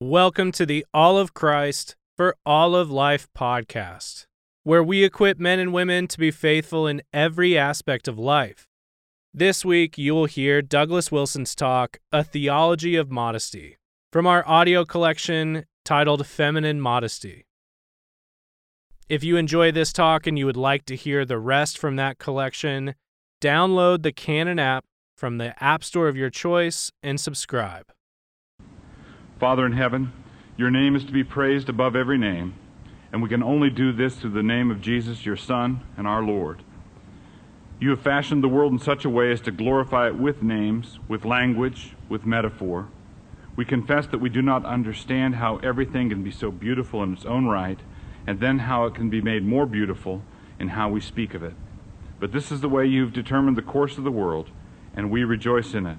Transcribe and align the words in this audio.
Welcome 0.00 0.52
to 0.52 0.64
the 0.64 0.86
All 0.94 1.18
of 1.18 1.34
Christ 1.34 1.96
for 2.16 2.36
All 2.46 2.76
of 2.76 2.88
Life 2.88 3.26
podcast, 3.36 4.26
where 4.62 4.84
we 4.84 5.02
equip 5.02 5.40
men 5.40 5.58
and 5.58 5.72
women 5.72 6.06
to 6.06 6.18
be 6.18 6.30
faithful 6.30 6.86
in 6.86 7.02
every 7.12 7.58
aspect 7.58 8.06
of 8.06 8.16
life. 8.16 8.68
This 9.34 9.64
week, 9.64 9.98
you 9.98 10.14
will 10.14 10.26
hear 10.26 10.62
Douglas 10.62 11.10
Wilson's 11.10 11.56
talk, 11.56 11.98
A 12.12 12.22
Theology 12.22 12.94
of 12.94 13.10
Modesty, 13.10 13.76
from 14.12 14.24
our 14.24 14.46
audio 14.46 14.84
collection 14.84 15.64
titled 15.84 16.28
Feminine 16.28 16.80
Modesty. 16.80 17.44
If 19.08 19.24
you 19.24 19.36
enjoy 19.36 19.72
this 19.72 19.92
talk 19.92 20.28
and 20.28 20.38
you 20.38 20.46
would 20.46 20.56
like 20.56 20.84
to 20.84 20.94
hear 20.94 21.24
the 21.24 21.40
rest 21.40 21.76
from 21.76 21.96
that 21.96 22.18
collection, 22.18 22.94
download 23.42 24.04
the 24.04 24.12
Canon 24.12 24.60
app 24.60 24.84
from 25.16 25.38
the 25.38 25.60
App 25.60 25.82
Store 25.82 26.06
of 26.06 26.16
your 26.16 26.30
choice 26.30 26.92
and 27.02 27.20
subscribe. 27.20 27.86
Father 29.38 29.64
in 29.64 29.72
heaven, 29.72 30.12
your 30.56 30.68
name 30.68 30.96
is 30.96 31.04
to 31.04 31.12
be 31.12 31.22
praised 31.22 31.68
above 31.68 31.94
every 31.94 32.18
name, 32.18 32.54
and 33.12 33.22
we 33.22 33.28
can 33.28 33.42
only 33.42 33.70
do 33.70 33.92
this 33.92 34.16
through 34.16 34.32
the 34.32 34.42
name 34.42 34.68
of 34.68 34.80
Jesus, 34.80 35.24
your 35.24 35.36
Son, 35.36 35.80
and 35.96 36.08
our 36.08 36.24
Lord. 36.24 36.64
You 37.78 37.90
have 37.90 38.00
fashioned 38.00 38.42
the 38.42 38.48
world 38.48 38.72
in 38.72 38.80
such 38.80 39.04
a 39.04 39.10
way 39.10 39.30
as 39.30 39.40
to 39.42 39.52
glorify 39.52 40.08
it 40.08 40.16
with 40.16 40.42
names, 40.42 40.98
with 41.06 41.24
language, 41.24 41.94
with 42.08 42.26
metaphor. 42.26 42.88
We 43.54 43.64
confess 43.64 44.08
that 44.08 44.18
we 44.18 44.28
do 44.28 44.42
not 44.42 44.64
understand 44.64 45.36
how 45.36 45.58
everything 45.58 46.08
can 46.08 46.24
be 46.24 46.32
so 46.32 46.50
beautiful 46.50 47.04
in 47.04 47.12
its 47.12 47.24
own 47.24 47.46
right, 47.46 47.78
and 48.26 48.40
then 48.40 48.58
how 48.58 48.86
it 48.86 48.96
can 48.96 49.08
be 49.08 49.20
made 49.20 49.44
more 49.44 49.66
beautiful 49.66 50.22
in 50.58 50.70
how 50.70 50.88
we 50.88 51.00
speak 51.00 51.34
of 51.34 51.44
it. 51.44 51.54
But 52.18 52.32
this 52.32 52.50
is 52.50 52.60
the 52.60 52.68
way 52.68 52.86
you 52.86 53.02
have 53.02 53.12
determined 53.12 53.56
the 53.56 53.62
course 53.62 53.98
of 53.98 54.04
the 54.04 54.10
world, 54.10 54.50
and 54.96 55.12
we 55.12 55.22
rejoice 55.22 55.74
in 55.74 55.86
it. 55.86 55.98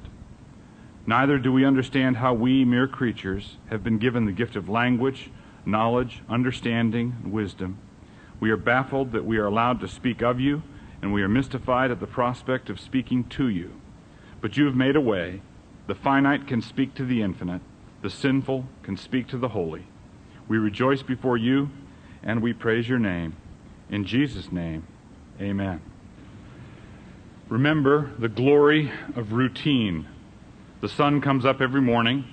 Neither 1.09 1.39
do 1.39 1.51
we 1.51 1.65
understand 1.65 2.17
how 2.17 2.35
we, 2.35 2.63
mere 2.63 2.87
creatures, 2.87 3.57
have 3.71 3.83
been 3.83 3.97
given 3.97 4.27
the 4.27 4.31
gift 4.31 4.55
of 4.55 4.69
language, 4.69 5.31
knowledge, 5.65 6.21
understanding, 6.29 7.15
and 7.23 7.33
wisdom. 7.33 7.79
We 8.39 8.51
are 8.51 8.57
baffled 8.57 9.13
that 9.13 9.25
we 9.25 9.39
are 9.39 9.47
allowed 9.47 9.79
to 9.79 9.87
speak 9.87 10.21
of 10.21 10.39
you, 10.39 10.61
and 11.01 11.11
we 11.11 11.23
are 11.23 11.27
mystified 11.27 11.89
at 11.89 11.99
the 11.99 12.05
prospect 12.05 12.69
of 12.69 12.79
speaking 12.79 13.23
to 13.29 13.47
you. 13.47 13.71
But 14.39 14.55
you 14.55 14.67
have 14.67 14.75
made 14.75 14.95
a 14.95 15.01
way. 15.01 15.41
The 15.87 15.95
finite 15.95 16.45
can 16.45 16.61
speak 16.61 16.93
to 16.93 17.05
the 17.05 17.23
infinite, 17.23 17.63
the 18.03 18.11
sinful 18.11 18.67
can 18.83 18.95
speak 18.95 19.27
to 19.29 19.39
the 19.39 19.49
holy. 19.49 19.87
We 20.47 20.59
rejoice 20.59 21.01
before 21.01 21.37
you, 21.37 21.71
and 22.21 22.39
we 22.39 22.53
praise 22.53 22.87
your 22.87 22.99
name. 22.99 23.35
In 23.89 24.05
Jesus' 24.05 24.51
name, 24.51 24.85
amen. 25.41 25.81
Remember 27.47 28.11
the 28.19 28.29
glory 28.29 28.91
of 29.15 29.33
routine 29.33 30.05
the 30.81 30.89
sun 30.89 31.19
comes 31.19 31.45
up 31.45 31.59
every 31.59 31.81
morning, 31.81 32.25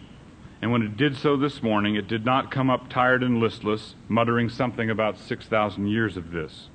and 0.62 0.70
when 0.70 0.82
it 0.82 0.96
did 0.96 1.16
so 1.16 1.36
this 1.36 1.62
morning, 1.62 1.96
it 1.96 2.06
did 2.06 2.24
not 2.24 2.50
come 2.50 2.70
up 2.70 2.88
tired 2.88 3.22
and 3.22 3.40
listless, 3.40 3.94
muttering 4.08 4.48
something 4.48 4.88
about 4.88 5.18
6,000 5.18 5.86
years 5.88 6.16
of 6.16 6.30
this. 6.30 6.68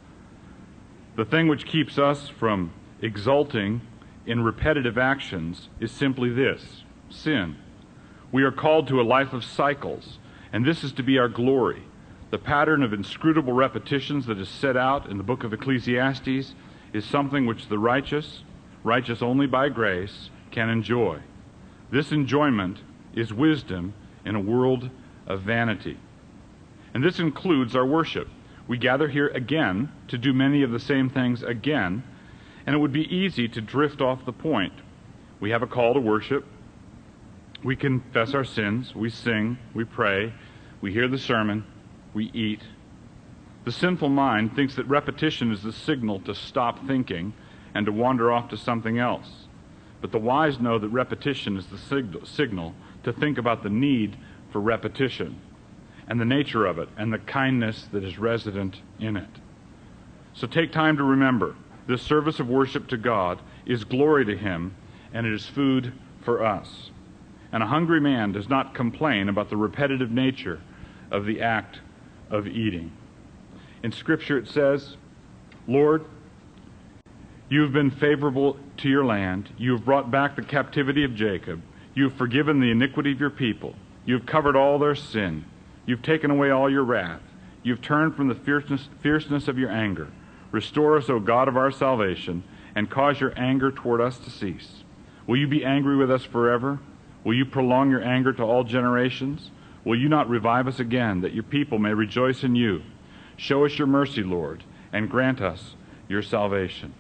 The 1.16 1.26
thing 1.26 1.48
which 1.48 1.66
keeps 1.66 1.98
us 1.98 2.28
from 2.28 2.74
exulting 3.02 3.82
in 4.26 4.44
repetitive 4.44 4.98
actions 4.98 5.70
is 5.80 5.92
simply 5.92 6.30
this 6.30 6.84
sin. 7.10 7.56
We 8.32 8.44
are 8.44 8.52
called 8.52 8.88
to 8.88 9.02
a 9.02 9.04
life 9.04 9.34
of 9.34 9.44
cycles, 9.44 10.20
and 10.54 10.66
this 10.66 10.84
is 10.84 10.92
to 10.94 11.04
be 11.04 11.18
our 11.18 11.28
glory. 11.28 11.84
The 12.32 12.38
pattern 12.38 12.84
of 12.84 12.94
inscrutable 12.94 13.54
repetitions 13.54 14.26
that 14.28 14.40
is 14.40 14.48
set 14.48 14.78
out 14.78 15.10
in 15.10 15.18
the 15.18 15.24
book 15.24 15.44
of 15.44 15.54
Ecclesiastes 15.54 16.54
is 16.94 17.06
something 17.06 17.46
which 17.46 17.68
the 17.68 17.80
righteous, 17.80 18.44
righteous 18.84 19.22
only 19.22 19.48
by 19.48 19.70
grace, 19.70 20.30
can 20.52 20.70
enjoy. 20.70 21.20
This 21.92 22.12
enjoyment 22.12 22.80
is 23.14 23.34
wisdom 23.34 23.94
in 24.26 24.36
a 24.36 24.40
world 24.40 24.90
of 25.28 25.42
vanity. 25.42 25.98
And 26.94 27.04
this 27.04 27.20
includes 27.20 27.76
our 27.76 27.86
worship. 27.86 28.28
We 28.68 28.78
gather 28.78 29.10
here 29.10 29.28
again 29.28 29.92
to 30.08 30.18
do 30.18 30.34
many 30.34 30.64
of 30.64 30.72
the 30.72 30.80
same 30.80 31.10
things 31.10 31.44
again, 31.44 32.04
and 32.66 32.76
it 32.76 32.80
would 32.80 32.94
be 32.94 33.14
easy 33.14 33.48
to 33.50 33.62
drift 33.62 34.02
off 34.02 34.26
the 34.26 34.32
point. 34.32 34.74
We 35.40 35.50
have 35.52 35.64
a 35.64 35.68
call 35.68 35.94
to 35.94 36.00
worship. 36.00 36.46
We 37.64 37.76
confess 37.76 38.34
our 38.34 38.44
sins. 38.44 38.96
We 38.96 39.10
sing. 39.10 39.58
We 39.74 39.84
pray. 39.84 40.34
We 40.80 40.94
hear 40.94 41.08
the 41.08 41.18
sermon. 41.18 41.66
We 42.14 42.32
eat. 42.34 42.62
The 43.66 43.72
sinful 43.72 44.10
mind 44.10 44.56
thinks 44.56 44.76
that 44.76 44.88
repetition 44.88 45.52
is 45.52 45.64
the 45.64 45.74
signal 45.74 46.20
to 46.22 46.34
stop 46.34 46.88
thinking 46.88 47.34
and 47.74 47.86
to 47.86 47.92
wander 47.92 48.32
off 48.32 48.50
to 48.50 48.58
something 48.58 48.98
else. 48.98 49.48
But 50.02 50.12
the 50.12 50.18
wise 50.18 50.60
know 50.60 50.80
that 50.80 50.90
repetition 50.90 51.58
is 51.58 51.68
the 51.68 51.78
sig- 51.78 52.26
signal 52.26 52.74
to 53.04 53.14
think 53.14 53.38
about 53.38 53.64
the 53.64 53.70
need 53.70 54.18
for 54.52 54.60
repetition 54.60 55.40
and 56.08 56.20
the 56.20 56.26
nature 56.26 56.66
of 56.66 56.80
it 56.80 56.90
and 56.98 57.14
the 57.14 57.20
kindness 57.20 57.88
that 57.92 58.04
is 58.04 58.18
resident 58.18 58.82
in 59.00 59.16
it. 59.16 59.30
So 60.34 60.48
take 60.48 60.72
time 60.72 60.98
to 60.98 61.04
remember 61.04 61.56
this 61.88 62.02
service 62.02 62.40
of 62.40 62.48
worship 62.48 62.88
to 62.88 62.98
God 62.98 63.42
is 63.66 63.84
glory 63.84 64.26
to 64.26 64.38
Him 64.38 64.76
and 65.14 65.26
it 65.28 65.34
is 65.34 65.46
food 65.46 65.94
for 66.24 66.44
us. 66.44 66.90
And 67.52 67.62
a 67.62 67.68
hungry 67.68 68.00
man 68.00 68.32
does 68.32 68.50
not 68.50 68.74
complain 68.74 69.30
about 69.30 69.50
the 69.50 69.58
repetitive 69.58 70.10
nature 70.10 70.62
of 71.12 71.26
the 71.26 71.42
act 71.42 71.80
of 72.30 72.48
eating. 72.48 72.92
In 73.84 73.92
Scripture 73.92 74.38
it 74.38 74.48
says, 74.48 74.96
Lord, 75.68 76.06
you 77.52 77.64
have 77.64 77.74
been 77.74 77.92
favorable 77.92 78.56
to 78.78 78.88
your 78.88 79.04
land. 79.04 79.50
You 79.58 79.74
have 79.74 79.84
brought 79.84 80.10
back 80.10 80.38
the 80.38 80.42
captivity 80.42 81.04
of 81.04 81.14
Jacob. 81.14 81.62
You 81.94 82.06
have 82.06 82.18
forgiven 82.18 82.62
the 82.62 82.72
iniquity 82.72 83.12
of 83.12 83.20
your 83.20 83.30
people. 83.30 83.76
You 84.06 84.14
have 84.18 84.26
covered 84.26 84.56
all 84.56 84.80
their 84.80 84.96
sin. 84.96 85.44
You've 85.86 86.02
taken 86.02 86.32
away 86.32 86.50
all 86.50 86.70
your 86.72 86.86
wrath. 86.86 87.20
You've 87.62 87.82
turned 87.82 88.16
from 88.16 88.30
the 88.30 88.36
fierceness, 88.36 88.88
fierceness 89.04 89.50
of 89.50 89.60
your 89.60 89.70
anger. 89.70 90.08
Restore 90.54 90.96
us, 90.96 91.10
O 91.10 91.20
God 91.20 91.50
of 91.50 91.58
our 91.58 91.72
salvation, 91.72 92.46
and 92.74 92.90
cause 92.90 93.20
your 93.20 93.38
anger 93.38 93.70
toward 93.70 94.00
us 94.00 94.18
to 94.20 94.30
cease. 94.30 94.86
Will 95.28 95.36
you 95.36 95.48
be 95.48 95.66
angry 95.66 95.98
with 95.98 96.10
us 96.10 96.24
forever? 96.24 96.80
Will 97.26 97.34
you 97.34 97.44
prolong 97.44 97.92
your 97.92 98.02
anger 98.02 98.32
to 98.32 98.44
all 98.44 98.64
generations? 98.64 99.52
Will 99.84 100.00
you 100.00 100.08
not 100.08 100.30
revive 100.30 100.70
us 100.70 100.80
again, 100.80 101.20
that 101.20 101.34
your 101.34 101.44
people 101.44 101.80
may 101.80 101.94
rejoice 101.94 102.46
in 102.46 102.56
you? 102.56 102.82
Show 103.36 103.66
us 103.66 103.78
your 103.78 103.88
mercy, 103.88 104.24
Lord, 104.24 104.64
and 104.94 105.10
grant 105.10 105.42
us 105.42 105.76
your 106.08 106.22
salvation. 106.22 106.94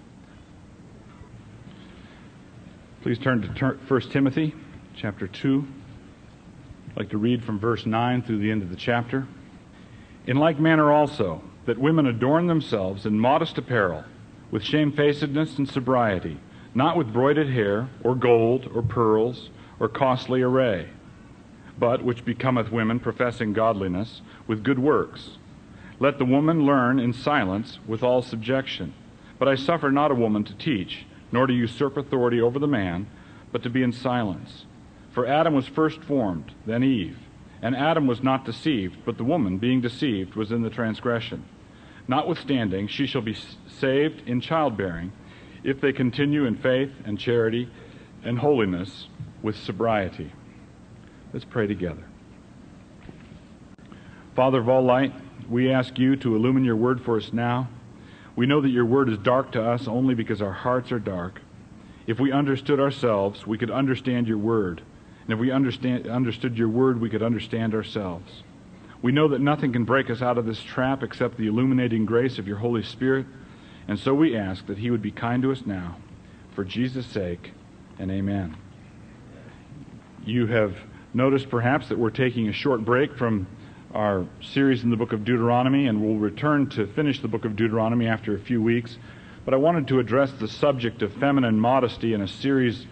Please 3.01 3.17
turn 3.17 3.41
to 3.41 3.77
1 3.87 4.01
Timothy 4.11 4.53
chapter 4.95 5.27
2. 5.27 5.65
I'd 6.91 6.97
like 6.97 7.09
to 7.09 7.17
read 7.17 7.43
from 7.43 7.57
verse 7.57 7.87
9 7.87 8.21
through 8.21 8.37
the 8.37 8.51
end 8.51 8.61
of 8.61 8.69
the 8.69 8.75
chapter. 8.75 9.27
In 10.27 10.37
like 10.37 10.59
manner 10.59 10.91
also, 10.91 11.41
that 11.65 11.79
women 11.79 12.05
adorn 12.05 12.45
themselves 12.45 13.07
in 13.07 13.19
modest 13.19 13.57
apparel, 13.57 14.03
with 14.51 14.61
shamefacedness 14.63 15.57
and 15.57 15.67
sobriety, 15.67 16.39
not 16.75 16.95
with 16.95 17.11
broided 17.11 17.51
hair, 17.51 17.89
or 18.03 18.13
gold, 18.13 18.69
or 18.71 18.83
pearls, 18.83 19.49
or 19.79 19.89
costly 19.89 20.43
array, 20.43 20.87
but 21.79 22.03
which 22.03 22.23
becometh 22.23 22.71
women 22.71 22.99
professing 22.99 23.51
godliness, 23.51 24.21
with 24.45 24.63
good 24.63 24.77
works. 24.77 25.39
Let 25.99 26.19
the 26.19 26.25
woman 26.25 26.67
learn 26.67 26.99
in 26.99 27.13
silence 27.13 27.79
with 27.87 28.03
all 28.03 28.21
subjection. 28.21 28.93
But 29.39 29.47
I 29.47 29.55
suffer 29.55 29.91
not 29.91 30.11
a 30.11 30.15
woman 30.15 30.43
to 30.43 30.53
teach 30.53 31.07
nor 31.31 31.47
to 31.47 31.53
usurp 31.53 31.97
authority 31.97 32.41
over 32.41 32.59
the 32.59 32.67
man, 32.67 33.07
but 33.51 33.63
to 33.63 33.69
be 33.69 33.83
in 33.83 33.91
silence. 33.91 34.65
For 35.11 35.27
Adam 35.27 35.53
was 35.53 35.67
first 35.67 36.01
formed, 36.03 36.53
then 36.65 36.83
Eve. 36.83 37.17
And 37.61 37.75
Adam 37.75 38.07
was 38.07 38.23
not 38.23 38.45
deceived, 38.45 38.97
but 39.05 39.17
the 39.17 39.23
woman, 39.23 39.57
being 39.57 39.81
deceived, 39.81 40.35
was 40.35 40.51
in 40.51 40.63
the 40.63 40.69
transgression. 40.69 41.45
Notwithstanding, 42.07 42.87
she 42.87 43.05
shall 43.05 43.21
be 43.21 43.37
saved 43.67 44.27
in 44.27 44.41
childbearing, 44.41 45.11
if 45.63 45.79
they 45.79 45.93
continue 45.93 46.45
in 46.45 46.57
faith 46.57 46.91
and 47.05 47.19
charity 47.19 47.69
and 48.23 48.39
holiness 48.39 49.07
with 49.43 49.55
sobriety. 49.55 50.31
Let's 51.33 51.45
pray 51.45 51.67
together. 51.67 52.03
Father 54.35 54.59
of 54.59 54.69
all 54.69 54.83
light, 54.83 55.13
we 55.49 55.71
ask 55.71 55.99
you 55.99 56.15
to 56.17 56.35
illumine 56.35 56.65
your 56.65 56.75
word 56.75 57.01
for 57.01 57.17
us 57.17 57.31
now. 57.31 57.69
We 58.35 58.45
know 58.45 58.61
that 58.61 58.69
your 58.69 58.85
word 58.85 59.09
is 59.09 59.17
dark 59.17 59.51
to 59.53 59.63
us 59.63 59.87
only 59.87 60.15
because 60.15 60.41
our 60.41 60.53
hearts 60.53 60.91
are 60.91 60.99
dark. 60.99 61.41
If 62.07 62.19
we 62.19 62.31
understood 62.31 62.79
ourselves, 62.79 63.45
we 63.45 63.57
could 63.57 63.71
understand 63.71 64.27
your 64.27 64.37
word. 64.37 64.81
And 65.23 65.33
if 65.33 65.39
we 65.39 65.51
understand, 65.51 66.07
understood 66.07 66.57
your 66.57 66.69
word, 66.69 66.99
we 66.99 67.09
could 67.09 67.23
understand 67.23 67.73
ourselves. 67.73 68.43
We 69.01 69.11
know 69.11 69.27
that 69.29 69.41
nothing 69.41 69.73
can 69.73 69.83
break 69.83 70.09
us 70.09 70.21
out 70.21 70.37
of 70.37 70.45
this 70.45 70.61
trap 70.61 71.03
except 71.03 71.37
the 71.37 71.47
illuminating 71.47 72.05
grace 72.05 72.37
of 72.37 72.47
your 72.47 72.57
Holy 72.57 72.83
Spirit. 72.83 73.25
And 73.87 73.99
so 73.99 74.13
we 74.13 74.35
ask 74.35 74.67
that 74.67 74.77
he 74.77 74.91
would 74.91 75.01
be 75.01 75.11
kind 75.11 75.41
to 75.43 75.51
us 75.51 75.65
now, 75.65 75.97
for 76.53 76.63
Jesus' 76.63 77.07
sake, 77.07 77.51
and 77.99 78.11
amen. 78.11 78.55
You 80.25 80.47
have 80.47 80.75
noticed 81.13 81.49
perhaps 81.49 81.89
that 81.89 81.97
we're 81.97 82.11
taking 82.11 82.47
a 82.47 82.53
short 82.53 82.85
break 82.85 83.17
from 83.17 83.47
our 83.93 84.25
series 84.41 84.83
in 84.83 84.89
the 84.89 84.95
book 84.95 85.13
of 85.13 85.25
Deuteronomy, 85.25 85.87
and 85.87 86.01
we'll 86.01 86.17
return 86.17 86.69
to 86.69 86.87
finish 86.87 87.21
the 87.21 87.27
book 87.27 87.45
of 87.45 87.55
Deuteronomy 87.55 88.07
after 88.07 88.35
a 88.35 88.39
few 88.39 88.61
weeks. 88.61 88.97
But 89.45 89.53
I 89.53 89.57
wanted 89.57 89.87
to 89.89 89.99
address 89.99 90.31
the 90.33 90.47
subject 90.47 91.01
of 91.01 91.13
feminine 91.13 91.59
modesty 91.59 92.13
in 92.13 92.21
a 92.21 92.27
series 92.27 92.85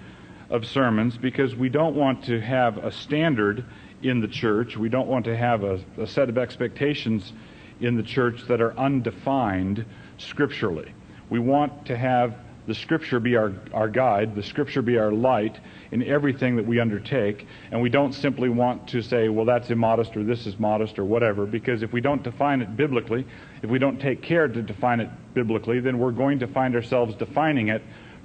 of 0.50 0.66
sermons 0.66 1.18
because 1.18 1.56
we 1.56 1.70
don't 1.70 1.96
want 1.96 2.24
to 2.26 2.42
have 2.42 2.78
a 2.78 2.92
standard 2.92 3.66
in 4.02 4.20
the 4.20 4.28
church. 4.28 4.78
We 4.78 4.90
don't 4.90 5.08
want 5.08 5.26
to 5.26 5.38
have 5.38 5.64
a, 5.64 5.80
a 5.98 6.08
set 6.08 6.30
of 6.30 6.38
expectations 6.38 7.34
in 7.80 7.96
the 7.96 8.04
church 8.04 8.44
that 8.48 8.62
are 8.62 8.78
undefined 8.78 9.86
scripturally. 10.18 10.94
We 11.30 11.40
want 11.40 11.86
to 11.86 11.98
have 11.98 12.36
the 12.70 12.76
Scripture 12.76 13.20
be 13.20 13.36
our, 13.36 13.52
our 13.74 13.90
guide, 13.90 14.36
the 14.36 14.44
Scripture 14.44 14.84
be 14.84 15.00
our 15.00 15.12
light 15.12 15.60
in 15.92 16.04
everything 16.04 16.56
that 16.56 16.68
we 16.68 16.80
undertake, 16.80 17.48
and 17.72 17.82
we 17.82 17.90
don't 17.90 18.14
simply 18.14 18.48
want 18.48 18.88
to 18.88 19.02
say, 19.02 19.28
well, 19.28 19.44
that's 19.44 19.72
immodest 19.72 20.16
or 20.16 20.24
this 20.24 20.46
is 20.46 20.60
modest 20.60 21.00
or 21.00 21.04
whatever, 21.04 21.48
because 21.48 21.82
if 21.82 21.92
we 21.92 22.00
don't 22.00 22.22
define 22.22 22.62
it 22.62 22.78
biblically, 22.78 23.26
if 23.64 23.72
we 23.72 23.80
don't 23.80 24.00
take 24.00 24.22
care 24.22 24.48
to 24.48 24.62
define 24.62 25.00
it 25.00 25.10
biblically, 25.34 25.80
then 25.80 25.98
we're 25.98 26.12
going 26.12 26.38
to 26.38 26.46
find 26.46 26.76
ourselves 26.76 27.16
defining 27.16 27.70
it 27.70 27.82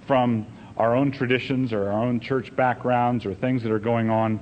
from 0.06 0.46
our 0.76 0.94
own 0.94 1.10
traditions 1.10 1.72
or 1.72 1.90
our 1.90 2.02
own 2.02 2.20
church 2.20 2.54
backgrounds 2.54 3.24
or 3.24 3.34
things 3.34 3.62
that 3.62 3.72
are 3.72 3.78
going 3.78 4.10
on 4.10 4.38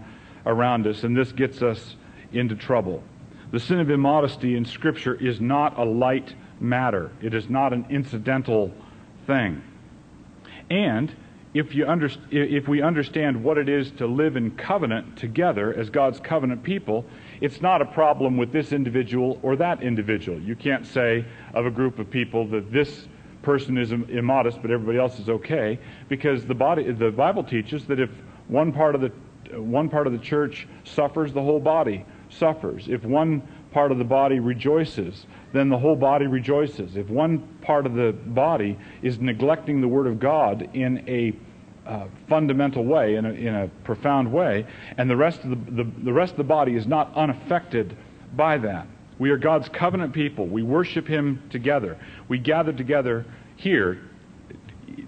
around 0.46 0.84
us, 0.84 1.04
and 1.04 1.16
this 1.16 1.30
gets 1.30 1.62
us 1.62 1.94
into 2.32 2.56
trouble. 2.56 3.04
The 3.52 3.60
sin 3.60 3.78
of 3.78 3.88
immodesty 3.88 4.56
in 4.56 4.64
Scripture 4.64 5.14
is 5.14 5.40
not 5.40 5.78
a 5.78 5.84
light 5.84 6.34
matter, 6.58 7.12
it 7.22 7.34
is 7.34 7.48
not 7.48 7.72
an 7.72 7.86
incidental 7.88 8.74
thing. 9.28 9.62
And 10.70 11.14
if, 11.54 11.74
you 11.74 11.86
under, 11.86 12.08
if 12.30 12.66
we 12.66 12.80
understand 12.80 13.42
what 13.42 13.58
it 13.58 13.68
is 13.68 13.90
to 13.92 14.06
live 14.06 14.36
in 14.36 14.52
covenant 14.52 15.16
together 15.18 15.74
as 15.74 15.90
God's 15.90 16.18
covenant 16.18 16.62
people, 16.62 17.04
it's 17.40 17.60
not 17.60 17.82
a 17.82 17.84
problem 17.84 18.36
with 18.36 18.52
this 18.52 18.72
individual 18.72 19.38
or 19.42 19.56
that 19.56 19.82
individual. 19.82 20.40
You 20.40 20.56
can't 20.56 20.86
say 20.86 21.24
of 21.52 21.66
a 21.66 21.70
group 21.70 21.98
of 21.98 22.10
people 22.10 22.46
that 22.48 22.72
this 22.72 23.06
person 23.42 23.76
is 23.76 23.92
immodest 23.92 24.62
but 24.62 24.70
everybody 24.70 24.98
else 24.98 25.18
is 25.18 25.28
okay 25.28 25.78
because 26.08 26.46
the 26.46 26.54
body 26.54 26.90
the 26.92 27.10
Bible 27.10 27.42
teaches 27.42 27.84
that 27.86 27.98
if 27.98 28.10
one 28.46 28.72
part 28.72 28.94
of 28.94 29.00
the 29.00 29.08
one 29.60 29.88
part 29.88 30.06
of 30.06 30.12
the 30.12 30.18
church 30.18 30.68
suffers 30.84 31.32
the 31.32 31.42
whole 31.42 31.58
body 31.58 32.06
suffers 32.30 32.86
if 32.88 33.02
one 33.04 33.42
part 33.72 33.90
of 33.90 33.98
the 33.98 34.04
body 34.04 34.38
rejoices 34.38 35.26
then 35.52 35.68
the 35.68 35.78
whole 35.78 35.96
body 35.96 36.26
rejoices. 36.26 36.96
If 36.96 37.08
one 37.08 37.40
part 37.62 37.86
of 37.86 37.94
the 37.94 38.12
body 38.12 38.78
is 39.02 39.20
neglecting 39.20 39.80
the 39.80 39.88
Word 39.88 40.06
of 40.06 40.18
God 40.18 40.70
in 40.74 41.04
a 41.08 41.34
uh, 41.86 42.06
fundamental 42.28 42.84
way, 42.84 43.16
in 43.16 43.24
a, 43.24 43.32
in 43.32 43.54
a, 43.54 43.68
profound 43.84 44.32
way, 44.32 44.66
and 44.96 45.10
the 45.10 45.16
rest, 45.16 45.42
of 45.44 45.50
the, 45.50 45.84
the, 45.84 45.90
the 46.04 46.12
rest 46.12 46.32
of 46.32 46.38
the 46.38 46.44
body 46.44 46.76
is 46.76 46.86
not 46.86 47.12
unaffected 47.16 47.96
by 48.34 48.56
that. 48.58 48.86
We 49.18 49.30
are 49.30 49.36
God's 49.36 49.68
covenant 49.68 50.12
people. 50.12 50.46
We 50.46 50.62
worship 50.62 51.06
Him 51.06 51.42
together. 51.50 51.98
We 52.28 52.38
gather 52.38 52.72
together 52.72 53.26
here 53.56 54.00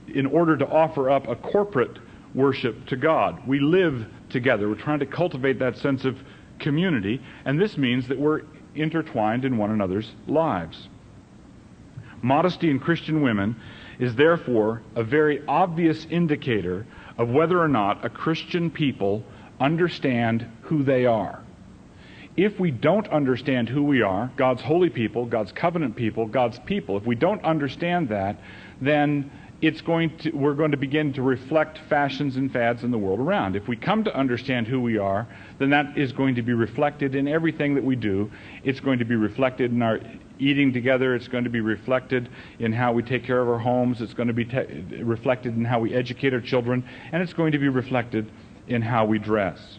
in 0.08 0.26
order 0.26 0.56
to 0.56 0.66
offer 0.66 1.10
up 1.10 1.28
a 1.28 1.36
corporate 1.36 1.98
worship 2.34 2.86
to 2.86 2.96
God. 2.96 3.46
We 3.46 3.60
live 3.60 4.06
together. 4.28 4.68
We're 4.68 4.74
trying 4.74 4.98
to 5.00 5.06
cultivate 5.06 5.58
that 5.60 5.78
sense 5.78 6.04
of 6.04 6.18
community, 6.58 7.20
and 7.44 7.60
this 7.60 7.76
means 7.76 8.08
that 8.08 8.18
we're 8.18 8.42
intertwined 8.74 9.44
in 9.44 9.56
one 9.56 9.70
another's 9.70 10.10
lives. 10.26 10.88
Modesty 12.22 12.70
in 12.70 12.78
Christian 12.78 13.22
women 13.22 13.56
is 13.98 14.14
therefore 14.14 14.82
a 14.94 15.04
very 15.04 15.44
obvious 15.46 16.06
indicator 16.10 16.86
of 17.18 17.28
whether 17.28 17.60
or 17.60 17.68
not 17.68 18.04
a 18.04 18.08
Christian 18.08 18.70
people 18.70 19.22
understand 19.60 20.46
who 20.62 20.82
they 20.82 21.06
are. 21.06 21.40
If 22.36 22.58
we 22.58 22.72
don't 22.72 23.06
understand 23.08 23.68
who 23.68 23.84
we 23.84 24.02
are, 24.02 24.32
God's 24.36 24.62
holy 24.62 24.90
people, 24.90 25.26
God's 25.26 25.52
covenant 25.52 25.94
people, 25.94 26.26
God's 26.26 26.58
people, 26.60 26.96
if 26.96 27.06
we 27.06 27.14
don't 27.14 27.44
understand 27.44 28.08
that, 28.08 28.40
then 28.80 29.30
it's 29.66 29.80
going 29.80 30.14
to, 30.18 30.30
we're 30.32 30.52
going 30.52 30.72
to 30.72 30.76
begin 30.76 31.10
to 31.14 31.22
reflect 31.22 31.78
fashions 31.88 32.36
and 32.36 32.52
fads 32.52 32.84
in 32.84 32.90
the 32.90 32.98
world 32.98 33.18
around. 33.18 33.56
If 33.56 33.66
we 33.66 33.76
come 33.76 34.04
to 34.04 34.14
understand 34.14 34.66
who 34.66 34.78
we 34.78 34.98
are, 34.98 35.26
then 35.58 35.70
that 35.70 35.96
is 35.96 36.12
going 36.12 36.34
to 36.34 36.42
be 36.42 36.52
reflected 36.52 37.14
in 37.14 37.26
everything 37.26 37.74
that 37.76 37.82
we 37.82 37.96
do. 37.96 38.30
It's 38.62 38.78
going 38.80 38.98
to 38.98 39.06
be 39.06 39.16
reflected 39.16 39.72
in 39.72 39.80
our 39.80 40.00
eating 40.38 40.70
together. 40.74 41.14
It's 41.14 41.28
going 41.28 41.44
to 41.44 41.50
be 41.50 41.62
reflected 41.62 42.28
in 42.58 42.74
how 42.74 42.92
we 42.92 43.02
take 43.02 43.24
care 43.24 43.40
of 43.40 43.48
our 43.48 43.58
homes. 43.58 44.02
It's 44.02 44.12
going 44.12 44.26
to 44.28 44.34
be 44.34 44.44
te- 44.44 45.02
reflected 45.02 45.56
in 45.56 45.64
how 45.64 45.80
we 45.80 45.94
educate 45.94 46.34
our 46.34 46.42
children. 46.42 46.86
And 47.12 47.22
it's 47.22 47.32
going 47.32 47.52
to 47.52 47.58
be 47.58 47.68
reflected 47.68 48.30
in 48.68 48.82
how 48.82 49.06
we 49.06 49.18
dress. 49.18 49.78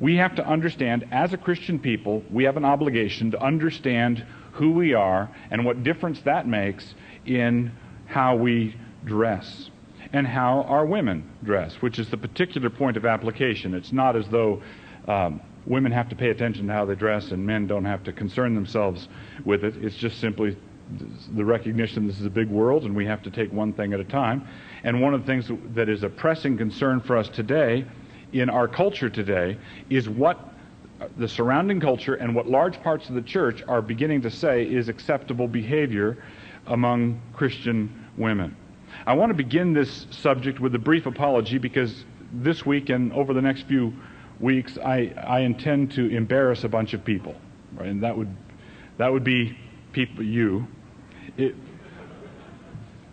We 0.00 0.16
have 0.16 0.34
to 0.36 0.46
understand, 0.46 1.06
as 1.10 1.34
a 1.34 1.36
Christian 1.36 1.78
people, 1.78 2.22
we 2.30 2.44
have 2.44 2.56
an 2.56 2.64
obligation 2.64 3.32
to 3.32 3.42
understand 3.42 4.24
who 4.52 4.70
we 4.70 4.94
are 4.94 5.28
and 5.50 5.66
what 5.66 5.82
difference 5.82 6.22
that 6.22 6.48
makes 6.48 6.94
in 7.26 7.70
how 8.06 8.34
we 8.34 8.74
dress 9.04 9.70
and 10.12 10.26
how 10.26 10.62
our 10.62 10.84
women 10.84 11.28
dress, 11.44 11.74
which 11.76 11.98
is 11.98 12.08
the 12.10 12.16
particular 12.16 12.70
point 12.70 12.96
of 12.96 13.06
application. 13.06 13.74
It's 13.74 13.92
not 13.92 14.16
as 14.16 14.26
though 14.28 14.62
um, 15.06 15.40
women 15.66 15.92
have 15.92 16.08
to 16.08 16.16
pay 16.16 16.30
attention 16.30 16.66
to 16.66 16.72
how 16.72 16.84
they 16.84 16.94
dress 16.94 17.30
and 17.30 17.44
men 17.44 17.66
don't 17.66 17.84
have 17.84 18.02
to 18.04 18.12
concern 18.12 18.54
themselves 18.54 19.08
with 19.44 19.64
it. 19.64 19.76
It's 19.82 19.96
just 19.96 20.18
simply 20.20 20.56
the 21.36 21.44
recognition 21.44 22.06
this 22.06 22.18
is 22.18 22.26
a 22.26 22.30
big 22.30 22.48
world 22.48 22.84
and 22.84 22.96
we 22.96 23.06
have 23.06 23.22
to 23.22 23.30
take 23.30 23.52
one 23.52 23.72
thing 23.72 23.92
at 23.92 24.00
a 24.00 24.04
time. 24.04 24.46
And 24.82 25.00
one 25.00 25.14
of 25.14 25.20
the 25.20 25.26
things 25.26 25.50
that 25.74 25.88
is 25.88 26.02
a 26.02 26.08
pressing 26.08 26.56
concern 26.56 27.00
for 27.00 27.16
us 27.16 27.28
today, 27.28 27.84
in 28.32 28.50
our 28.50 28.66
culture 28.66 29.10
today, 29.10 29.56
is 29.88 30.08
what 30.08 30.50
the 31.16 31.28
surrounding 31.28 31.80
culture 31.80 32.14
and 32.14 32.34
what 32.34 32.48
large 32.48 32.82
parts 32.82 33.08
of 33.08 33.14
the 33.14 33.22
church 33.22 33.62
are 33.68 33.80
beginning 33.80 34.20
to 34.22 34.30
say 34.30 34.64
is 34.64 34.88
acceptable 34.88 35.48
behavior 35.48 36.22
among 36.66 37.20
Christian 37.32 38.08
women. 38.16 38.56
I 39.06 39.14
want 39.14 39.30
to 39.30 39.34
begin 39.34 39.72
this 39.72 40.06
subject 40.10 40.60
with 40.60 40.74
a 40.74 40.78
brief 40.78 41.06
apology 41.06 41.58
because 41.58 42.04
this 42.32 42.66
week 42.66 42.90
and 42.90 43.12
over 43.12 43.32
the 43.32 43.42
next 43.42 43.62
few 43.62 43.94
weeks, 44.38 44.78
I, 44.78 45.12
I 45.26 45.40
intend 45.40 45.92
to 45.92 46.08
embarrass 46.08 46.64
a 46.64 46.68
bunch 46.68 46.92
of 46.92 47.04
people, 47.04 47.34
right? 47.74 47.88
And 47.88 48.02
that 48.02 48.16
would 48.16 48.34
that 48.98 49.10
would 49.10 49.24
be 49.24 49.56
people, 49.92 50.22
you. 50.22 50.66
It, 51.38 51.54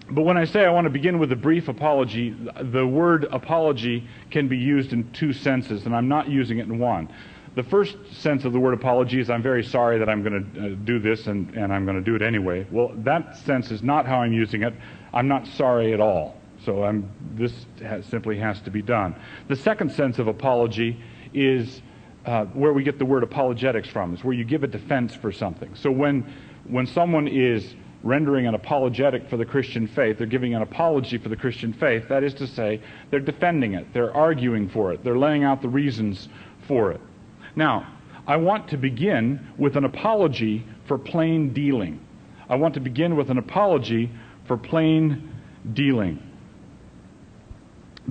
but 0.10 0.24
when 0.24 0.38
I 0.38 0.46
say 0.46 0.66
I 0.66 0.70
want 0.70 0.86
to 0.86 0.90
begin 0.90 1.20
with 1.20 1.32
a 1.32 1.36
brief 1.36 1.68
apology, 1.68 2.36
the 2.62 2.86
word 2.86 3.26
apology 3.32 4.08
can 4.30 4.48
be 4.48 4.58
used 4.58 4.94
in 4.94 5.10
two 5.12 5.34
senses, 5.34 5.86
and 5.86 5.96
I'm 5.96 6.08
not 6.08 6.30
using 6.30 6.60
it 6.60 6.68
in 6.68 6.80
one. 6.80 7.10
The 7.56 7.64
first 7.64 7.98
sense 8.14 8.46
of 8.46 8.54
the 8.54 8.60
word 8.60 8.74
apology 8.74 9.20
is 9.20 9.30
I'm 9.30 9.42
very 9.42 9.64
sorry 9.64 9.98
that 9.98 10.08
I'm 10.08 10.24
going 10.24 10.54
to 10.54 10.66
uh, 10.66 10.76
do 10.86 11.00
this 11.00 11.26
and, 11.26 11.50
and 11.56 11.74
I'm 11.74 11.86
going 11.86 11.98
to 11.98 12.04
do 12.04 12.16
it 12.16 12.22
anyway. 12.22 12.68
Well, 12.70 12.92
that 12.98 13.36
sense 13.36 13.72
is 13.72 13.82
not 13.82 14.06
how 14.06 14.22
I'm 14.22 14.32
using 14.32 14.62
it. 14.62 14.76
I'm 15.18 15.28
not 15.28 15.48
sorry 15.48 15.94
at 15.94 16.00
all. 16.00 16.36
So 16.64 16.84
I'm, 16.84 17.10
this 17.34 17.66
has, 17.82 18.06
simply 18.06 18.38
has 18.38 18.62
to 18.62 18.70
be 18.70 18.84
done. 18.84 19.16
The 19.48 19.56
second 19.56 19.92
sense 19.92 20.20
of 20.20 20.28
apology 20.28 21.02
is 21.34 21.82
uh, 22.28 22.46
where 22.46 22.72
we 22.72 22.84
get 22.84 23.00
the 23.00 23.06
word 23.06 23.24
apologetics 23.24 23.90
from, 23.90 24.14
is 24.14 24.24
where 24.24 24.36
you 24.36 24.44
give 24.44 24.64
a 24.64 24.68
defense 24.68 25.16
for 25.16 25.32
something. 25.32 25.74
So 25.74 25.90
when, 25.90 26.32
when 26.68 26.86
someone 26.86 27.28
is 27.28 27.74
rendering 28.04 28.46
an 28.46 28.54
apologetic 28.54 29.28
for 29.28 29.38
the 29.38 29.46
Christian 29.46 29.88
faith, 29.88 30.20
they're 30.20 30.28
giving 30.28 30.54
an 30.54 30.62
apology 30.62 31.18
for 31.18 31.30
the 31.30 31.36
Christian 31.36 31.74
faith, 31.74 32.08
that 32.10 32.24
is 32.24 32.36
to 32.36 32.46
say, 32.46 32.80
they're 33.10 33.20
defending 33.20 33.74
it, 33.74 33.92
they're 33.94 34.16
arguing 34.16 34.70
for 34.70 34.94
it, 34.94 35.04
they're 35.04 35.18
laying 35.18 35.44
out 35.44 35.64
the 35.64 35.70
reasons 35.70 36.30
for 36.68 36.92
it. 36.92 37.02
Now, 37.56 37.92
I 38.28 38.38
want 38.38 38.68
to 38.70 38.78
begin 38.78 39.48
with 39.58 39.78
an 39.78 39.86
apology 39.86 40.64
for 40.88 41.00
plain 41.00 41.54
dealing. 41.54 42.06
I 42.50 42.56
want 42.56 42.76
to 42.76 42.80
begin 42.80 43.16
with 43.16 43.32
an 43.32 43.40
apology 43.40 44.12
for 44.48 44.58
plain 44.58 45.30
dealing. 45.74 46.22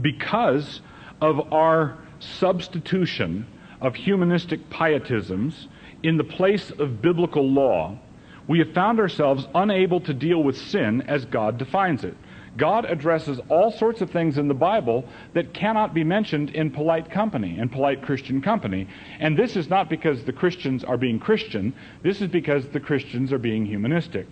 Because 0.00 0.80
of 1.20 1.52
our 1.52 1.96
substitution 2.20 3.46
of 3.80 3.94
humanistic 3.94 4.68
pietisms 4.70 5.68
in 6.02 6.16
the 6.16 6.24
place 6.24 6.70
of 6.70 7.00
biblical 7.02 7.48
law, 7.48 7.98
we 8.46 8.58
have 8.58 8.72
found 8.72 9.00
ourselves 9.00 9.46
unable 9.54 10.00
to 10.00 10.14
deal 10.14 10.42
with 10.42 10.56
sin 10.56 11.02
as 11.02 11.24
God 11.24 11.58
defines 11.58 12.04
it. 12.04 12.16
God 12.56 12.86
addresses 12.86 13.38
all 13.48 13.70
sorts 13.70 14.00
of 14.00 14.10
things 14.10 14.38
in 14.38 14.48
the 14.48 14.54
Bible 14.54 15.04
that 15.34 15.52
cannot 15.52 15.92
be 15.92 16.04
mentioned 16.04 16.50
in 16.50 16.70
polite 16.70 17.10
company, 17.10 17.58
in 17.58 17.68
polite 17.68 18.02
Christian 18.02 18.40
company. 18.40 18.88
And 19.20 19.36
this 19.36 19.56
is 19.56 19.68
not 19.68 19.90
because 19.90 20.24
the 20.24 20.32
Christians 20.32 20.82
are 20.82 20.96
being 20.96 21.18
Christian, 21.18 21.74
this 22.02 22.22
is 22.22 22.28
because 22.28 22.66
the 22.68 22.80
Christians 22.80 23.32
are 23.32 23.38
being 23.38 23.66
humanistic. 23.66 24.26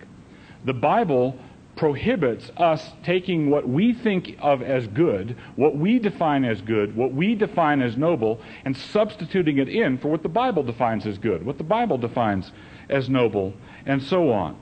The 0.65 0.73
Bible 0.73 1.39
prohibits 1.77 2.51
us 2.57 2.93
taking 3.03 3.51
what 3.51 3.69
we 3.69 3.93
think 3.93 4.37
of 4.41 4.63
as 4.63 4.87
good, 4.89 5.37
what 5.57 5.77
we 5.77 5.99
define 5.99 6.45
as 6.45 6.61
good, 6.61 6.95
what 6.97 7.13
we 7.13 7.35
define 7.35 7.83
as 7.83 7.97
noble, 7.97 8.41
and 8.65 8.77
substituting 8.77 9.59
it 9.59 9.69
in 9.69 9.99
for 9.99 10.09
what 10.09 10.23
the 10.23 10.29
Bible 10.29 10.63
defines 10.63 11.07
as 11.07 11.19
good, 11.19 11.45
what 11.45 11.59
the 11.59 11.65
Bible 11.65 11.99
defines 11.99 12.53
as 12.89 13.09
noble, 13.09 13.53
and 13.87 14.03
so 14.03 14.31
on. 14.31 14.57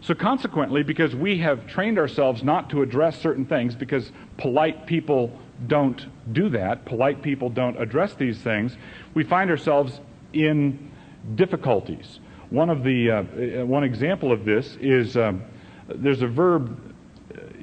So, 0.00 0.14
consequently, 0.14 0.82
because 0.82 1.14
we 1.14 1.38
have 1.38 1.66
trained 1.66 1.98
ourselves 1.98 2.42
not 2.42 2.70
to 2.70 2.82
address 2.82 3.20
certain 3.20 3.44
things, 3.44 3.74
because 3.74 4.12
polite 4.36 4.86
people 4.86 5.36
don't 5.66 6.06
do 6.32 6.48
that, 6.50 6.84
polite 6.84 7.20
people 7.20 7.50
don't 7.50 7.76
address 7.80 8.14
these 8.14 8.38
things, 8.38 8.76
we 9.14 9.24
find 9.24 9.50
ourselves 9.50 10.00
in 10.32 10.90
difficulties. 11.34 12.20
One 12.50 12.70
of 12.70 12.84
the 12.84 13.10
uh, 13.10 13.66
one 13.66 13.84
example 13.84 14.32
of 14.32 14.44
this 14.44 14.78
is 14.80 15.16
um, 15.16 15.42
there's 15.88 16.22
a 16.22 16.26
verb 16.26 16.94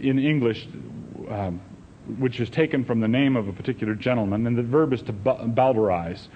in 0.01 0.20
English 0.20 0.67
um, 1.29 1.62
which 2.20 2.39
is 2.39 2.50
taken 2.50 2.86
from 2.86 3.00
the 3.00 3.08
name 3.08 3.36
of 3.36 3.48
a 3.48 3.53
particular 3.53 3.96
gentleman, 3.96 4.46
and 4.46 4.58
the 4.58 4.63
verb 4.63 4.94
is 4.94 5.01
to 5.03 5.13
bowdlerize. 5.13 6.27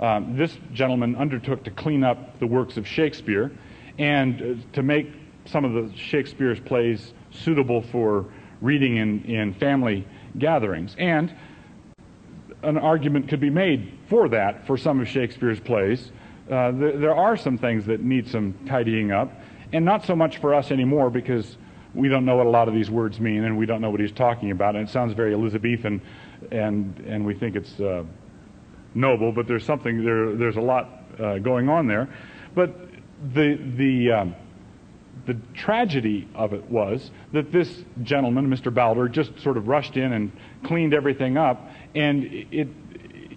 um, 0.00 0.36
this 0.36 0.56
gentleman 0.72 1.16
undertook 1.16 1.64
to 1.64 1.70
clean 1.70 2.04
up 2.04 2.38
the 2.38 2.46
works 2.46 2.76
of 2.76 2.86
Shakespeare 2.86 3.50
and 3.98 4.42
uh, 4.42 4.74
to 4.74 4.82
make 4.82 5.12
some 5.46 5.64
of 5.64 5.72
the 5.72 5.96
Shakespeare's 5.96 6.60
plays 6.60 7.12
suitable 7.30 7.82
for 7.82 8.26
reading 8.60 8.96
in, 8.96 9.24
in 9.24 9.54
family 9.54 10.06
gatherings. 10.38 10.94
And 10.98 11.34
an 12.62 12.78
argument 12.78 13.28
could 13.28 13.40
be 13.40 13.50
made 13.50 13.98
for 14.08 14.28
that 14.28 14.66
for 14.66 14.76
some 14.76 15.00
of 15.00 15.08
Shakespeare's 15.08 15.60
plays. 15.60 16.10
Uh, 16.50 16.72
th- 16.72 16.96
there 16.96 17.14
are 17.14 17.36
some 17.36 17.58
things 17.58 17.86
that 17.86 18.00
need 18.02 18.28
some 18.28 18.54
tidying 18.66 19.12
up, 19.12 19.32
and 19.72 19.84
not 19.84 20.04
so 20.04 20.16
much 20.16 20.38
for 20.38 20.54
us 20.54 20.70
anymore 20.70 21.10
because 21.10 21.56
we 21.94 22.08
don't 22.08 22.24
know 22.24 22.36
what 22.36 22.46
a 22.46 22.50
lot 22.50 22.68
of 22.68 22.74
these 22.74 22.90
words 22.90 23.20
mean 23.20 23.44
and 23.44 23.56
we 23.56 23.66
don't 23.66 23.80
know 23.80 23.90
what 23.90 24.00
he's 24.00 24.12
talking 24.12 24.50
about. 24.50 24.76
And 24.76 24.88
it 24.88 24.92
sounds 24.92 25.14
very 25.14 25.32
Elizabethan, 25.32 26.00
and, 26.50 26.98
and 27.06 27.24
we 27.24 27.34
think 27.34 27.56
it's 27.56 27.80
uh, 27.80 28.04
noble, 28.94 29.32
but 29.32 29.46
there's 29.46 29.64
something, 29.64 30.04
there, 30.04 30.34
there's 30.34 30.56
a 30.56 30.60
lot 30.60 30.88
uh, 31.18 31.38
going 31.38 31.68
on 31.68 31.86
there. 31.86 32.08
But 32.54 32.74
the, 33.34 33.58
the, 33.76 34.12
um, 34.12 34.34
the 35.24 35.34
tragedy 35.54 36.28
of 36.34 36.52
it 36.52 36.64
was 36.70 37.10
that 37.32 37.50
this 37.50 37.84
gentleman, 38.02 38.48
Mr. 38.48 38.72
Bowdler, 38.72 39.08
just 39.08 39.38
sort 39.40 39.56
of 39.56 39.68
rushed 39.68 39.96
in 39.96 40.12
and 40.12 40.32
cleaned 40.64 40.94
everything 40.94 41.36
up, 41.36 41.70
and 41.94 42.24
it, 42.24 42.68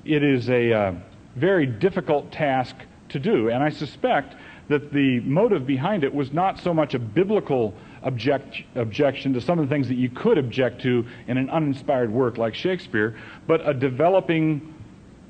it 0.06 0.24
is 0.24 0.50
a 0.50 0.74
uh, 0.74 0.94
very 1.36 1.66
difficult 1.66 2.32
task 2.32 2.76
to 3.10 3.20
do. 3.20 3.50
And 3.50 3.64
I 3.64 3.70
suspect 3.70 4.36
that 4.70 4.94
the 4.94 5.20
motive 5.22 5.68
behind 5.68 6.04
it 6.04 6.14
was 6.14 6.32
not 6.32 6.60
so 6.60 6.74
much 6.74 6.94
a 6.94 7.00
biblical 7.00 7.74
object, 8.04 8.64
objection 8.76 9.34
to 9.34 9.42
some 9.42 9.60
of 9.60 9.68
the 9.68 9.74
things 9.74 9.88
that 9.88 9.96
you 9.96 10.10
could 10.10 10.38
object 10.38 10.82
to 10.84 11.06
in 11.28 11.38
an 11.38 11.50
uninspired 11.50 12.12
work 12.12 12.38
like 12.38 12.56
Shakespeare, 12.56 13.18
but 13.48 13.68
a 13.68 13.74
developing 13.74 14.74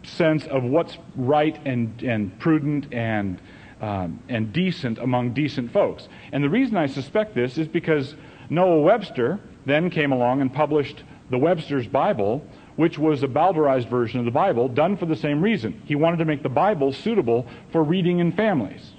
sense 0.03 0.45
of 0.47 0.63
what's 0.63 0.97
right 1.15 1.59
and, 1.65 2.01
and 2.03 2.37
prudent 2.39 2.93
and, 2.93 3.41
um, 3.81 4.21
and 4.29 4.53
decent 4.53 4.97
among 4.99 5.33
decent 5.33 5.71
folks. 5.71 6.07
And 6.31 6.43
the 6.43 6.49
reason 6.49 6.77
I 6.77 6.87
suspect 6.87 7.33
this 7.33 7.57
is 7.57 7.67
because 7.67 8.15
Noah 8.49 8.81
Webster 8.81 9.39
then 9.65 9.89
came 9.89 10.11
along 10.11 10.41
and 10.41 10.53
published 10.53 11.03
the 11.29 11.37
Webster's 11.37 11.87
Bible, 11.87 12.43
which 12.75 12.97
was 12.97 13.23
a 13.23 13.27
Bowdlerized 13.27 13.89
version 13.89 14.19
of 14.19 14.25
the 14.25 14.31
Bible, 14.31 14.67
done 14.67 14.97
for 14.97 15.05
the 15.05 15.15
same 15.15 15.41
reason. 15.41 15.81
He 15.85 15.95
wanted 15.95 16.17
to 16.17 16.25
make 16.25 16.43
the 16.43 16.49
Bible 16.49 16.91
suitable 16.91 17.45
for 17.71 17.83
reading 17.83 18.19
in 18.19 18.31
families. 18.31 18.93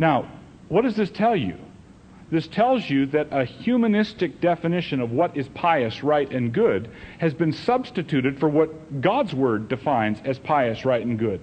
Now, 0.00 0.30
what 0.68 0.82
does 0.82 0.96
this 0.96 1.10
tell 1.10 1.36
you? 1.36 1.58
This 2.30 2.46
tells 2.46 2.88
you 2.88 3.04
that 3.06 3.28
a 3.32 3.44
humanistic 3.44 4.40
definition 4.40 4.98
of 4.98 5.10
what 5.10 5.36
is 5.36 5.46
pious, 5.48 6.02
right, 6.02 6.30
and 6.32 6.54
good 6.54 6.90
has 7.18 7.34
been 7.34 7.52
substituted 7.52 8.40
for 8.40 8.48
what 8.48 9.02
God's 9.02 9.34
Word 9.34 9.68
defines 9.68 10.18
as 10.24 10.38
pious, 10.38 10.86
right, 10.86 11.04
and 11.04 11.18
good. 11.18 11.42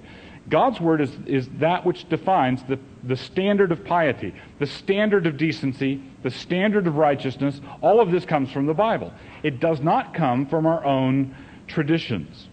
God's 0.49 0.81
Word 0.81 1.01
is, 1.01 1.11
is 1.27 1.47
that 1.59 1.85
which 1.85 2.09
defines 2.09 2.63
the, 2.63 2.79
the 3.03 3.15
standard 3.15 3.71
of 3.71 3.85
piety, 3.85 4.33
the 4.57 4.65
standard 4.65 5.27
of 5.27 5.37
decency, 5.37 6.01
the 6.23 6.31
standard 6.31 6.87
of 6.87 6.95
righteousness. 6.95 7.61
All 7.81 8.01
of 8.01 8.09
this 8.09 8.25
comes 8.25 8.49
from 8.51 8.65
the 8.65 8.73
Bible. 8.73 9.13
It 9.43 9.59
does 9.59 9.81
not 9.81 10.15
come 10.15 10.47
from 10.47 10.65
our 10.65 10.83
own 10.83 11.35
traditions. 11.67 12.47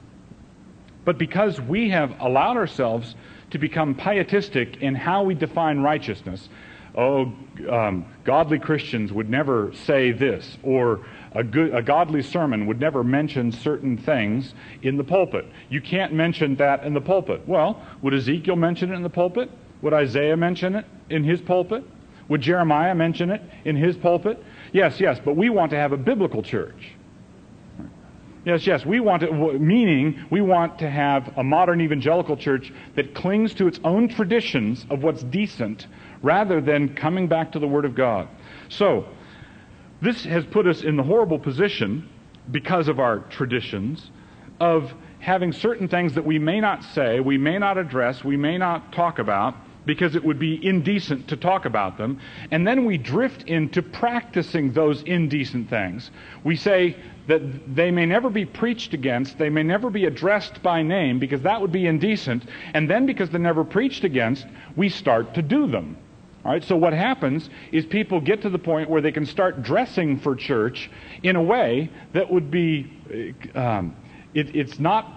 But 1.06 1.16
because 1.16 1.62
we 1.62 1.88
have 1.90 2.14
allowed 2.20 2.58
ourselves 2.58 3.14
to 3.54 3.58
become 3.61 3.94
pietistic 3.94 4.78
in 4.82 4.96
how 4.96 5.23
we 5.23 5.32
define 5.32 5.78
righteousness, 5.78 6.49
oh, 6.96 7.32
um, 7.70 8.04
godly 8.25 8.58
Christians 8.58 9.12
would 9.12 9.30
never 9.30 9.73
say 9.87 10.11
this, 10.11 10.58
or 10.64 11.06
a, 11.30 11.44
good, 11.44 11.73
a 11.73 11.80
godly 11.80 12.20
sermon 12.20 12.66
would 12.66 12.80
never 12.80 13.04
mention 13.04 13.52
certain 13.52 13.96
things 13.96 14.54
in 14.82 14.96
the 14.96 15.04
pulpit. 15.04 15.46
You 15.68 15.80
can't 15.80 16.12
mention 16.12 16.56
that 16.56 16.82
in 16.82 16.94
the 16.94 17.00
pulpit. 17.00 17.46
Well, 17.46 17.80
would 18.02 18.12
Ezekiel 18.12 18.56
mention 18.56 18.90
it 18.90 18.96
in 18.96 19.04
the 19.04 19.08
pulpit? 19.08 19.49
Would 19.82 19.92
Isaiah 19.92 20.37
mention 20.37 20.75
it 20.75 20.84
in 21.08 21.23
his 21.23 21.40
pulpit? 21.40 21.84
Would 22.28 22.40
Jeremiah 22.40 22.96
mention 22.96 23.30
it 23.30 23.40
in 23.64 23.76
his 23.76 23.96
pulpit? 23.96 24.42
Yes, 24.73 24.99
yes, 24.99 25.20
but 25.25 25.37
we 25.37 25.49
want 25.49 25.70
to 25.70 25.76
have 25.76 25.92
a 25.92 25.96
biblical 25.96 26.42
church. 26.42 26.96
Yes, 28.45 28.67
yes, 28.67 28.85
we 28.85 29.01
want 29.01 29.23
to, 29.23 29.59
meaning 29.59 30.27
we 30.31 30.43
want 30.43 30.79
to 30.81 30.91
have 30.91 31.33
a 31.39 31.43
modern 31.43 31.81
evangelical 31.81 32.37
church 32.37 32.73
that 32.95 33.15
clings 33.15 33.55
to 33.55 33.67
its 33.67 33.81
own 33.85 34.09
traditions 34.09 34.85
of 34.91 35.03
what's 35.03 35.23
decent 35.23 35.87
rather 36.23 36.61
than 36.61 36.95
coming 36.95 37.27
back 37.27 37.53
to 37.53 37.59
the 37.59 37.67
Word 37.67 37.87
of 37.87 37.95
God. 37.95 38.29
So, 38.69 39.07
this 40.03 40.25
has 40.25 40.45
put 40.45 40.67
us 40.67 40.83
in 40.83 40.97
the 40.97 41.03
horrible 41.03 41.39
position, 41.39 42.09
because 42.51 42.89
of 42.89 43.01
our 43.01 43.21
traditions, 43.31 44.11
of 44.61 44.93
having 45.21 45.51
certain 45.51 45.89
things 45.89 46.13
that 46.13 46.27
we 46.27 46.39
may 46.39 46.61
not 46.61 46.85
say, 46.85 47.21
we 47.21 47.39
may 47.39 47.59
not 47.59 47.79
address, 47.79 48.23
we 48.23 48.37
may 48.37 48.59
not 48.59 48.93
talk 48.93 49.19
about, 49.19 49.55
because 49.87 50.17
it 50.17 50.25
would 50.25 50.38
be 50.38 50.64
indecent 50.67 51.29
to 51.29 51.37
talk 51.37 51.64
about 51.64 51.99
them. 51.99 52.21
And 52.50 52.67
then 52.67 52.85
we 52.85 52.99
drift 52.99 53.45
into 53.45 53.83
practicing 53.83 54.73
those 54.73 55.03
indecent 55.03 55.69
things. 55.69 56.11
We 56.43 56.57
say 56.57 56.97
that 57.26 57.75
they 57.75 57.91
may 57.91 58.07
never 58.07 58.31
be 58.31 58.45
preached 58.45 58.95
against, 58.95 59.38
they 59.38 59.49
may 59.49 59.62
never 59.62 59.91
be 59.91 60.05
addressed 60.05 60.62
by 60.62 60.83
name, 60.83 61.19
because 61.19 61.43
that 61.43 61.61
would 61.61 61.73
be 61.73 61.87
indecent. 61.87 62.45
And 62.75 62.88
then, 62.88 63.07
because 63.07 63.31
they're 63.31 63.41
never 63.41 63.64
preached 63.64 64.05
against, 64.05 64.47
we 64.76 64.88
start 64.88 65.35
to 65.35 65.43
do 65.43 65.67
them. 65.67 65.97
All 66.45 66.53
right, 66.53 66.62
so 66.62 66.76
what 66.76 66.93
happens 66.93 67.49
is 67.73 67.87
people 67.87 68.21
get 68.21 68.43
to 68.43 68.50
the 68.50 68.59
point 68.59 68.91
where 68.91 69.00
they 69.00 69.12
can 69.12 69.25
start 69.25 69.62
dressing 69.62 70.21
for 70.21 70.37
church 70.37 70.91
in 71.23 71.37
a 71.37 71.43
way 71.43 71.91
that 72.12 72.31
would 72.31 72.50
be, 72.50 72.93
um, 73.55 73.97
it, 74.35 74.55
it's 74.55 74.79
not 74.79 75.11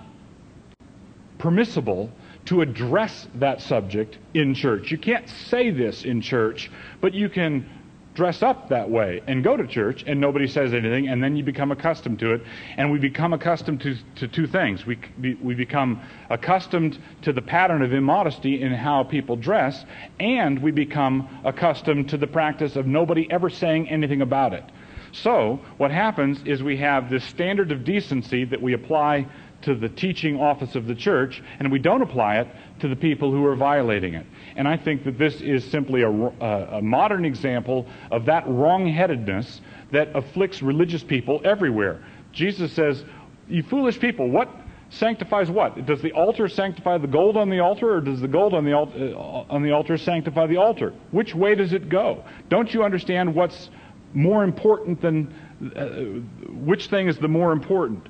permissible 1.38 2.10
to 2.48 2.62
address 2.62 3.28
that 3.36 3.62
subject 3.62 4.18
in 4.34 4.54
church. 4.54 4.92
You 4.92 4.98
can't 4.98 5.30
say 5.30 5.70
this 5.70 6.04
in 6.04 6.22
church, 6.22 6.72
but 7.02 7.14
you 7.14 7.30
can 7.30 7.70
dress 8.18 8.42
up 8.42 8.70
that 8.70 8.90
way 8.90 9.22
and 9.28 9.44
go 9.44 9.56
to 9.56 9.68
church 9.68 10.04
and 10.08 10.20
nobody 10.20 10.48
says 10.48 10.74
anything 10.74 11.08
and 11.08 11.24
then 11.24 11.36
you 11.36 11.44
become 11.44 11.72
accustomed 11.72 12.18
to 12.18 12.34
it. 12.34 12.42
And 12.76 12.92
we 12.92 12.98
become 12.98 13.32
accustomed 13.32 13.82
to, 13.82 13.96
to 14.16 14.28
two 14.28 14.48
things. 14.48 14.88
We, 14.88 14.98
we 15.40 15.54
become 15.54 16.02
accustomed 16.32 16.98
to 17.22 17.32
the 17.32 17.44
pattern 17.44 17.84
of 17.84 17.94
immodesty 17.94 18.62
in 18.64 18.74
how 18.74 19.04
people 19.04 19.36
dress 19.36 19.86
and 20.20 20.60
we 20.64 20.72
become 20.72 21.42
accustomed 21.46 22.10
to 22.10 22.18
the 22.18 22.26
practice 22.26 22.76
of 22.76 22.88
nobody 22.88 23.28
ever 23.30 23.52
saying 23.52 23.88
anything 23.90 24.22
about 24.22 24.54
it. 24.54 24.64
So 25.12 25.60
what 25.78 25.92
happens 25.92 26.42
is 26.44 26.64
we 26.64 26.78
have 26.78 27.10
this 27.10 27.24
standard 27.24 27.72
of 27.72 27.84
decency 27.84 28.46
that 28.46 28.62
we 28.62 28.74
apply 28.74 29.28
to 29.68 29.76
the 29.76 29.90
teaching 29.90 30.40
office 30.40 30.76
of 30.76 30.88
the 30.88 30.96
church, 30.96 31.44
and 31.60 31.70
we 31.70 31.78
don't 31.78 32.02
apply 32.02 32.40
it 32.40 32.48
to 32.80 32.88
the 32.88 32.96
people 32.96 33.32
who 33.32 33.46
are 33.46 33.56
violating 33.56 34.14
it. 34.14 34.26
And 34.56 34.66
I 34.66 34.78
think 34.78 35.04
that 35.04 35.18
this 35.18 35.42
is 35.42 35.62
simply 35.66 36.04
a, 36.04 36.10
a, 36.10 36.82
modern 36.82 37.26
example 37.26 37.86
of 38.10 38.24
that 38.26 38.46
wrongheadedness 38.46 39.60
that 39.92 40.16
afflicts 40.16 40.62
religious 40.62 41.04
people 41.04 41.42
everywhere. 41.44 42.02
Jesus 42.32 42.72
says, 42.72 43.04
You 43.50 43.62
foolish 43.62 44.00
people, 44.00 44.30
what 44.30 44.50
sanctifies 44.90 45.52
what? 45.52 45.86
Does 45.86 46.02
the 46.02 46.14
altar 46.14 46.48
sanctify 46.48 46.98
the 47.00 47.08
gold 47.08 47.36
on 47.36 47.50
the 47.50 47.60
altar, 47.60 47.96
or 47.96 48.00
does 48.00 48.22
the 48.22 48.28
gold 48.30 48.54
on 48.54 48.64
the, 48.64 48.72
al- 48.72 48.94
uh, 48.98 49.54
on 49.54 49.64
the 49.64 49.72
altar 49.72 49.98
sanctify 49.98 50.48
the 50.48 50.56
altar? 50.56 50.94
Which 51.12 51.36
way 51.36 51.56
does 51.56 51.74
it 51.74 51.90
go? 51.90 52.24
Don't 52.48 52.74
you 52.74 52.86
understand 52.86 53.36
what's 53.36 53.70
more 54.14 54.46
important 54.46 55.02
than 55.02 55.34
uh, 55.76 56.54
which 56.54 56.88
thing 56.88 57.10
is 57.10 57.18
the 57.18 57.28
more 57.28 57.52
important? 57.52 58.08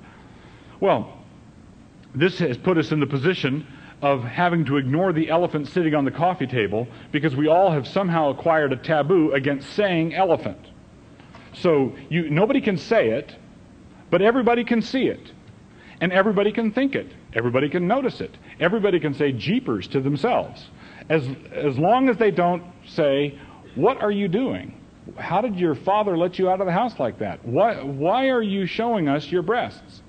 Well, 0.80 1.17
this 2.16 2.40
has 2.40 2.58
put 2.58 2.78
us 2.78 2.92
in 2.92 3.00
the 3.00 3.08
position 3.08 3.66
of 4.02 4.24
having 4.24 4.64
to 4.66 4.78
ignore 4.78 5.12
the 5.12 5.30
elephant 5.30 5.68
sitting 5.68 5.96
on 5.96 6.06
the 6.06 6.12
coffee 6.12 6.48
table 6.48 6.88
because 7.12 7.36
we 7.36 7.48
all 7.48 7.72
have 7.72 7.88
somehow 7.88 8.30
acquired 8.30 8.72
a 8.72 8.78
taboo 8.78 9.32
against 9.34 9.70
saying 9.74 10.14
elephant. 10.14 10.60
So 11.54 11.96
you, 12.10 12.30
nobody 12.30 12.62
can 12.62 12.78
say 12.78 13.10
it, 13.10 13.36
but 14.10 14.22
everybody 14.22 14.64
can 14.64 14.82
see 14.82 15.08
it. 15.08 15.32
And 16.00 16.14
everybody 16.14 16.52
can 16.52 16.72
think 16.72 16.94
it. 16.96 17.12
Everybody 17.34 17.70
can 17.70 17.88
notice 17.88 18.22
it. 18.22 18.38
Everybody 18.60 19.00
can 19.00 19.16
say 19.16 19.32
jeepers 19.32 19.88
to 19.88 20.00
themselves. 20.00 20.70
As, 21.10 21.28
as 21.52 21.78
long 21.80 22.08
as 22.10 22.18
they 22.18 22.30
don't 22.30 22.64
say, 22.86 23.40
What 23.74 24.02
are 24.02 24.12
you 24.12 24.28
doing? 24.28 24.80
How 25.18 25.42
did 25.42 25.56
your 25.56 25.74
father 25.74 26.18
let 26.18 26.38
you 26.38 26.50
out 26.50 26.60
of 26.60 26.68
the 26.68 26.74
house 26.74 27.00
like 27.00 27.18
that? 27.20 27.44
Why, 27.44 27.82
why 27.82 28.30
are 28.30 28.44
you 28.44 28.68
showing 28.68 29.08
us 29.08 29.32
your 29.32 29.42
breasts? 29.42 30.04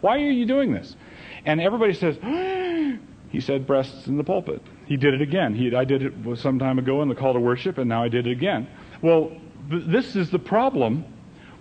Why 0.00 0.16
are 0.16 0.30
you 0.30 0.46
doing 0.46 0.72
this? 0.72 0.96
And 1.44 1.60
everybody 1.60 1.94
says, 1.94 2.16
he 3.30 3.40
said 3.40 3.66
breasts 3.66 4.06
in 4.06 4.16
the 4.16 4.24
pulpit. 4.24 4.62
He 4.86 4.96
did 4.96 5.14
it 5.14 5.22
again. 5.22 5.54
He, 5.54 5.74
I 5.74 5.84
did 5.84 6.02
it 6.02 6.12
some 6.36 6.58
time 6.58 6.78
ago 6.78 7.02
in 7.02 7.08
the 7.08 7.14
call 7.14 7.32
to 7.32 7.40
worship, 7.40 7.78
and 7.78 7.88
now 7.88 8.02
I 8.02 8.08
did 8.08 8.26
it 8.26 8.32
again. 8.32 8.68
Well, 9.02 9.30
th- 9.70 9.84
this 9.86 10.16
is 10.16 10.30
the 10.30 10.38
problem. 10.38 11.04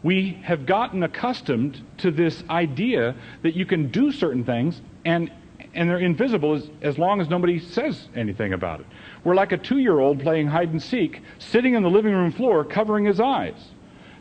We 0.01 0.39
have 0.43 0.65
gotten 0.65 1.03
accustomed 1.03 1.83
to 1.97 2.11
this 2.11 2.43
idea 2.49 3.15
that 3.43 3.53
you 3.55 3.65
can 3.65 3.91
do 3.91 4.11
certain 4.11 4.43
things 4.43 4.81
and 5.05 5.31
and 5.73 5.89
they're 5.89 5.99
invisible 5.99 6.55
as, 6.55 6.69
as 6.81 6.97
long 6.97 7.21
as 7.21 7.29
nobody 7.29 7.59
says 7.59 8.07
anything 8.15 8.53
about 8.53 8.79
it. 8.79 8.85
We're 9.23 9.35
like 9.35 9.51
a 9.51 9.57
two 9.57 9.77
year 9.77 9.99
old 9.99 10.19
playing 10.21 10.47
hide 10.47 10.69
and 10.69 10.81
seek, 10.81 11.21
sitting 11.37 11.75
on 11.75 11.83
the 11.83 11.89
living 11.89 12.13
room 12.13 12.31
floor 12.31 12.63
covering 12.65 13.05
his 13.05 13.19
eyes, 13.19 13.55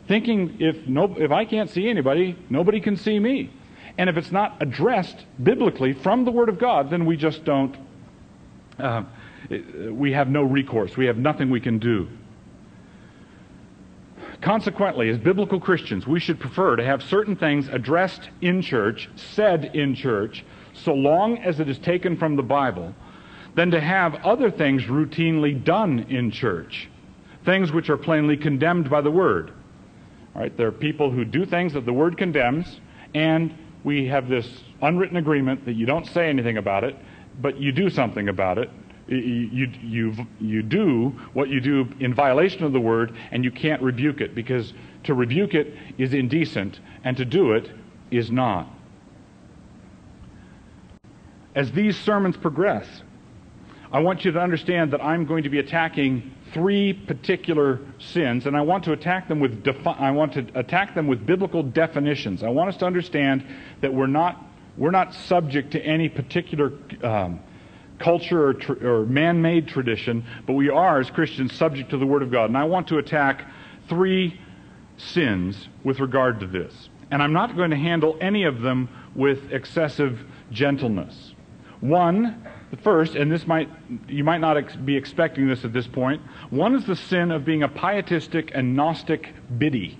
thinking 0.07 0.57
if, 0.59 0.87
no, 0.87 1.15
if 1.17 1.31
I 1.31 1.45
can't 1.45 1.69
see 1.69 1.89
anybody, 1.89 2.37
nobody 2.49 2.79
can 2.79 2.97
see 2.97 3.19
me. 3.19 3.51
And 3.99 4.09
if 4.09 4.15
it's 4.15 4.31
not 4.31 4.55
addressed 4.61 5.25
biblically 5.43 5.91
from 5.91 6.23
the 6.23 6.31
Word 6.31 6.47
of 6.47 6.57
God, 6.57 6.89
then 6.89 7.05
we 7.05 7.17
just 7.17 7.43
don't, 7.43 7.75
uh, 8.79 9.03
we 9.91 10.13
have 10.13 10.29
no 10.29 10.41
recourse. 10.41 10.95
We 10.95 11.07
have 11.07 11.17
nothing 11.17 11.49
we 11.49 11.59
can 11.59 11.79
do. 11.79 12.07
Consequently, 14.39 15.09
as 15.09 15.17
biblical 15.17 15.59
Christians, 15.59 16.07
we 16.07 16.21
should 16.21 16.39
prefer 16.39 16.77
to 16.77 16.85
have 16.85 17.03
certain 17.03 17.35
things 17.35 17.67
addressed 17.67 18.29
in 18.39 18.61
church, 18.61 19.09
said 19.17 19.75
in 19.75 19.95
church, 19.95 20.45
so 20.71 20.93
long 20.93 21.37
as 21.39 21.59
it 21.59 21.67
is 21.67 21.77
taken 21.77 22.15
from 22.15 22.37
the 22.37 22.41
Bible, 22.41 22.95
than 23.55 23.69
to 23.71 23.81
have 23.81 24.15
other 24.23 24.49
things 24.49 24.83
routinely 24.83 25.61
done 25.61 26.05
in 26.09 26.31
church, 26.31 26.87
things 27.43 27.73
which 27.73 27.89
are 27.89 27.97
plainly 27.97 28.37
condemned 28.37 28.89
by 28.89 29.01
the 29.01 29.11
Word. 29.11 29.51
All 30.33 30.41
right, 30.43 30.55
there 30.55 30.67
are 30.67 30.71
people 30.71 31.11
who 31.11 31.25
do 31.25 31.45
things 31.45 31.73
that 31.73 31.85
the 31.85 31.91
Word 31.91 32.17
condemns, 32.17 32.79
and 33.13 33.53
we 33.83 34.07
have 34.07 34.27
this 34.27 34.47
unwritten 34.81 35.17
agreement 35.17 35.65
that 35.65 35.73
you 35.73 35.85
don't 35.85 36.05
say 36.05 36.29
anything 36.29 36.57
about 36.57 36.83
it, 36.83 36.95
but 37.41 37.57
you 37.57 37.71
do 37.71 37.89
something 37.89 38.29
about 38.29 38.57
it, 38.57 38.69
you, 39.07 39.71
you, 39.81 40.13
you 40.39 40.61
do 40.61 41.09
what 41.33 41.49
you 41.49 41.59
do 41.59 41.87
in 41.99 42.13
violation 42.13 42.63
of 42.63 42.73
the 42.73 42.79
word, 42.79 43.15
and 43.31 43.43
you 43.43 43.51
can't 43.51 43.81
rebuke 43.81 44.21
it 44.21 44.35
because 44.35 44.73
to 45.05 45.13
rebuke 45.13 45.53
it 45.53 45.75
is 45.97 46.13
indecent, 46.13 46.79
and 47.03 47.17
to 47.17 47.25
do 47.25 47.53
it 47.53 47.71
is 48.11 48.29
not. 48.29 48.67
As 51.55 51.71
these 51.71 51.97
sermons 51.97 52.37
progress, 52.37 52.85
I 53.91 53.99
want 53.99 54.23
you 54.23 54.31
to 54.31 54.39
understand 54.39 54.93
that 54.93 55.03
I'm 55.03 55.25
going 55.25 55.43
to 55.43 55.49
be 55.49 55.59
attacking 55.59 56.31
three 56.53 56.93
particular 56.93 57.79
sins, 57.99 58.45
and 58.45 58.55
I 58.55 58.61
want 58.61 58.83
to 58.85 58.91
attack 58.91 59.27
them 59.27 59.39
with 59.39 59.63
defi- 59.63 59.89
I 59.89 60.11
want 60.11 60.33
to 60.33 60.47
attack 60.55 60.95
them 60.95 61.07
with 61.07 61.25
biblical 61.25 61.63
definitions. 61.63 62.43
I 62.43 62.49
want 62.49 62.69
us 62.69 62.77
to 62.77 62.85
understand 62.85 63.45
that 63.81 63.93
we're 63.93 64.07
not 64.07 64.45
we're 64.77 64.91
not 64.91 65.13
subject 65.13 65.71
to 65.71 65.81
any 65.81 66.07
particular 66.07 66.71
um, 67.03 67.41
culture 67.99 68.47
or, 68.47 68.53
tr- 68.53 68.87
or 68.87 69.05
man 69.05 69.41
made 69.41 69.67
tradition, 69.67 70.25
but 70.47 70.53
we 70.53 70.69
are, 70.69 70.99
as 70.99 71.09
Christians, 71.09 71.53
subject 71.53 71.89
to 71.89 71.97
the 71.97 72.05
Word 72.05 72.23
of 72.23 72.31
God. 72.31 72.45
And 72.45 72.57
I 72.57 72.63
want 72.63 72.87
to 72.87 72.97
attack 72.97 73.45
three 73.89 74.39
sins 74.97 75.67
with 75.83 75.99
regard 75.99 76.39
to 76.39 76.47
this. 76.47 76.89
And 77.11 77.21
I'm 77.21 77.33
not 77.33 77.55
going 77.55 77.71
to 77.71 77.77
handle 77.77 78.17
any 78.21 78.45
of 78.45 78.61
them 78.61 78.87
with 79.15 79.51
excessive 79.51 80.19
gentleness. 80.51 81.33
One, 81.81 82.47
first, 82.83 83.15
and 83.15 83.31
this 83.31 83.47
might 83.47 83.69
you 84.07 84.23
might 84.23 84.41
not 84.41 84.57
ex- 84.57 84.75
be 84.75 84.95
expecting 84.95 85.47
this 85.47 85.65
at 85.65 85.73
this 85.73 85.87
point. 85.87 86.21
One 86.49 86.75
is 86.75 86.85
the 86.85 86.95
sin 86.95 87.31
of 87.31 87.45
being 87.45 87.63
a 87.63 87.67
pietistic 87.67 88.51
and 88.53 88.75
gnostic 88.75 89.33
biddy 89.57 89.97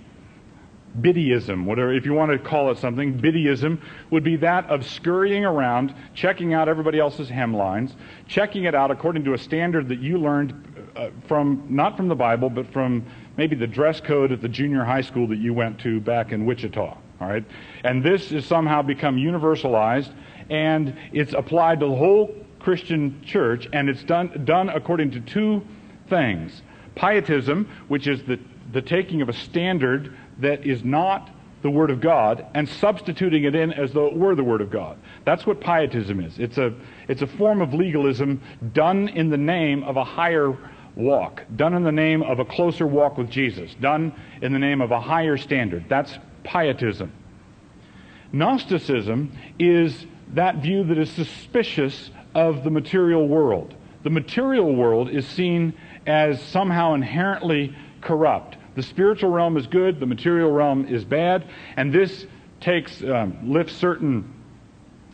biddyism, 0.98 1.64
whatever, 1.64 1.92
if 1.92 2.04
you 2.04 2.12
want 2.12 2.32
to 2.32 2.38
call 2.38 2.70
it 2.70 2.78
something, 2.78 3.18
biddyism 3.20 3.80
would 4.10 4.24
be 4.24 4.36
that 4.36 4.68
of 4.68 4.84
scurrying 4.84 5.44
around, 5.44 5.94
checking 6.14 6.54
out 6.54 6.68
everybody 6.68 6.98
else's 6.98 7.28
hemlines, 7.28 7.94
checking 8.26 8.64
it 8.64 8.74
out 8.74 8.90
according 8.90 9.24
to 9.24 9.34
a 9.34 9.38
standard 9.38 9.88
that 9.88 10.00
you 10.00 10.18
learned 10.18 10.90
uh, 10.96 11.10
from, 11.28 11.64
not 11.68 11.96
from 11.96 12.08
the 12.08 12.14
Bible, 12.14 12.50
but 12.50 12.70
from 12.72 13.06
maybe 13.36 13.54
the 13.54 13.66
dress 13.66 14.00
code 14.00 14.32
at 14.32 14.40
the 14.40 14.48
junior 14.48 14.84
high 14.84 15.00
school 15.00 15.26
that 15.28 15.38
you 15.38 15.54
went 15.54 15.78
to 15.80 16.00
back 16.00 16.32
in 16.32 16.44
Wichita. 16.44 16.96
All 17.20 17.28
right? 17.28 17.44
And 17.84 18.02
this 18.02 18.30
has 18.30 18.44
somehow 18.46 18.82
become 18.82 19.16
universalized, 19.16 20.12
and 20.48 20.96
it's 21.12 21.34
applied 21.34 21.80
to 21.80 21.86
the 21.86 21.94
whole 21.94 22.34
Christian 22.60 23.22
church, 23.24 23.68
and 23.72 23.88
it's 23.88 24.04
done, 24.04 24.44
done 24.44 24.68
according 24.68 25.10
to 25.12 25.20
two 25.20 25.62
things. 26.08 26.62
Pietism, 26.94 27.68
which 27.88 28.06
is 28.06 28.22
the, 28.24 28.38
the 28.72 28.82
taking 28.82 29.22
of 29.22 29.28
a 29.28 29.32
standard 29.32 30.16
that 30.38 30.66
is 30.66 30.84
not 30.84 31.30
the 31.62 31.70
Word 31.70 31.90
of 31.90 32.00
God 32.00 32.46
and 32.54 32.68
substituting 32.68 33.44
it 33.44 33.54
in 33.54 33.72
as 33.72 33.92
though 33.92 34.06
it 34.06 34.16
were 34.16 34.34
the 34.34 34.44
Word 34.44 34.60
of 34.60 34.70
God. 34.70 34.98
That's 35.24 35.46
what 35.46 35.60
pietism 35.60 36.20
is. 36.20 36.38
It's 36.38 36.58
a, 36.58 36.74
it's 37.08 37.22
a 37.22 37.26
form 37.26 37.60
of 37.60 37.74
legalism 37.74 38.40
done 38.72 39.08
in 39.08 39.28
the 39.30 39.36
name 39.36 39.82
of 39.84 39.96
a 39.96 40.04
higher 40.04 40.56
walk, 40.96 41.42
done 41.56 41.74
in 41.74 41.82
the 41.82 41.92
name 41.92 42.22
of 42.22 42.38
a 42.38 42.44
closer 42.44 42.86
walk 42.86 43.18
with 43.18 43.30
Jesus, 43.30 43.74
done 43.80 44.14
in 44.42 44.52
the 44.52 44.58
name 44.58 44.80
of 44.80 44.90
a 44.90 45.00
higher 45.00 45.36
standard. 45.36 45.84
That's 45.88 46.18
pietism. 46.44 47.12
Gnosticism 48.32 49.36
is 49.58 50.06
that 50.34 50.56
view 50.56 50.84
that 50.84 50.98
is 50.98 51.10
suspicious 51.10 52.10
of 52.34 52.64
the 52.64 52.70
material 52.70 53.26
world. 53.26 53.74
The 54.02 54.10
material 54.10 54.74
world 54.74 55.10
is 55.10 55.26
seen 55.26 55.74
as 56.06 56.40
somehow 56.42 56.94
inherently 56.94 57.74
corrupt 58.00 58.56
the 58.74 58.82
spiritual 58.82 59.30
realm 59.30 59.56
is 59.56 59.66
good, 59.66 59.98
the 60.00 60.06
material 60.06 60.50
realm 60.50 60.86
is 60.86 61.04
bad, 61.04 61.44
and 61.76 61.92
this 61.92 62.26
takes 62.60 63.02
um, 63.02 63.36
lifts 63.50 63.74
certain 63.74 64.32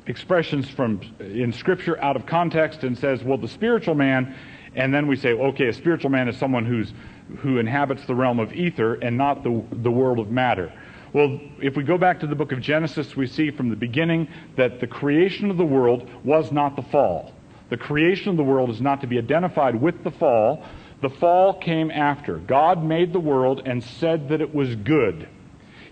expressions 0.07 0.68
from 0.68 1.00
in 1.18 1.52
Scripture 1.52 2.00
out 2.02 2.16
of 2.16 2.26
context 2.26 2.85
and 2.85 2.96
says, 2.96 3.24
well, 3.24 3.38
the 3.38 3.48
spiritual 3.48 3.94
man, 3.94 4.37
and 4.74 4.92
then 4.92 5.07
we 5.07 5.16
say, 5.16 5.33
okay, 5.33 5.68
a 5.68 5.72
spiritual 5.72 6.11
man 6.11 6.29
is 6.29 6.37
someone 6.37 6.64
who's 6.64 6.92
who 7.38 7.59
inhabits 7.59 8.05
the 8.07 8.14
realm 8.14 8.38
of 8.38 8.52
ether 8.52 8.94
and 8.94 9.16
not 9.16 9.42
the 9.42 9.64
the 9.72 9.90
world 9.90 10.18
of 10.18 10.31
matter. 10.31 10.72
Well, 11.12 11.40
if 11.62 11.77
we 11.77 11.85
go 11.85 11.99
back 11.99 12.21
to 12.21 12.27
the 12.27 12.35
book 12.35 12.53
of 12.53 12.61
Genesis, 12.61 13.16
we 13.16 13.27
see 13.27 13.51
from 13.51 13.71
the 13.71 13.77
beginning 13.77 14.29
that 14.57 14.81
the 14.81 14.87
creation 14.87 15.51
of 15.51 15.57
the 15.57 15.64
world 15.64 16.09
was 16.25 16.53
not 16.53 16.77
the 16.77 16.83
fall. 16.83 17.33
The 17.71 17.77
creation 17.77 18.31
of 18.31 18.37
the 18.37 18.45
world 18.45 18.71
is 18.71 18.81
not 18.81 19.01
to 19.01 19.07
be 19.07 19.19
identified 19.19 19.81
with 19.81 20.03
the 20.05 20.11
fall, 20.11 20.64
the 21.03 21.11
fall 21.11 21.55
came 21.55 21.90
after. 21.90 22.38
God 22.38 22.83
made 22.83 23.12
the 23.12 23.21
world 23.21 23.62
and 23.66 23.83
said 23.83 24.29
that 24.31 24.40
it 24.40 24.55
was 24.55 24.75
good. 24.77 25.29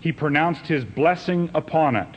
He 0.01 0.11
pronounced 0.11 0.67
his 0.67 0.83
blessing 0.83 1.49
upon 1.53 1.95
it. 1.95 2.07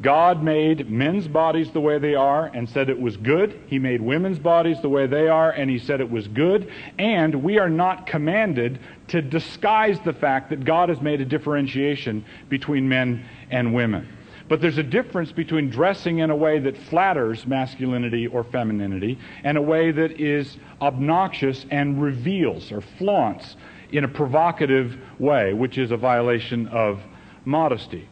God 0.00 0.42
made 0.42 0.90
men's 0.90 1.28
bodies 1.28 1.70
the 1.72 1.80
way 1.80 1.98
they 1.98 2.14
are 2.14 2.46
and 2.46 2.68
said 2.68 2.88
it 2.88 3.00
was 3.00 3.16
good. 3.16 3.60
He 3.66 3.78
made 3.78 4.00
women's 4.00 4.38
bodies 4.38 4.80
the 4.82 4.88
way 4.88 5.06
they 5.06 5.28
are 5.28 5.50
and 5.50 5.70
he 5.70 5.78
said 5.78 6.00
it 6.00 6.10
was 6.10 6.28
good. 6.28 6.70
And 6.98 7.42
we 7.42 7.58
are 7.58 7.70
not 7.70 8.06
commanded 8.06 8.78
to 9.08 9.20
disguise 9.22 9.98
the 10.04 10.12
fact 10.12 10.50
that 10.50 10.64
God 10.64 10.88
has 10.88 11.00
made 11.00 11.20
a 11.20 11.24
differentiation 11.24 12.24
between 12.48 12.88
men 12.88 13.24
and 13.50 13.74
women. 13.74 14.08
But 14.48 14.60
there's 14.60 14.78
a 14.78 14.82
difference 14.82 15.30
between 15.30 15.70
dressing 15.70 16.18
in 16.18 16.30
a 16.30 16.36
way 16.36 16.58
that 16.58 16.76
flatters 16.76 17.46
masculinity 17.46 18.26
or 18.26 18.42
femininity 18.42 19.16
and 19.44 19.56
a 19.56 19.62
way 19.62 19.92
that 19.92 20.20
is 20.20 20.56
obnoxious 20.82 21.66
and 21.70 22.02
reveals 22.02 22.72
or 22.72 22.80
flaunts 22.80 23.56
in 23.92 24.02
a 24.02 24.08
provocative 24.08 24.96
way, 25.20 25.54
which 25.54 25.78
is 25.78 25.92
a 25.92 25.96
violation 25.96 26.66
of 26.68 27.00
modesty. 27.44 28.08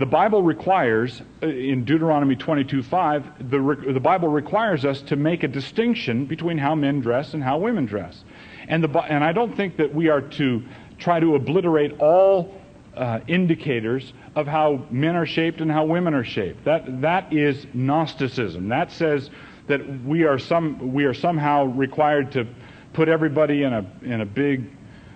The 0.00 0.06
Bible 0.06 0.42
requires, 0.42 1.20
uh, 1.42 1.46
in 1.48 1.84
Deuteronomy 1.84 2.34
22:5, 2.34 3.50
the, 3.50 3.92
the 3.92 4.00
Bible 4.00 4.28
requires 4.28 4.86
us 4.86 5.02
to 5.02 5.14
make 5.14 5.42
a 5.42 5.48
distinction 5.48 6.24
between 6.24 6.56
how 6.56 6.74
men 6.74 7.00
dress 7.00 7.34
and 7.34 7.44
how 7.44 7.58
women 7.58 7.84
dress. 7.84 8.24
And, 8.66 8.82
the, 8.82 8.88
and 8.88 9.22
I 9.22 9.32
don't 9.32 9.54
think 9.54 9.76
that 9.76 9.94
we 9.94 10.08
are 10.08 10.22
to 10.22 10.62
try 10.98 11.20
to 11.20 11.34
obliterate 11.34 12.00
all 12.00 12.54
uh, 12.96 13.20
indicators 13.28 14.14
of 14.36 14.46
how 14.46 14.86
men 14.90 15.16
are 15.16 15.26
shaped 15.26 15.60
and 15.60 15.70
how 15.70 15.84
women 15.84 16.14
are 16.14 16.24
shaped. 16.24 16.64
That, 16.64 17.02
that 17.02 17.30
is 17.30 17.66
Gnosticism. 17.74 18.70
That 18.70 18.90
says 18.92 19.28
that 19.66 20.02
we 20.02 20.24
are, 20.24 20.38
some, 20.38 20.94
we 20.94 21.04
are 21.04 21.12
somehow 21.14 21.64
required 21.64 22.32
to 22.32 22.46
put 22.94 23.10
everybody 23.10 23.64
in 23.64 23.74
a, 23.74 23.84
in 24.00 24.22
a 24.22 24.26
big 24.26 24.64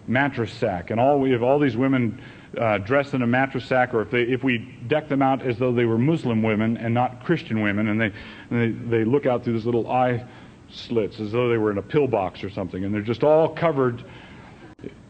mattress 0.07 0.53
sack. 0.53 0.91
And 0.91 1.01
all, 1.01 1.19
we 1.21 1.31
have 1.31 1.43
all 1.43 1.59
these 1.59 1.75
women 1.75 2.21
uh, 2.59 2.79
dressed 2.79 3.15
in 3.15 3.23
a 3.23 3.27
mattress 3.27 3.65
sack, 3.65 3.95
or 3.95 4.03
if, 4.03 4.11
they, 4.11 4.23
if 4.23 4.43
we 4.43 4.59
deck 4.87 5.09
them 5.09 5.23
out 5.23 5.43
as 5.43 5.59
though 5.59 5.73
they 5.73 5.85
were 5.85 5.99
Muslim 5.99 6.43
women 6.43 6.77
and 6.77 6.93
not 6.95 7.25
Christian 7.25 7.61
women, 7.63 7.89
and 7.89 8.01
they, 8.01 8.13
and 8.51 8.91
they, 8.91 8.99
they 8.99 9.05
look 9.05 9.27
out 9.27 9.45
through 9.45 9.55
this 9.55 9.65
little 9.65 9.91
eye 9.91 10.25
slits 10.71 11.21
as 11.21 11.33
though 11.33 11.49
they 11.49 11.59
were 11.59 11.71
in 11.71 11.79
a 11.79 11.83
pillbox 11.83 12.43
or 12.43 12.51
something, 12.51 12.85
and 12.85 12.95
they're 12.95 13.03
just 13.03 13.23
all 13.23 13.49
covered 13.49 14.05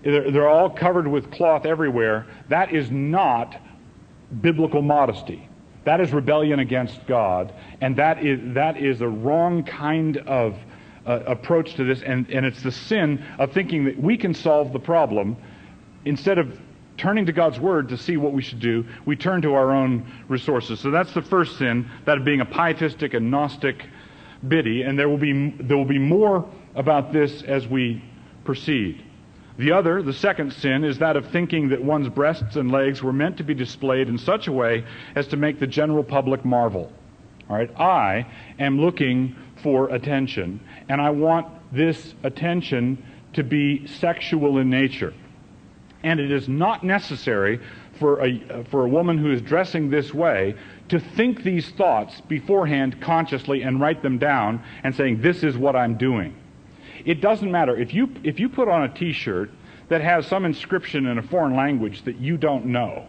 they're, 0.03 0.49
all 0.49 0.69
covered 0.69 1.09
with 1.09 1.31
cloth 1.31 1.65
everywhere. 1.65 2.27
That 2.49 2.75
is 2.75 2.91
not 2.91 3.61
biblical 4.43 4.83
modesty. 4.83 5.49
That 5.85 6.01
is 6.01 6.13
rebellion 6.13 6.61
against 6.61 7.07
God, 7.07 7.55
and 7.81 7.97
that 7.97 8.25
is, 8.25 8.41
that 8.55 8.77
is 8.77 9.01
a 9.01 9.09
wrong 9.09 9.65
kind 9.65 10.19
of 10.19 10.57
uh, 11.07 11.21
approach 11.27 11.75
to 11.75 11.85
this, 11.85 12.03
and, 12.03 12.29
and 12.31 12.47
it's 12.47 12.63
the 12.63 12.73
sin 12.73 13.23
of 13.39 13.53
thinking 13.53 13.85
that 13.85 13.99
we 14.01 14.17
can 14.17 14.33
solve 14.33 14.73
the 14.73 14.79
problem 14.79 15.37
instead 16.05 16.39
of 16.39 16.59
turning 16.97 17.27
to 17.27 17.33
God's 17.33 17.59
Word 17.59 17.89
to 17.89 17.97
see 17.97 18.17
what 18.17 18.33
we 18.33 18.43
should 18.43 18.61
do, 18.61 18.85
we 19.05 19.17
turn 19.17 19.43
to 19.43 19.55
our 19.55 19.73
own 19.73 20.11
resources. 20.29 20.81
So 20.81 20.91
that's 20.91 21.13
the 21.13 21.23
first 21.23 21.59
sin, 21.59 21.91
that 22.05 22.19
of 22.19 22.25
being 22.25 22.41
a 22.41 22.47
pietistic 22.47 23.15
and 23.15 23.31
Gnostic 23.31 23.85
biddy, 24.47 24.83
and 24.83 24.99
there 24.99 25.09
will 25.09 25.19
be, 25.19 25.51
there 25.61 25.77
will 25.77 25.85
be 25.85 25.99
more 25.99 26.49
about 26.75 27.13
this 27.13 27.43
as 27.43 27.67
we 27.67 28.03
proceed. 28.45 29.03
The 29.57 29.73
other, 29.73 30.03
the 30.03 30.13
second 30.13 30.53
sin, 30.53 30.85
is 30.85 30.99
that 30.99 31.17
of 31.17 31.29
thinking 31.29 31.69
that 31.69 31.83
one's 31.83 32.09
breasts 32.09 32.57
and 32.57 32.71
legs 32.71 33.03
were 33.03 33.13
meant 33.13 33.37
to 33.37 33.45
be 33.45 33.55
displayed 33.55 34.09
in 34.09 34.19
such 34.19 34.49
a 34.49 34.53
way 34.53 34.85
as 35.15 35.29
to 35.29 35.37
make 35.37 35.61
the 35.61 35.67
general 35.67 36.03
public 36.03 36.45
marvel. 36.45 36.93
All 37.49 37.57
right, 37.57 37.71
I 37.79 38.27
am 38.59 38.81
looking 38.81 39.37
for 39.63 39.91
attention, 39.91 40.61
and 40.89 41.01
I 41.01 41.11
want 41.11 41.47
this 41.73 42.15
attention 42.23 43.05
to 43.35 43.45
be 43.45 43.87
sexual 43.87 44.59
in 44.59 44.71
nature. 44.71 45.15
And 46.05 46.21
it 46.21 46.31
is 46.31 46.49
not 46.49 46.85
necessary 46.85 47.61
for 47.99 48.25
a, 48.25 48.64
for 48.71 48.85
a 48.85 48.88
woman 48.88 49.19
who 49.19 49.33
is 49.33 49.40
dressing 49.40 49.90
this 49.90 50.12
way 50.12 50.55
to 50.88 51.01
think 51.01 51.43
these 51.43 51.71
thoughts 51.71 52.21
beforehand 52.21 53.01
consciously 53.01 53.62
and 53.62 53.81
write 53.81 54.03
them 54.03 54.19
down 54.19 54.62
and 54.83 54.95
saying, 54.95 55.21
This 55.21 55.43
is 55.43 55.57
what 55.57 55.75
I'm 55.75 55.97
doing. 55.97 56.37
It 57.05 57.21
doesn't 57.21 57.51
matter. 57.51 57.77
If 57.77 57.93
you, 57.93 58.14
if 58.23 58.38
you 58.38 58.49
put 58.49 58.69
on 58.69 58.85
a 58.85 58.88
t 58.88 59.12
shirt 59.12 59.51
that 59.88 60.01
has 60.01 60.27
some 60.27 60.45
inscription 60.45 61.07
in 61.07 61.19
a 61.19 61.23
foreign 61.23 61.57
language 61.57 62.03
that 62.05 62.19
you 62.19 62.37
don't 62.37 62.67
know, 62.67 63.07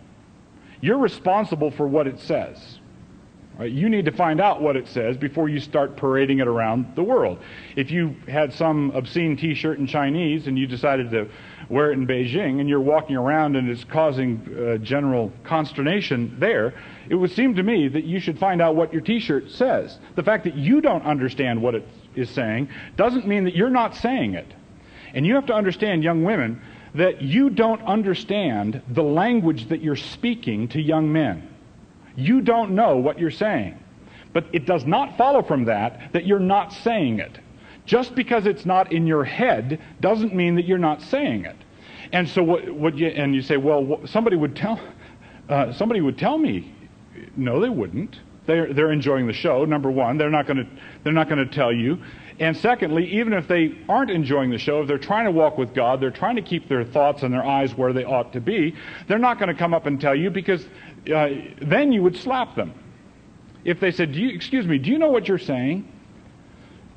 you're 0.82 0.98
responsible 0.98 1.72
for 1.72 1.88
what 1.88 2.08
it 2.08 2.20
says. 2.20 2.80
Right? 3.58 3.72
You 3.72 3.88
need 3.88 4.06
to 4.06 4.12
find 4.12 4.42
out 4.42 4.62
what 4.62 4.76
it 4.76 4.88
says 4.88 5.16
before 5.16 5.48
you 5.48 5.62
start 5.62 5.96
parading 5.96 6.40
it 6.40 6.48
around 6.48 6.94
the 6.96 7.04
world. 7.04 7.40
If 7.78 7.90
you 7.90 8.16
had 8.28 8.54
some 8.54 8.92
obscene 8.92 9.38
t 9.38 9.54
shirt 9.54 9.80
in 9.80 9.88
Chinese 9.88 10.48
and 10.48 10.60
you 10.60 10.68
decided 10.68 11.10
to 11.12 11.30
wear 11.70 11.92
it 11.92 11.98
in 11.98 12.08
Beijing 12.08 12.60
and 12.60 12.70
you're 12.70 12.80
walking 12.80 13.16
around 13.16 13.56
and 13.56 13.70
it's 13.70 13.84
causing 13.84 14.56
uh, 14.58 14.78
general 14.78 15.32
consternation 15.44 16.36
there, 16.40 16.74
it 17.10 17.16
would 17.16 17.32
seem 17.32 17.56
to 17.56 17.64
me 17.64 17.88
that 17.88 18.04
you 18.04 18.20
should 18.20 18.40
find 18.40 18.62
out 18.62 18.76
what 18.76 18.92
your 18.92 19.02
t 19.02 19.20
shirt 19.20 19.50
says. 19.50 19.98
The 20.16 20.24
fact 20.24 20.44
that 20.46 20.56
you 20.56 20.82
don't 20.82 21.04
understand 21.04 21.62
what 21.62 21.76
it 21.76 21.88
is 22.16 22.30
saying 22.30 22.70
doesn't 22.96 23.28
mean 23.28 23.44
that 23.46 23.56
you're 23.56 23.70
not 23.70 23.96
saying 23.96 24.34
it. 24.34 24.54
And 25.14 25.26
you 25.26 25.36
have 25.36 25.46
to 25.48 25.54
understand, 25.54 26.04
young 26.04 26.24
women, 26.24 26.62
that 26.96 27.22
you 27.22 27.50
don't 27.50 27.82
understand 27.84 28.82
the 28.90 29.04
language 29.04 29.70
that 29.70 29.82
you're 29.82 29.96
speaking 29.96 30.68
to 30.70 30.82
young 30.82 31.12
men. 31.12 31.50
You 32.16 32.42
don't 32.42 32.72
know 32.72 32.98
what 32.98 33.20
you're 33.20 33.32
saying. 33.32 33.80
But 34.34 34.48
it 34.52 34.66
does 34.66 34.86
not 34.86 35.18
follow 35.18 35.42
from 35.42 35.66
that 35.66 36.12
that 36.14 36.26
you're 36.26 36.40
not 36.40 36.74
saying 36.74 37.20
it. 37.20 37.40
Just 37.86 38.16
because 38.16 38.46
it's 38.46 38.66
not 38.66 38.92
in 38.92 39.06
your 39.06 39.24
head 39.24 39.80
doesn't 40.00 40.34
mean 40.34 40.56
that 40.56 40.66
you're 40.66 40.78
not 40.78 41.02
saying 41.02 41.46
it. 41.46 41.58
And 42.12 42.28
so 42.28 42.44
what, 42.44 42.70
what 42.72 42.98
you, 42.98 43.08
and 43.08 43.36
you 43.36 43.42
say, 43.42 43.58
well, 43.58 44.02
somebody 44.06 44.36
would 44.36 44.56
tell, 44.56 44.80
uh, 45.50 45.74
somebody 45.74 46.02
would 46.02 46.18
tell 46.18 46.38
me. 46.38 46.74
No, 47.36 47.60
they 47.60 47.70
wouldn't. 47.70 48.20
They're, 48.46 48.74
they're 48.74 48.92
enjoying 48.92 49.28
the 49.28 49.34
show, 49.34 49.66
number 49.66 49.90
one. 49.90 50.18
They're 50.18 50.30
not 50.30 50.46
going 50.46 50.58
to, 50.58 50.68
they're 51.04 51.14
not 51.14 51.30
going 51.30 51.46
to 51.48 51.54
tell 51.54 51.74
you. 51.74 51.98
And 52.40 52.56
secondly, 52.56 53.06
even 53.14 53.34
if 53.34 53.48
they 53.48 53.78
aren't 53.88 54.12
enjoying 54.12 54.50
the 54.50 54.58
show, 54.58 54.82
if 54.82 54.88
they're 54.88 54.98
trying 54.98 55.26
to 55.26 55.32
walk 55.32 55.58
with 55.58 55.74
God, 55.74 56.02
they're 56.02 56.12
trying 56.12 56.36
to 56.36 56.42
keep 56.42 56.68
their 56.68 56.84
thoughts 56.84 57.24
and 57.24 57.34
their 57.34 57.46
eyes 57.46 57.76
where 57.76 57.94
they 57.94 58.04
ought 58.04 58.34
to 58.34 58.42
be, 58.42 58.76
they're 59.08 59.18
not 59.18 59.40
going 59.40 59.48
to 59.48 59.56
come 59.56 59.74
up 59.74 59.86
and 59.86 60.00
tell 60.00 60.16
you 60.16 60.30
because 60.30 60.66
uh, 61.14 61.30
then 61.62 61.92
you 61.92 62.04
would 62.04 62.18
slap 62.18 62.56
them. 62.56 62.74
If 63.64 63.80
they 63.80 63.92
said, 63.92 64.12
do 64.12 64.20
you, 64.20 64.36
Excuse 64.36 64.68
me, 64.68 64.78
do 64.78 64.92
you 64.92 65.00
know 65.00 65.10
what 65.10 65.28
you're 65.28 65.38
saying? 65.38 65.92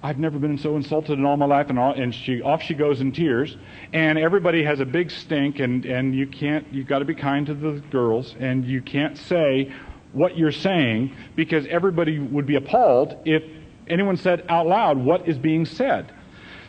I've 0.00 0.18
never 0.18 0.38
been 0.38 0.58
so 0.58 0.76
insulted 0.76 1.18
in 1.18 1.24
all 1.24 1.36
my 1.36 1.46
life, 1.46 1.70
and, 1.70 1.78
all, 1.78 1.92
and 1.92 2.14
she, 2.14 2.40
off 2.40 2.62
she 2.62 2.74
goes 2.74 3.00
in 3.00 3.10
tears. 3.10 3.56
And 3.92 4.16
everybody 4.16 4.62
has 4.62 4.78
a 4.78 4.84
big 4.84 5.10
stink, 5.10 5.58
and, 5.58 5.84
and 5.84 6.14
you 6.14 6.26
can't, 6.26 6.66
you've 6.72 6.86
got 6.86 7.00
to 7.00 7.04
be 7.04 7.14
kind 7.14 7.46
to 7.46 7.54
the 7.54 7.82
girls, 7.90 8.36
and 8.38 8.64
you 8.64 8.80
can't 8.80 9.18
say 9.18 9.72
what 10.12 10.38
you're 10.38 10.52
saying 10.52 11.14
because 11.34 11.66
everybody 11.66 12.18
would 12.18 12.46
be 12.46 12.54
appalled 12.54 13.16
if 13.24 13.42
anyone 13.88 14.16
said 14.16 14.44
out 14.48 14.66
loud 14.66 14.98
what 14.98 15.28
is 15.28 15.36
being 15.36 15.64
said. 15.64 16.12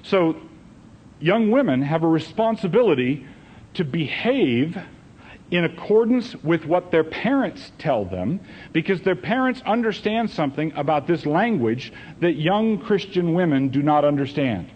So, 0.01 0.35
young 1.19 1.51
women 1.51 1.81
have 1.81 2.03
a 2.03 2.07
responsibility 2.07 3.27
to 3.75 3.83
behave 3.83 4.77
in 5.51 5.63
accordance 5.63 6.35
with 6.43 6.65
what 6.65 6.91
their 6.91 7.03
parents 7.03 7.71
tell 7.77 8.05
them 8.05 8.39
because 8.71 9.01
their 9.01 9.15
parents 9.15 9.61
understand 9.65 10.29
something 10.29 10.71
about 10.75 11.07
this 11.07 11.25
language 11.25 11.91
that 12.19 12.33
young 12.33 12.77
Christian 12.77 13.33
women 13.33 13.69
do 13.69 13.81
not 13.81 14.05
understand. 14.05 14.69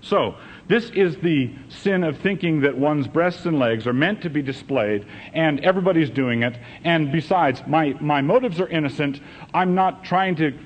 So, 0.00 0.36
this 0.66 0.88
is 0.90 1.16
the 1.16 1.52
sin 1.68 2.04
of 2.04 2.18
thinking 2.18 2.60
that 2.60 2.78
one's 2.78 3.08
breasts 3.08 3.44
and 3.44 3.58
legs 3.58 3.86
are 3.86 3.92
meant 3.92 4.22
to 4.22 4.30
be 4.30 4.40
displayed 4.40 5.04
and 5.34 5.60
everybody's 5.60 6.10
doing 6.10 6.44
it. 6.44 6.56
And 6.84 7.10
besides, 7.10 7.60
my, 7.66 7.94
my 8.00 8.20
motives 8.20 8.60
are 8.60 8.68
innocent. 8.68 9.20
I'm 9.52 9.74
not 9.74 10.04
trying 10.04 10.36
to 10.36 10.56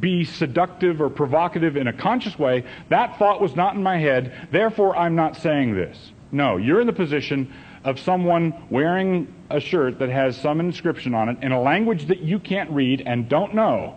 be 0.00 0.24
seductive 0.24 1.00
or 1.00 1.08
provocative 1.08 1.76
in 1.76 1.86
a 1.86 1.92
conscious 1.92 2.38
way. 2.38 2.64
That 2.88 3.18
thought 3.18 3.40
was 3.40 3.56
not 3.56 3.74
in 3.74 3.82
my 3.82 3.98
head. 3.98 4.48
Therefore, 4.50 4.96
I'm 4.96 5.14
not 5.14 5.36
saying 5.36 5.74
this. 5.74 6.12
No, 6.30 6.56
you're 6.56 6.80
in 6.80 6.86
the 6.86 6.92
position 6.92 7.52
of 7.84 7.98
someone 7.98 8.66
wearing 8.70 9.32
a 9.50 9.60
shirt 9.60 9.98
that 9.98 10.08
has 10.10 10.36
some 10.36 10.60
inscription 10.60 11.14
on 11.14 11.28
it 11.28 11.38
in 11.42 11.52
a 11.52 11.60
language 11.60 12.06
that 12.06 12.20
you 12.20 12.38
can't 12.38 12.70
read 12.70 13.02
and 13.06 13.28
don't 13.28 13.54
know, 13.54 13.96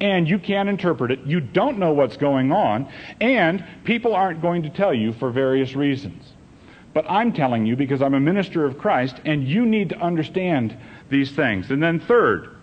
and 0.00 0.28
you 0.28 0.38
can't 0.38 0.68
interpret 0.68 1.10
it, 1.12 1.20
you 1.24 1.40
don't 1.40 1.78
know 1.78 1.92
what's 1.92 2.16
going 2.16 2.50
on, 2.50 2.88
and 3.20 3.64
people 3.84 4.14
aren't 4.14 4.42
going 4.42 4.62
to 4.62 4.70
tell 4.70 4.92
you 4.92 5.12
for 5.12 5.30
various 5.30 5.76
reasons. 5.76 6.32
But 6.92 7.08
I'm 7.08 7.32
telling 7.32 7.66
you 7.66 7.76
because 7.76 8.02
I'm 8.02 8.14
a 8.14 8.20
minister 8.20 8.64
of 8.64 8.78
Christ, 8.78 9.20
and 9.24 9.46
you 9.46 9.66
need 9.66 9.90
to 9.90 9.98
understand 9.98 10.76
these 11.10 11.30
things. 11.32 11.70
And 11.70 11.82
then, 11.82 12.00
third, 12.00 12.56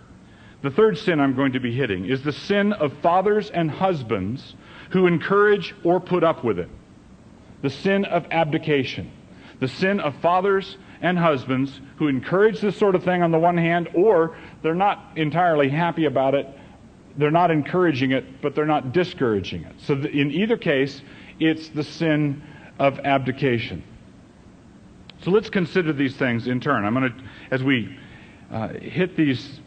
the 0.62 0.70
third 0.70 0.96
sin 0.98 1.20
I'm 1.20 1.34
going 1.34 1.52
to 1.52 1.60
be 1.60 1.72
hitting 1.72 2.06
is 2.06 2.22
the 2.22 2.32
sin 2.32 2.72
of 2.72 2.92
fathers 2.98 3.50
and 3.50 3.70
husbands 3.70 4.54
who 4.90 5.06
encourage 5.06 5.74
or 5.84 6.00
put 6.00 6.24
up 6.24 6.44
with 6.44 6.58
it. 6.58 6.68
The 7.62 7.70
sin 7.70 8.04
of 8.04 8.26
abdication 8.30 9.10
the 9.62 9.68
sin 9.68 10.00
of 10.00 10.12
fathers 10.16 10.76
and 11.02 11.16
husbands 11.16 11.80
who 11.96 12.08
encourage 12.08 12.60
this 12.60 12.76
sort 12.76 12.96
of 12.96 13.04
thing 13.04 13.22
on 13.22 13.30
the 13.30 13.38
one 13.38 13.56
hand, 13.56 13.88
or 13.94 14.36
they're 14.60 14.74
not 14.74 15.12
entirely 15.14 15.68
happy 15.68 16.06
about 16.06 16.34
it. 16.34 16.48
They're 17.16 17.30
not 17.30 17.52
encouraging 17.52 18.10
it, 18.10 18.42
but 18.42 18.56
they're 18.56 18.66
not 18.66 18.92
discouraging 18.92 19.62
it. 19.62 19.76
So 19.78 19.94
in 19.94 20.32
either 20.32 20.56
case, 20.56 21.00
it's 21.38 21.68
the 21.68 21.84
sin 21.84 22.42
of 22.80 22.98
abdication. 23.04 23.84
So 25.20 25.30
let's 25.30 25.48
consider 25.48 25.92
these 25.92 26.16
things 26.16 26.48
in 26.48 26.58
turn. 26.58 26.84
I'm 26.84 26.94
going 26.94 27.12
to, 27.12 27.24
as 27.52 27.62
we 27.62 27.96
uh, 28.50 28.66
hit 28.66 29.16
these 29.16 29.60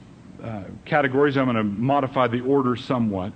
uh, 0.44 0.64
categories, 0.84 1.38
I'm 1.38 1.46
going 1.46 1.56
to 1.56 1.64
modify 1.64 2.28
the 2.28 2.42
order 2.42 2.76
somewhat. 2.76 3.32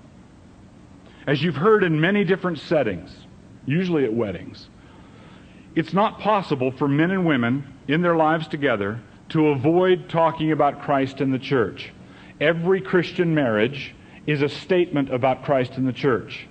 As 1.26 1.42
you've 1.42 1.56
heard 1.56 1.86
in 1.86 2.02
many 2.02 2.26
different 2.26 2.60
settings, 2.60 3.16
usually 3.70 4.04
at 4.04 4.14
weddings, 4.14 4.70
it's 5.76 5.94
not 5.94 6.20
possible 6.20 6.72
for 6.72 6.88
men 6.88 7.12
and 7.12 7.26
women 7.26 7.66
in 7.88 8.02
their 8.02 8.16
lives 8.16 8.48
together 8.48 9.00
to 9.30 9.50
avoid 9.50 10.10
talking 10.10 10.52
about 10.52 10.82
Christ 10.82 11.22
and 11.22 11.34
the 11.34 11.40
church. 11.40 11.92
Every 12.42 12.82
Christian 12.82 13.36
marriage 13.36 13.94
is 14.26 14.42
a 14.42 14.50
statement 14.50 15.14
about 15.14 15.44
Christ 15.44 15.78
and 15.78 15.88
the 15.88 15.94
church. 15.94 16.48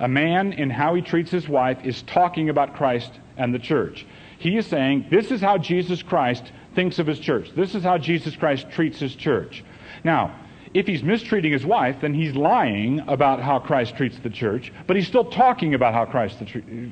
A 0.00 0.08
man, 0.08 0.52
in 0.52 0.70
how 0.70 0.94
he 0.94 1.02
treats 1.02 1.30
his 1.30 1.48
wife, 1.48 1.78
is 1.84 2.02
talking 2.02 2.48
about 2.48 2.74
Christ 2.74 3.12
and 3.36 3.54
the 3.54 3.58
church. 3.58 4.06
He 4.38 4.56
is 4.56 4.66
saying, 4.66 5.06
This 5.10 5.30
is 5.30 5.40
how 5.40 5.58
Jesus 5.58 6.02
Christ 6.02 6.50
thinks 6.74 6.98
of 6.98 7.06
his 7.06 7.20
church. 7.20 7.50
This 7.54 7.74
is 7.74 7.82
how 7.82 7.98
Jesus 7.98 8.34
Christ 8.34 8.70
treats 8.70 8.98
his 8.98 9.14
church. 9.14 9.62
Now, 10.02 10.34
if 10.74 10.86
he's 10.86 11.02
mistreating 11.02 11.52
his 11.52 11.66
wife, 11.66 11.96
then 12.00 12.14
he's 12.14 12.34
lying 12.34 13.00
about 13.06 13.40
how 13.40 13.58
Christ 13.58 13.96
treats 13.96 14.18
the 14.18 14.30
church, 14.30 14.72
but 14.86 14.96
he's 14.96 15.06
still 15.06 15.24
talking 15.24 15.74
about 15.74 15.92
how 15.92 16.06
Christ, 16.06 16.42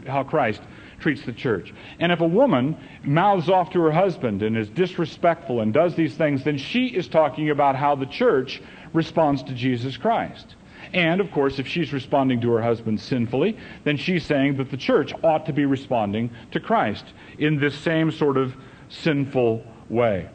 how 0.07 0.23
Christ 0.23 0.61
treats 0.99 1.23
the 1.23 1.33
church. 1.33 1.73
And 1.99 2.13
if 2.13 2.21
a 2.21 2.27
woman 2.27 2.77
mouths 3.03 3.49
off 3.49 3.71
to 3.71 3.81
her 3.81 3.93
husband 3.93 4.43
and 4.43 4.57
is 4.57 4.69
disrespectful 4.69 5.61
and 5.61 5.73
does 5.73 5.95
these 5.95 6.15
things, 6.15 6.45
then 6.45 6.59
she 6.59 6.87
is 6.89 7.09
talking 7.09 7.51
about 7.51 7.75
how 7.75 7.95
the 7.97 8.07
church 8.07 8.61
responds 8.93 9.43
to 9.45 9.55
Jesus 9.55 9.97
Christ. 9.97 10.57
And, 10.93 11.21
of 11.21 11.31
course, 11.31 11.59
if 11.59 11.67
she's 11.67 11.93
responding 11.93 12.41
to 12.41 12.51
her 12.53 12.63
husband 12.63 13.01
sinfully, 13.01 13.57
then 13.85 13.97
she's 13.97 14.27
saying 14.27 14.57
that 14.57 14.71
the 14.71 14.77
church 14.77 15.13
ought 15.23 15.47
to 15.47 15.53
be 15.53 15.65
responding 15.65 16.31
to 16.53 16.61
Christ 16.61 17.05
in 17.39 17.61
this 17.61 17.79
same 17.79 18.11
sort 18.11 18.37
of 18.37 18.55
sinful 18.89 19.65
way. 19.89 20.29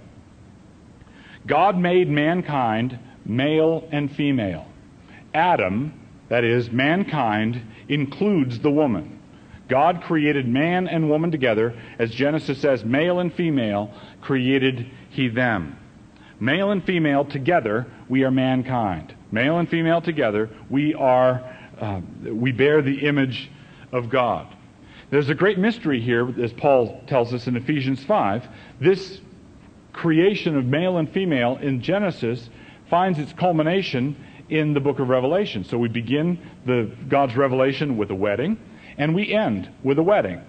God 1.46 1.78
made 1.78 2.10
mankind 2.10 2.98
male 3.26 3.88
and 3.92 4.14
female. 4.16 4.68
Adam, 5.34 5.94
that 6.30 6.44
is, 6.44 6.72
mankind, 6.72 7.62
includes 7.90 8.60
the 8.60 8.72
woman. 8.72 9.20
God 9.68 10.04
created 10.04 10.48
man 10.48 10.88
and 10.88 11.10
woman 11.10 11.32
together. 11.32 11.80
As 11.98 12.12
Genesis 12.12 12.60
says, 12.60 12.86
male 12.86 13.20
and 13.20 13.34
female 13.34 13.92
created 14.22 14.90
he 15.10 15.28
them. 15.28 15.78
Male 16.40 16.72
and 16.72 16.84
female 16.84 17.26
together, 17.26 17.88
we 18.10 18.24
are 18.24 18.32
mankind. 18.32 19.16
Male 19.32 19.58
and 19.58 19.70
female 19.70 20.02
together, 20.02 20.50
we 20.70 20.94
are, 20.94 21.42
uh, 21.80 22.02
we 22.24 22.52
bear 22.52 22.82
the 22.82 23.06
image 23.08 23.50
of 23.92 24.10
God. 24.10 24.54
There's 25.10 25.30
a 25.30 25.36
great 25.36 25.58
mystery 25.58 26.02
here, 26.02 26.28
as 26.42 26.52
Paul 26.54 27.02
tells 27.08 27.34
us 27.34 27.48
in 27.48 27.56
Ephesians 27.56 28.04
5. 28.04 28.48
This 28.82 29.22
creation 29.94 30.58
of 30.58 30.66
male 30.66 30.98
and 30.98 31.10
female 31.10 31.58
in 31.58 31.82
Genesis 31.82 32.50
finds 32.96 33.20
its 33.20 33.34
culmination 33.34 34.16
in 34.48 34.74
the 34.74 34.80
book 34.80 35.00
of 35.00 35.10
Revelation. 35.10 35.66
So 35.66 35.78
we 35.78 35.90
begin 35.90 36.40
the 36.66 36.90
God's 37.10 37.36
revelation 37.36 37.98
with 37.98 38.10
a 38.10 38.16
wedding. 38.16 38.58
And 38.98 39.14
we 39.14 39.34
end 39.34 39.70
with 39.84 40.00
a 40.00 40.02
wedding. 40.02 40.42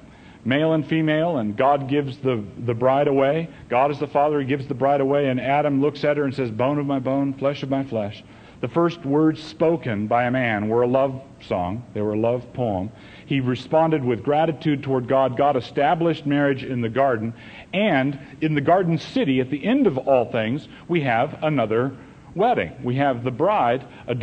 Male 0.45 0.75
and 0.75 0.87
female, 0.87 1.39
and 1.39 1.57
God 1.57 1.89
gives 1.89 2.19
the, 2.19 2.45
the 2.65 2.73
bride 2.73 3.09
away. 3.09 3.51
God 3.69 3.91
is 3.91 3.99
the 3.99 4.07
Father, 4.07 4.39
He 4.39 4.47
gives 4.47 4.69
the 4.69 4.75
bride 4.75 5.01
away, 5.01 5.27
and 5.27 5.41
Adam 5.41 5.81
looks 5.81 6.05
at 6.05 6.17
her 6.19 6.23
and 6.23 6.33
says, 6.33 6.53
Bone 6.53 6.79
of 6.79 6.87
my 6.87 7.01
bone, 7.01 7.35
flesh 7.35 7.65
of 7.65 7.69
my 7.69 7.83
flesh. 7.83 8.23
the 8.61 8.69
first 8.69 9.05
words 9.05 9.43
spoken 9.43 10.07
by 10.07 10.27
a 10.27 10.31
man 10.31 10.69
were 10.69 10.83
a 10.83 10.87
love 10.87 11.21
song, 11.49 11.85
they 11.95 12.01
were 12.01 12.15
a 12.15 12.21
love 12.21 12.45
poem. 12.53 12.93
He 13.27 13.41
responded 13.41 14.05
with 14.05 14.23
gratitude 14.23 14.85
toward 14.85 15.09
God. 15.09 15.37
God 15.37 15.57
established 15.57 16.27
marriage 16.27 16.63
in 16.63 16.81
the 16.81 16.89
garden. 16.89 17.35
And 17.75 18.17
in 18.41 18.55
the 18.55 18.61
garden 18.61 18.99
city, 18.99 19.41
at 19.41 19.51
the 19.51 19.65
end 19.65 19.89
of 19.89 19.99
all 19.99 20.31
things, 20.31 20.69
we 20.87 21.01
have 21.01 21.43
another 21.43 21.97
wedding. 22.37 22.73
We 22.85 22.97
have 22.97 23.25
the 23.25 23.31
bride, 23.31 23.87
uh, 24.07 24.15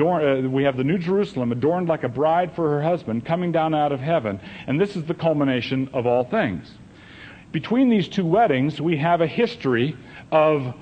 we 0.47 0.63
have 0.63 0.77
the 0.77 0.83
New 0.83 0.99
Jerusalem 0.99 1.51
adorned 1.51 1.89
like 1.89 2.03
a 2.03 2.09
bride 2.09 2.53
for 2.55 2.69
her 2.69 2.83
husband 2.83 3.25
coming 3.25 3.51
down 3.51 3.73
out 3.73 3.91
of 3.91 3.99
heaven. 3.99 4.39
And 4.67 4.79
this 4.79 4.95
is 4.95 5.03
the 5.05 5.13
culmination 5.13 5.89
of 5.93 6.05
all 6.05 6.23
things. 6.23 6.71
Between 7.51 7.89
these 7.89 8.07
two 8.07 8.25
weddings, 8.25 8.79
we 8.79 8.97
have 8.97 9.21
a 9.21 9.27
history 9.27 9.97
of 10.31 10.73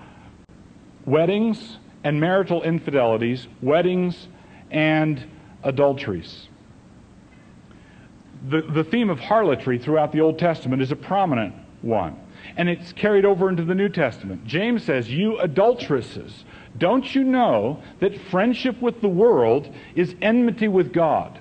weddings 1.05 1.79
and 2.03 2.19
marital 2.19 2.63
infidelities, 2.63 3.47
weddings 3.61 4.27
and 4.69 5.23
adulteries. 5.63 6.47
The, 8.49 8.61
the 8.61 8.83
theme 8.83 9.09
of 9.09 9.19
harlotry 9.19 9.77
throughout 9.77 10.11
the 10.11 10.21
Old 10.21 10.39
Testament 10.39 10.81
is 10.81 10.91
a 10.91 10.95
prominent 10.95 11.53
one, 11.81 12.19
and 12.57 12.69
it's 12.69 12.91
carried 12.93 13.25
over 13.25 13.49
into 13.49 13.63
the 13.63 13.75
New 13.75 13.89
Testament. 13.89 14.45
James 14.45 14.83
says, 14.83 15.11
You 15.11 15.37
adulteresses, 15.39 16.45
don't 16.77 17.13
you 17.13 17.23
know 17.23 17.81
that 17.99 18.19
friendship 18.29 18.81
with 18.81 19.01
the 19.01 19.07
world 19.07 19.73
is 19.95 20.15
enmity 20.21 20.67
with 20.67 20.93
God? 20.93 21.39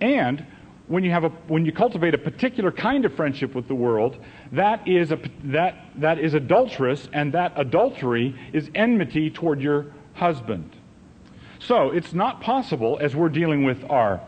And 0.00 0.46
when 0.88 1.04
you, 1.04 1.10
have 1.10 1.24
a, 1.24 1.28
when 1.48 1.64
you 1.64 1.72
cultivate 1.72 2.14
a 2.14 2.18
particular 2.18 2.72
kind 2.72 3.04
of 3.04 3.14
friendship 3.14 3.54
with 3.54 3.68
the 3.68 3.74
world, 3.74 4.16
that 4.52 4.86
is, 4.86 5.12
a, 5.12 5.18
that, 5.44 5.86
that 5.96 6.18
is 6.18 6.34
adulterous, 6.34 7.08
and 7.12 7.32
that 7.32 7.52
adultery 7.56 8.38
is 8.52 8.70
enmity 8.74 9.30
toward 9.30 9.60
your 9.60 9.86
husband. 10.14 10.76
So 11.58 11.90
it's 11.90 12.12
not 12.12 12.40
possible, 12.40 12.98
as 13.00 13.14
we're 13.14 13.28
dealing 13.28 13.64
with 13.64 13.84
our 13.88 14.20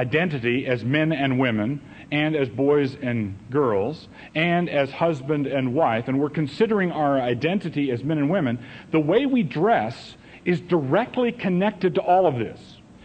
identity 0.00 0.66
as 0.66 0.84
men 0.84 1.12
and 1.12 1.38
women, 1.38 1.80
and 2.10 2.34
as 2.34 2.48
boys 2.48 2.96
and 3.02 3.38
girls, 3.50 4.08
and 4.34 4.68
as 4.68 4.90
husband 4.90 5.46
and 5.46 5.74
wife, 5.74 6.08
and 6.08 6.18
we're 6.18 6.30
considering 6.30 6.90
our 6.90 7.20
identity 7.20 7.90
as 7.90 8.02
men 8.02 8.18
and 8.18 8.30
women, 8.30 8.58
the 8.90 8.98
way 8.98 9.26
we 9.26 9.42
dress 9.42 10.16
is 10.44 10.60
directly 10.60 11.30
connected 11.32 11.94
to 11.94 12.00
all 12.00 12.26
of 12.26 12.36
this. 12.36 12.58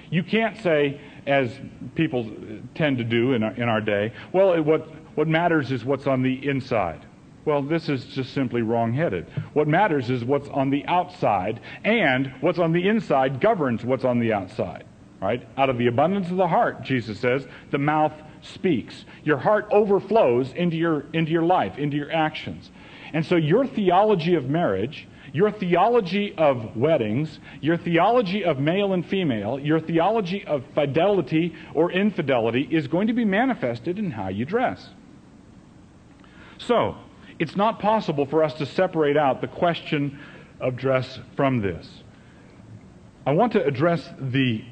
You 0.09 0.23
can't 0.23 0.57
say, 0.61 1.01
as 1.27 1.51
people 1.95 2.31
tend 2.75 2.97
to 2.99 3.03
do 3.03 3.33
in 3.33 3.43
our, 3.43 3.53
in 3.55 3.67
our 3.67 3.81
day, 3.81 4.13
well, 4.31 4.61
what, 4.63 4.87
what 5.15 5.27
matters 5.27 5.71
is 5.71 5.83
what's 5.83 6.07
on 6.07 6.21
the 6.23 6.47
inside. 6.47 7.05
Well, 7.43 7.61
this 7.61 7.89
is 7.89 8.05
just 8.05 8.33
simply 8.33 8.61
wrong-headed. 8.61 9.27
What 9.53 9.67
matters 9.67 10.09
is 10.09 10.23
what's 10.23 10.49
on 10.49 10.69
the 10.71 10.85
outside, 10.87 11.59
and 11.83 12.33
what's 12.41 12.57
on 12.57 12.71
the 12.71 12.87
inside 12.87 13.41
governs 13.41 13.83
what's 13.83 14.05
on 14.05 14.19
the 14.19 14.33
outside. 14.33 14.85
Right? 15.21 15.47
Out 15.57 15.69
of 15.69 15.77
the 15.77 15.87
abundance 15.87 16.29
of 16.29 16.37
the 16.37 16.47
heart, 16.47 16.83
Jesus 16.83 17.19
says, 17.19 17.47
the 17.71 17.77
mouth 17.77 18.13
speaks. 18.41 19.05
Your 19.23 19.37
heart 19.37 19.67
overflows 19.71 20.51
into 20.53 20.77
your, 20.77 21.05
into 21.13 21.31
your 21.31 21.43
life, 21.43 21.77
into 21.77 21.97
your 21.97 22.11
actions. 22.11 22.69
And 23.13 23.25
so 23.25 23.35
your 23.35 23.65
theology 23.65 24.35
of 24.35 24.49
marriage, 24.49 25.07
your 25.33 25.51
theology 25.51 26.33
of 26.37 26.75
weddings, 26.75 27.39
your 27.61 27.77
theology 27.77 28.43
of 28.43 28.59
male 28.59 28.93
and 28.93 29.05
female, 29.05 29.59
your 29.59 29.79
theology 29.79 30.45
of 30.45 30.63
fidelity 30.73 31.55
or 31.73 31.91
infidelity 31.91 32.67
is 32.71 32.87
going 32.87 33.07
to 33.07 33.13
be 33.13 33.25
manifested 33.25 33.99
in 33.99 34.11
how 34.11 34.29
you 34.29 34.45
dress. 34.45 34.89
So, 36.57 36.95
it's 37.37 37.55
not 37.55 37.79
possible 37.79 38.25
for 38.25 38.43
us 38.43 38.53
to 38.55 38.65
separate 38.65 39.17
out 39.17 39.41
the 39.41 39.47
question 39.47 40.19
of 40.61 40.77
dress 40.77 41.19
from 41.35 41.61
this. 41.61 42.01
I 43.25 43.33
want 43.33 43.53
to 43.53 43.65
address 43.65 44.09
the 44.17 44.63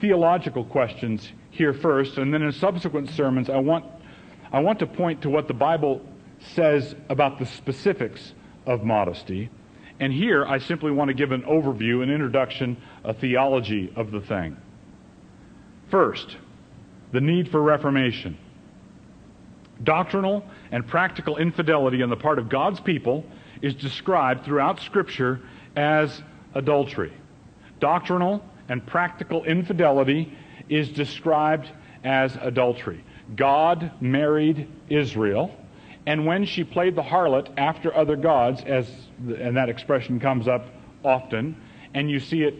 theological 0.00 0.64
questions 0.64 1.32
here 1.50 1.72
first, 1.72 2.18
and 2.18 2.32
then 2.32 2.42
in 2.42 2.52
subsequent 2.52 3.10
sermons, 3.10 3.48
I 3.48 3.58
want, 3.58 3.84
I 4.52 4.60
want 4.60 4.78
to 4.80 4.86
point 4.86 5.22
to 5.22 5.30
what 5.30 5.48
the 5.48 5.54
Bible 5.54 6.02
says 6.54 6.94
about 7.08 7.38
the 7.38 7.46
specifics 7.46 8.34
of 8.66 8.82
modesty. 8.82 9.50
And 10.00 10.12
here, 10.12 10.44
I 10.44 10.58
simply 10.58 10.90
want 10.90 11.08
to 11.08 11.14
give 11.14 11.30
an 11.32 11.42
overview, 11.42 12.02
an 12.02 12.10
introduction, 12.10 12.76
a 13.04 13.14
theology 13.14 13.92
of 13.94 14.10
the 14.10 14.20
thing. 14.20 14.56
First, 15.90 16.36
the 17.12 17.20
need 17.20 17.50
for 17.50 17.62
reformation. 17.62 18.36
Doctrinal 19.82 20.44
and 20.72 20.86
practical 20.86 21.36
infidelity 21.36 22.02
on 22.02 22.10
the 22.10 22.16
part 22.16 22.38
of 22.38 22.48
God's 22.48 22.80
people 22.80 23.24
is 23.62 23.74
described 23.74 24.44
throughout 24.44 24.80
Scripture 24.80 25.40
as 25.76 26.22
adultery. 26.54 27.12
Doctrinal 27.80 28.44
and 28.68 28.86
practical 28.86 29.44
infidelity 29.44 30.36
is 30.68 30.88
described 30.88 31.68
as 32.02 32.36
adultery. 32.40 33.04
God 33.36 33.90
married 34.00 34.68
Israel, 34.88 35.54
and 36.06 36.26
when 36.26 36.44
she 36.44 36.64
played 36.64 36.96
the 36.96 37.02
harlot 37.02 37.48
after 37.56 37.94
other 37.94 38.16
gods, 38.16 38.62
as 38.64 38.90
and 39.18 39.56
that 39.56 39.68
expression 39.68 40.20
comes 40.20 40.48
up 40.48 40.66
often, 41.02 41.56
and 41.94 42.10
you 42.10 42.20
see 42.20 42.42
it 42.42 42.54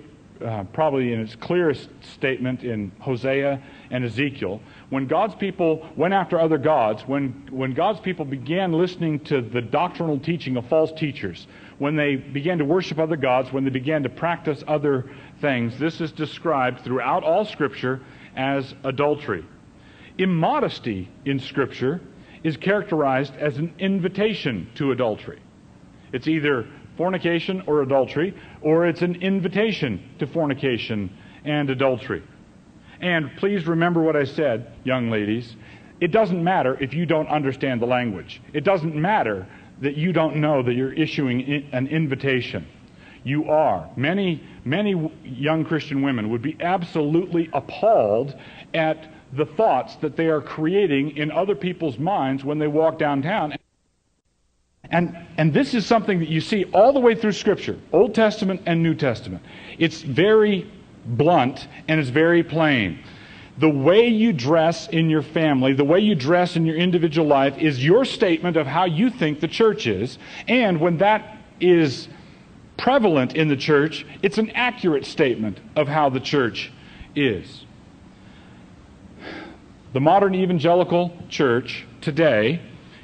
uh, 0.44 0.64
probably 0.72 1.12
in 1.12 1.20
its 1.20 1.34
clearest 1.36 1.88
statement 2.02 2.62
in 2.64 2.92
Hosea 3.00 3.62
and 3.90 4.04
Ezekiel. 4.04 4.60
When 4.90 5.06
God's 5.06 5.34
people 5.34 5.88
went 5.96 6.12
after 6.12 6.38
other 6.38 6.58
gods, 6.58 7.02
when, 7.06 7.48
when 7.50 7.72
God's 7.72 8.00
people 8.00 8.24
began 8.24 8.72
listening 8.72 9.20
to 9.20 9.40
the 9.40 9.62
doctrinal 9.62 10.18
teaching 10.18 10.56
of 10.56 10.66
false 10.68 10.92
teachers, 10.92 11.46
when 11.78 11.96
they 11.96 12.16
began 12.16 12.58
to 12.58 12.64
worship 12.64 12.98
other 12.98 13.16
gods, 13.16 13.52
when 13.52 13.64
they 13.64 13.70
began 13.70 14.02
to 14.02 14.08
practice 14.08 14.62
other 14.68 15.10
things, 15.40 15.78
this 15.78 16.00
is 16.00 16.12
described 16.12 16.80
throughout 16.84 17.24
all 17.24 17.44
Scripture 17.44 18.00
as 18.36 18.74
adultery. 18.84 19.44
Immodesty 20.18 21.08
in 21.24 21.40
Scripture 21.40 22.00
is 22.42 22.56
characterized 22.56 23.34
as 23.36 23.56
an 23.56 23.74
invitation 23.78 24.68
to 24.74 24.92
adultery. 24.92 25.40
It's 26.12 26.28
either 26.28 26.68
fornication 26.96 27.62
or 27.66 27.82
adultery, 27.82 28.34
or 28.64 28.86
it's 28.86 29.02
an 29.02 29.16
invitation 29.16 30.02
to 30.18 30.26
fornication 30.26 31.16
and 31.44 31.70
adultery. 31.70 32.22
And 33.00 33.30
please 33.36 33.66
remember 33.66 34.00
what 34.00 34.16
I 34.16 34.24
said, 34.24 34.72
young 34.82 35.10
ladies. 35.10 35.54
It 36.00 36.10
doesn't 36.10 36.42
matter 36.42 36.76
if 36.80 36.94
you 36.94 37.06
don't 37.06 37.28
understand 37.28 37.82
the 37.82 37.86
language. 37.86 38.40
It 38.52 38.64
doesn't 38.64 38.96
matter 38.96 39.46
that 39.82 39.96
you 39.96 40.12
don't 40.12 40.36
know 40.36 40.62
that 40.62 40.72
you're 40.72 40.92
issuing 40.92 41.68
an 41.72 41.86
invitation. 41.88 42.66
You 43.22 43.50
are. 43.50 43.90
Many, 43.96 44.42
many 44.64 45.12
young 45.22 45.64
Christian 45.64 46.02
women 46.02 46.30
would 46.30 46.42
be 46.42 46.56
absolutely 46.60 47.50
appalled 47.52 48.34
at 48.72 49.08
the 49.34 49.46
thoughts 49.46 49.96
that 49.96 50.16
they 50.16 50.26
are 50.26 50.40
creating 50.40 51.16
in 51.16 51.30
other 51.30 51.54
people's 51.54 51.98
minds 51.98 52.44
when 52.44 52.58
they 52.58 52.68
walk 52.68 52.98
downtown. 52.98 53.56
And, 54.94 55.18
and 55.38 55.52
this 55.52 55.74
is 55.74 55.84
something 55.84 56.20
that 56.20 56.28
you 56.28 56.40
see 56.40 56.66
all 56.66 56.92
the 56.92 57.00
way 57.00 57.16
through 57.16 57.32
Scripture, 57.32 57.76
Old 57.92 58.14
Testament 58.14 58.62
and 58.64 58.80
New 58.80 58.94
Testament. 58.94 59.42
It's 59.76 60.02
very 60.02 60.70
blunt 61.04 61.66
and 61.88 61.98
it's 61.98 62.10
very 62.10 62.44
plain. 62.44 63.00
The 63.58 63.68
way 63.68 64.06
you 64.06 64.32
dress 64.32 64.86
in 64.86 65.10
your 65.10 65.22
family, 65.22 65.72
the 65.72 65.84
way 65.84 65.98
you 65.98 66.14
dress 66.14 66.54
in 66.54 66.64
your 66.64 66.76
individual 66.76 67.26
life, 67.26 67.58
is 67.58 67.84
your 67.84 68.04
statement 68.04 68.56
of 68.56 68.68
how 68.68 68.84
you 68.84 69.10
think 69.10 69.40
the 69.40 69.48
church 69.48 69.88
is. 69.88 70.16
And 70.46 70.78
when 70.78 70.98
that 70.98 71.38
is 71.58 72.06
prevalent 72.76 73.34
in 73.34 73.48
the 73.48 73.56
church, 73.56 74.06
it's 74.22 74.38
an 74.38 74.50
accurate 74.50 75.06
statement 75.06 75.58
of 75.74 75.88
how 75.88 76.08
the 76.08 76.20
church 76.20 76.70
is. 77.16 77.64
The 79.92 80.00
modern 80.00 80.36
evangelical 80.36 81.16
church 81.28 81.84
today 82.00 82.60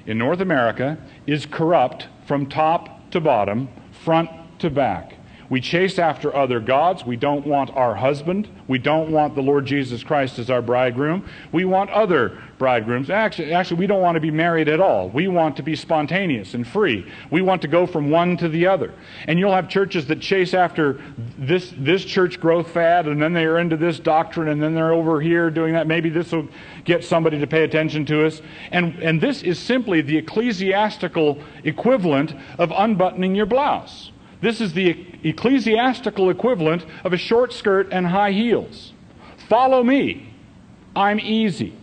in 0.07 0.19
North 0.19 0.41
America 0.41 0.99
is 1.31 1.47
corrupt 1.47 2.09
from 2.27 2.45
top 2.45 3.09
to 3.13 3.21
bottom, 3.21 3.69
front 4.05 4.29
to 4.59 4.69
back. 4.69 5.15
We 5.51 5.61
chase 5.61 5.99
after 5.99 6.35
other 6.35 6.61
gods. 6.61 7.05
We 7.05 7.17
don't 7.17 7.45
want 7.45 7.71
our 7.71 7.97
husband. 7.97 8.49
We 8.69 8.79
don't 8.79 9.11
want 9.11 9.35
the 9.35 9.43
Lord 9.43 9.67
Jesus 9.67 10.05
Christ 10.05 10.39
as 10.39 10.49
our 10.49 10.63
bridegroom. 10.63 11.29
We 11.51 11.65
want 11.65 11.91
other 11.91 12.41
bridegrooms. 12.57 13.11
Actually, 13.11 13.53
actually, 13.53 13.79
we 13.79 13.89
don't 13.89 14.01
want 14.01 14.15
to 14.15 14.21
be 14.21 14.31
married 14.31 14.69
at 14.69 14.79
all. 14.79 15.09
We 15.09 15.27
want 15.27 15.57
to 15.57 15.65
be 15.65 15.75
spontaneous 15.75 16.55
and 16.55 16.65
free. 16.65 17.05
We 17.33 17.43
want 17.43 17.63
to 17.63 17.69
go 17.69 17.85
from 17.85 18.11
one 18.11 18.37
to 18.37 18.49
the 18.49 18.69
other. 18.69 18.95
And 19.27 19.41
you'll 19.41 19.53
have 19.53 19.69
churches 19.69 20.07
that 20.07 20.21
chase 20.21 20.55
after 20.55 21.01
this, 21.37 21.75
this 21.77 22.05
church 22.05 22.39
growth 22.39 22.71
fad, 22.71 23.09
and 23.09 23.21
then 23.21 23.33
they're 23.33 23.59
into 23.59 23.77
this 23.77 23.99
doctrine, 23.99 24.49
and 24.49 24.63
then 24.63 24.73
they're 24.73 24.93
over 24.93 25.21
here 25.21 25.51
doing 25.51 25.75
that. 25.75 25.89
Maybe 25.89 26.11
this 26.11 26.31
will 26.31 26.47
get 26.85 27.03
somebody 27.03 27.41
to 27.41 27.47
pay 27.49 27.65
attention 27.65 28.07
to 28.07 28.25
us. 28.25 28.41
And, 28.71 29.03
and 29.03 29.21
this 29.21 29.43
is 29.43 29.59
simply 29.59 30.01
the 30.01 30.17
ecclesiastical 30.17 31.43
equivalent 31.65 32.37
of 32.57 32.71
unbuttoning 32.71 33.35
your 33.35 33.47
blouse. 33.47 34.13
This 34.41 34.61
is 34.61 34.73
the 34.73 35.07
ecclesiastical 35.23 36.31
equivalent 36.31 36.87
of 37.05 37.13
a 37.13 37.19
short 37.19 37.53
skirt 37.53 37.89
and 37.93 38.07
high 38.07 38.33
heels. 38.33 38.93
Follow 39.49 39.83
me. 39.83 40.33
I'm 40.97 41.21
easy. 41.21 41.75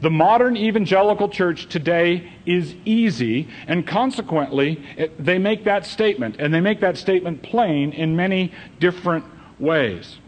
The 0.00 0.10
modern 0.10 0.56
evangelical 0.56 1.30
church 1.30 1.68
today 1.68 2.30
is 2.44 2.74
easy, 2.84 3.48
and 3.66 3.86
consequently, 3.86 4.84
it, 4.98 5.24
they 5.24 5.38
make 5.38 5.64
that 5.64 5.86
statement, 5.86 6.36
and 6.38 6.52
they 6.52 6.60
make 6.60 6.80
that 6.80 6.98
statement 6.98 7.42
plain 7.42 7.92
in 7.92 8.14
many 8.14 8.52
different 8.80 9.24
ways. 9.58 10.18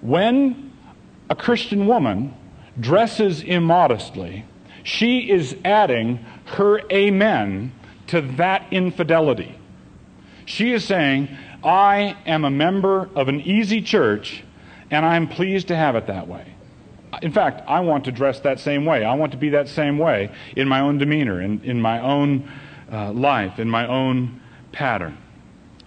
When 0.00 0.72
a 1.30 1.36
Christian 1.36 1.86
woman 1.86 2.34
dresses 2.80 3.42
immodestly, 3.42 4.44
she 4.82 5.30
is 5.30 5.54
adding 5.64 6.24
her 6.46 6.80
amen 6.90 7.72
to 8.08 8.22
that 8.22 8.66
infidelity. 8.72 9.56
She 10.44 10.72
is 10.72 10.84
saying, 10.84 11.28
I 11.64 12.16
am 12.26 12.44
a 12.44 12.50
member 12.50 13.08
of 13.14 13.28
an 13.28 13.40
easy 13.40 13.80
church, 13.80 14.42
and 14.90 15.06
I'm 15.06 15.28
pleased 15.28 15.68
to 15.68 15.76
have 15.76 15.96
it 15.96 16.06
that 16.06 16.26
way. 16.26 16.46
In 17.20 17.32
fact, 17.32 17.62
I 17.68 17.80
want 17.80 18.04
to 18.06 18.12
dress 18.12 18.40
that 18.40 18.58
same 18.58 18.84
way. 18.84 19.04
I 19.04 19.14
want 19.14 19.32
to 19.32 19.38
be 19.38 19.50
that 19.50 19.68
same 19.68 19.98
way 19.98 20.30
in 20.56 20.66
my 20.66 20.80
own 20.80 20.98
demeanor, 20.98 21.40
in, 21.40 21.62
in 21.62 21.80
my 21.80 22.00
own 22.00 22.50
uh, 22.90 23.12
life, 23.12 23.58
in 23.58 23.68
my 23.68 23.86
own 23.86 24.40
pattern 24.72 25.18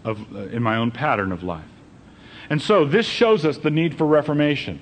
of, 0.04 0.20
uh, 0.34 0.40
in 0.48 0.62
my 0.62 0.78
own 0.78 0.92
pattern 0.92 1.32
of 1.32 1.44
life. 1.44 1.66
And 2.50 2.62
so 2.62 2.86
this 2.86 3.08
shows 3.08 3.44
us 3.44 3.58
the 3.58 3.72
need 3.72 3.98
for 3.98 4.06
reformation 4.06 4.80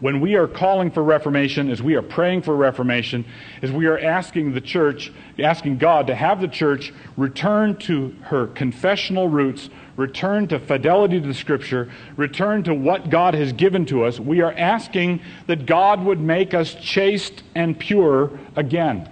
when 0.00 0.20
we 0.20 0.34
are 0.34 0.48
calling 0.48 0.90
for 0.90 1.02
reformation, 1.02 1.70
as 1.70 1.82
we 1.82 1.94
are 1.94 2.02
praying 2.02 2.42
for 2.42 2.56
reformation, 2.56 3.24
as 3.62 3.70
we 3.70 3.86
are 3.86 3.98
asking 3.98 4.54
the 4.54 4.60
church, 4.60 5.12
asking 5.38 5.78
God 5.78 6.06
to 6.08 6.14
have 6.14 6.40
the 6.40 6.48
church 6.48 6.92
return 7.16 7.76
to 7.78 8.14
her 8.22 8.46
confessional 8.48 9.28
roots, 9.28 9.68
return 9.96 10.48
to 10.48 10.58
fidelity 10.58 11.20
to 11.20 11.26
the 11.26 11.34
Scripture, 11.34 11.90
return 12.16 12.62
to 12.64 12.74
what 12.74 13.10
God 13.10 13.34
has 13.34 13.52
given 13.52 13.84
to 13.86 14.04
us, 14.04 14.18
we 14.18 14.40
are 14.40 14.52
asking 14.52 15.20
that 15.46 15.66
God 15.66 16.02
would 16.04 16.20
make 16.20 16.54
us 16.54 16.74
chaste 16.74 17.42
and 17.54 17.78
pure 17.78 18.30
again. 18.56 19.08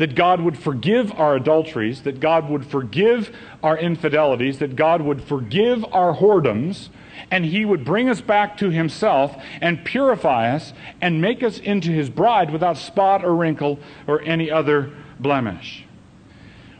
That 0.00 0.14
God 0.14 0.40
would 0.40 0.56
forgive 0.56 1.12
our 1.20 1.36
adulteries, 1.36 2.04
that 2.04 2.20
God 2.20 2.48
would 2.48 2.64
forgive 2.64 3.36
our 3.62 3.76
infidelities, 3.76 4.58
that 4.60 4.74
God 4.74 5.02
would 5.02 5.22
forgive 5.22 5.84
our 5.92 6.16
whoredoms, 6.16 6.88
and 7.30 7.44
he 7.44 7.66
would 7.66 7.84
bring 7.84 8.08
us 8.08 8.22
back 8.22 8.56
to 8.56 8.70
himself 8.70 9.36
and 9.60 9.84
purify 9.84 10.54
us 10.54 10.72
and 11.02 11.20
make 11.20 11.42
us 11.42 11.58
into 11.58 11.90
his 11.90 12.08
bride 12.08 12.50
without 12.50 12.78
spot 12.78 13.22
or 13.22 13.34
wrinkle 13.34 13.78
or 14.06 14.22
any 14.22 14.50
other 14.50 14.90
blemish. 15.18 15.84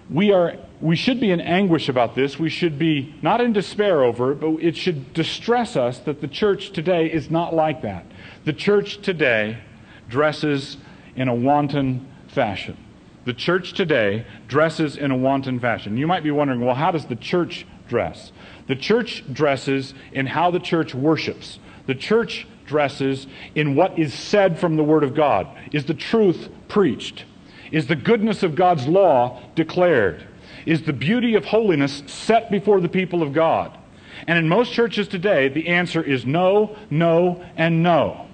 We 0.08 0.32
are 0.32 0.56
we 0.80 0.96
should 0.96 1.20
be 1.20 1.30
in 1.30 1.42
anguish 1.42 1.90
about 1.90 2.14
this. 2.14 2.38
We 2.38 2.48
should 2.48 2.78
be 2.78 3.14
not 3.20 3.42
in 3.42 3.52
despair 3.52 4.02
over 4.02 4.32
it, 4.32 4.40
but 4.40 4.52
it 4.62 4.78
should 4.78 5.12
distress 5.12 5.76
us 5.76 5.98
that 5.98 6.22
the 6.22 6.28
church 6.28 6.72
today 6.72 7.12
is 7.12 7.30
not 7.30 7.52
like 7.52 7.82
that. 7.82 8.06
The 8.46 8.54
church 8.54 9.02
today 9.02 9.58
dresses 10.08 10.78
in 11.14 11.28
a 11.28 11.34
wanton 11.34 12.08
fashion. 12.28 12.78
The 13.24 13.34
church 13.34 13.74
today 13.74 14.24
dresses 14.48 14.96
in 14.96 15.10
a 15.10 15.16
wanton 15.16 15.60
fashion. 15.60 15.96
You 15.96 16.06
might 16.06 16.22
be 16.22 16.30
wondering, 16.30 16.60
well, 16.60 16.74
how 16.74 16.90
does 16.90 17.04
the 17.06 17.16
church 17.16 17.66
dress? 17.88 18.32
The 18.66 18.76
church 18.76 19.24
dresses 19.32 19.92
in 20.12 20.26
how 20.26 20.50
the 20.50 20.60
church 20.60 20.94
worships. 20.94 21.58
The 21.86 21.94
church 21.94 22.46
dresses 22.66 23.26
in 23.54 23.74
what 23.74 23.98
is 23.98 24.14
said 24.14 24.58
from 24.58 24.76
the 24.76 24.84
Word 24.84 25.04
of 25.04 25.14
God. 25.14 25.48
Is 25.72 25.84
the 25.84 25.94
truth 25.94 26.48
preached? 26.68 27.24
Is 27.72 27.88
the 27.88 27.96
goodness 27.96 28.42
of 28.42 28.54
God's 28.54 28.86
law 28.86 29.42
declared? 29.54 30.26
Is 30.66 30.82
the 30.82 30.92
beauty 30.92 31.34
of 31.34 31.44
holiness 31.44 32.02
set 32.06 32.50
before 32.50 32.80
the 32.80 32.88
people 32.88 33.22
of 33.22 33.32
God? 33.32 33.76
And 34.26 34.38
in 34.38 34.48
most 34.48 34.72
churches 34.72 35.08
today, 35.08 35.48
the 35.48 35.68
answer 35.68 36.02
is 36.02 36.24
no, 36.24 36.76
no, 36.90 37.44
and 37.56 37.82
no. 37.82 38.26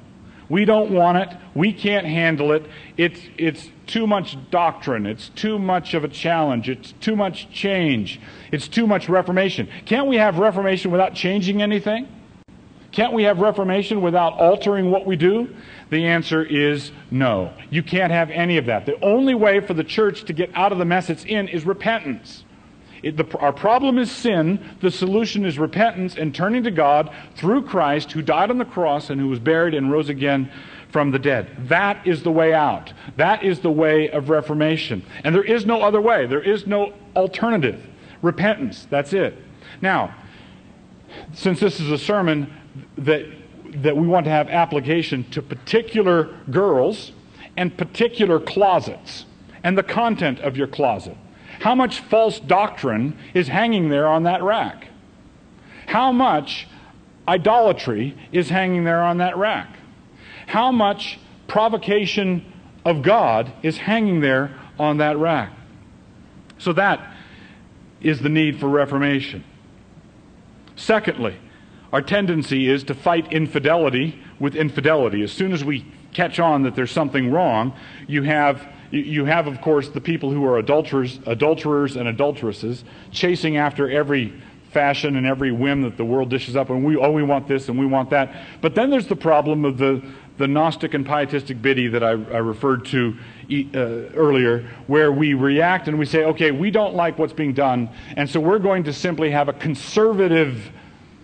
We 0.49 0.65
don't 0.65 0.93
want 0.93 1.19
it. 1.19 1.37
We 1.55 1.73
can't 1.73 2.07
handle 2.07 2.53
it. 2.53 2.65
It's, 2.97 3.21
it's 3.37 3.69
too 3.87 4.07
much 4.07 4.37
doctrine. 4.51 5.07
It's 5.07 5.29
too 5.31 5.59
much 5.59 5.95
of 5.95 6.05
a 6.05 6.09
challenge. 6.09 6.69
It's 6.69 6.93
too 7.01 7.17
much 7.17 7.51
change. 7.51 8.21
It's 8.53 8.69
too 8.69 8.87
much 8.87 9.09
reformation. 9.09 9.69
Can't 9.85 10.07
we 10.07 10.17
have 10.17 10.39
reformation 10.39 10.91
without 10.91 11.15
changing 11.15 11.63
anything? 11.63 12.09
Can't 12.97 13.13
we 13.13 13.25
have 13.25 13.41
reformation 13.41 14.01
without 14.01 14.39
altering 14.39 14.91
what 14.91 15.05
we 15.05 15.17
do? 15.17 15.55
The 15.91 16.07
answer 16.07 16.43
is 16.43 16.93
no. 17.11 17.53
You 17.69 17.83
can't 17.83 18.11
have 18.11 18.31
any 18.31 18.57
of 18.57 18.67
that. 18.67 18.87
The 18.87 18.99
only 19.05 19.35
way 19.35 19.61
for 19.61 19.75
the 19.75 19.85
church 19.85 20.25
to 20.25 20.33
get 20.33 20.51
out 20.55 20.73
of 20.73 20.79
the 20.79 20.87
mess 20.87 21.11
it's 21.11 21.25
in 21.25 21.49
is 21.49 21.67
repentance. 21.67 22.46
It, 23.03 23.17
the, 23.17 23.39
our 23.39 23.53
problem 23.53 23.99
is 23.99 24.11
sin. 24.11 24.77
The 24.81 24.91
solution 24.91 25.45
is 25.45 25.59
repentance 25.59 26.17
and 26.17 26.35
turning 26.35 26.65
to 26.65 26.71
God 26.71 27.11
through 27.35 27.63
Christ, 27.63 28.13
who 28.13 28.23
died 28.23 28.51
on 28.51 28.59
the 28.59 28.65
cross 28.65 29.11
and 29.11 29.21
who 29.21 29.29
was 29.29 29.39
buried 29.39 29.75
and 29.75 29.91
rose 29.91 30.09
again 30.09 30.51
from 30.91 31.11
the 31.11 31.19
dead. 31.19 31.69
That 31.69 32.07
is 32.07 32.23
the 32.23 32.31
way 32.31 32.55
out. 32.55 32.93
That 33.17 33.43
is 33.43 33.61
the 33.61 33.71
way 33.71 34.09
of 34.11 34.31
reformation. 34.31 35.05
And 35.25 35.35
there 35.35 35.45
is 35.45 35.67
no 35.67 35.83
other 35.83 36.01
way, 36.01 36.27
there 36.27 36.43
is 36.43 36.67
no 36.67 36.95
alternative. 37.15 37.85
Repentance. 38.23 38.87
That's 38.89 39.13
it. 39.13 39.37
Now, 39.83 40.15
since 41.35 41.61
this 41.61 41.81
is 41.81 41.91
a 41.91 41.99
sermon 41.99 42.53
that, 42.99 43.27
that 43.83 43.97
we 43.97 44.07
want 44.07 44.25
to 44.25 44.31
have 44.31 44.49
application 44.49 45.29
to 45.31 45.43
particular 45.43 46.35
girls 46.51 47.13
and 47.57 47.77
particular 47.77 48.41
closets 48.41 49.27
and 49.63 49.77
the 49.77 49.83
content 49.83 50.41
of 50.41 50.57
your 50.57 50.67
closet. 50.67 51.17
How 51.61 51.75
much 51.75 52.01
false 52.01 52.39
doctrine 52.39 53.17
is 53.35 53.49
hanging 53.49 53.89
there 53.89 54.07
on 54.07 54.25
that 54.25 54.43
rack? 54.43 54.89
How 55.87 56.13
much 56.13 56.69
idolatry 57.27 58.17
is 58.33 58.49
hanging 58.51 58.85
there 58.85 59.03
on 59.03 59.19
that 59.19 59.37
rack? 59.37 59.77
How 60.47 60.71
much 60.71 61.19
provocation 61.49 62.53
of 62.85 63.03
God 63.03 63.53
is 63.63 63.79
hanging 63.79 64.21
there 64.21 64.59
on 64.79 64.99
that 64.99 65.17
rack? 65.17 65.53
So 66.59 66.73
that 66.75 67.15
is 68.01 68.21
the 68.21 68.29
need 68.29 68.61
for 68.61 68.69
reformation. 68.69 69.45
Secondly, 70.77 71.37
our 71.93 72.03
tendency 72.03 72.69
is 72.69 72.85
to 72.85 72.95
fight 72.95 73.33
infidelity 73.33 74.21
with 74.39 74.55
infidelity. 74.55 75.23
As 75.23 75.33
soon 75.33 75.53
as 75.53 75.65
we 75.65 75.87
catch 76.13 76.39
on 76.39 76.63
that 76.63 76.75
there's 76.75 76.91
something 76.91 77.31
wrong, 77.31 77.73
you 78.07 78.23
have 78.23 78.67
you 78.91 79.25
have, 79.25 79.47
of 79.47 79.61
course, 79.61 79.89
the 79.89 80.01
people 80.01 80.31
who 80.31 80.45
are 80.45 80.59
adulterers, 80.59 81.19
adulterers 81.27 81.97
and 81.97 82.09
adulteresses 82.09 82.85
chasing 83.11 83.57
after 83.57 83.91
every 83.91 84.33
fashion 84.73 85.17
and 85.17 85.27
every 85.27 85.53
whim 85.53 85.83
that 85.83 85.97
the 85.97 86.05
world 86.05 86.29
dishes 86.29 86.55
up, 86.55 86.69
and 86.71 86.85
we 86.85 86.97
oh 86.97 87.11
we 87.11 87.23
want 87.23 87.49
this 87.49 87.69
and 87.69 87.79
we 87.79 87.87
want 87.87 88.11
that. 88.11 88.35
But 88.61 88.75
then 88.75 88.91
there's 88.91 89.07
the 89.07 89.17
problem 89.17 89.65
of 89.65 89.79
the 89.79 90.03
the 90.39 90.47
Gnostic 90.47 90.93
and 90.93 91.07
pietistic 91.07 91.63
biddy 91.63 91.89
that 91.89 92.05
I, 92.05 92.11
I 92.11 92.39
referred 92.39 92.85
to 92.87 93.17
uh, 93.51 93.79
earlier, 94.15 94.69
where 94.87 95.11
we 95.11 95.33
react 95.33 95.89
and 95.89 95.99
we 95.99 96.05
say, 96.05 96.25
okay, 96.25 96.51
we 96.51 96.71
don't 96.71 96.95
like 96.95 97.19
what's 97.19 97.33
being 97.33 97.55
done, 97.55 97.89
and 98.17 98.29
so 98.29 98.39
we're 98.39 98.59
going 98.59 98.85
to 98.85 98.93
simply 98.93 99.31
have 99.31 99.49
a 99.49 99.55
conservative 99.55 100.71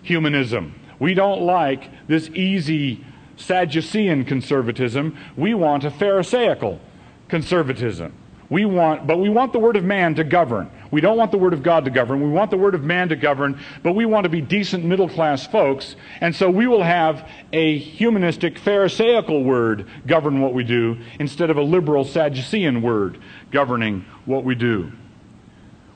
humanism. 0.01 0.73
We 0.99 1.13
don't 1.13 1.41
like 1.41 1.89
this 2.07 2.29
easy 2.29 3.05
Sadducean 3.37 4.25
conservatism. 4.25 5.17
We 5.35 5.53
want 5.53 5.83
a 5.83 5.91
Pharisaical 5.91 6.79
conservatism. 7.27 8.13
We 8.49 8.65
want, 8.65 9.07
but 9.07 9.17
we 9.17 9.29
want 9.29 9.51
the 9.51 9.59
word 9.59 9.77
of 9.77 9.83
man 9.83 10.15
to 10.15 10.23
govern. 10.23 10.69
We 10.91 11.01
don't 11.01 11.17
want 11.17 11.31
the 11.31 11.39
word 11.39 11.53
of 11.53 11.63
God 11.63 11.85
to 11.85 11.91
govern. 11.91 12.21
We 12.21 12.29
want 12.29 12.51
the 12.51 12.57
word 12.57 12.75
of 12.75 12.83
man 12.83 13.09
to 13.09 13.15
govern, 13.15 13.59
but 13.81 13.93
we 13.93 14.05
want 14.05 14.25
to 14.25 14.29
be 14.29 14.41
decent 14.41 14.85
middle 14.85 15.09
class 15.09 15.47
folks. 15.47 15.95
And 16.21 16.35
so 16.35 16.51
we 16.51 16.67
will 16.67 16.83
have 16.83 17.27
a 17.51 17.79
humanistic, 17.79 18.59
Pharisaical 18.59 19.43
word 19.43 19.89
govern 20.05 20.39
what 20.39 20.53
we 20.53 20.63
do 20.63 20.99
instead 21.19 21.49
of 21.49 21.57
a 21.57 21.63
liberal 21.63 22.03
Sadducean 22.03 22.83
word 22.83 23.19
governing 23.51 24.05
what 24.25 24.43
we 24.43 24.53
do. 24.53 24.91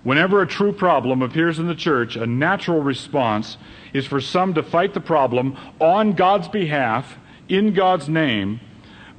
Whenever 0.04 0.42
a 0.42 0.48
true 0.48 0.72
problem 0.72 1.22
appears 1.22 1.60
in 1.60 1.68
the 1.68 1.76
church, 1.76 2.16
a 2.16 2.26
natural 2.26 2.82
response 2.82 3.58
is 3.94 4.08
for 4.08 4.22
some 4.22 4.54
to 4.54 4.64
fight 4.64 4.94
the 4.94 5.02
problem 5.02 5.56
on 5.80 6.14
God's 6.14 6.48
behalf, 6.48 7.18
in 7.50 7.74
God's 7.74 8.08
name, 8.08 8.62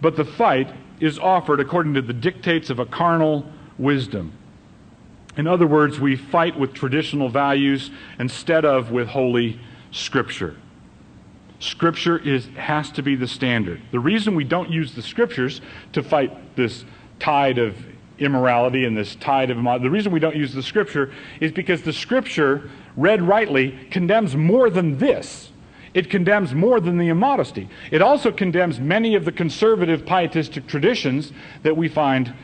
but 0.00 0.16
the 0.16 0.24
fight 0.24 0.72
is 1.00 1.18
offered 1.18 1.60
according 1.60 1.94
to 1.94 2.02
the 2.02 2.12
dictates 2.12 2.70
of 2.70 2.78
a 2.78 2.86
carnal 2.86 3.46
wisdom. 3.78 4.32
In 5.36 5.46
other 5.46 5.66
words, 5.66 6.00
we 6.00 6.16
fight 6.16 6.58
with 6.58 6.74
traditional 6.74 7.28
values 7.28 7.90
instead 8.18 8.64
of 8.64 8.90
with 8.90 9.08
Holy 9.08 9.60
Scripture. 9.92 10.56
Scripture 11.60 12.18
is, 12.18 12.46
has 12.56 12.90
to 12.92 13.02
be 13.02 13.14
the 13.14 13.26
standard. 13.26 13.80
The 13.90 14.00
reason 14.00 14.34
we 14.34 14.44
don't 14.44 14.70
use 14.70 14.94
the 14.94 15.02
Scriptures 15.02 15.60
to 15.92 16.02
fight 16.02 16.56
this 16.56 16.84
tide 17.18 17.58
of 17.58 17.76
immorality 18.18 18.84
and 18.84 18.96
this 18.96 19.14
tide 19.16 19.50
of 19.50 19.62
the 19.82 19.90
reason 19.90 20.12
we 20.12 20.20
don't 20.20 20.36
use 20.36 20.52
the 20.52 20.62
Scripture 20.62 21.12
is 21.40 21.52
because 21.52 21.82
the 21.82 21.92
Scripture, 21.92 22.70
read 22.96 23.22
rightly, 23.22 23.78
condemns 23.90 24.36
more 24.36 24.70
than 24.70 24.98
this. 24.98 25.50
It 25.94 26.10
condemns 26.10 26.54
more 26.54 26.80
than 26.80 26.98
the 26.98 27.08
immodesty. 27.08 27.68
It 27.90 28.02
also 28.02 28.30
condemns 28.30 28.78
many 28.78 29.14
of 29.14 29.24
the 29.24 29.32
conservative 29.32 30.04
pietistic 30.04 30.66
traditions 30.66 31.32
that 31.62 31.76
we 31.76 31.88
find 31.88 32.34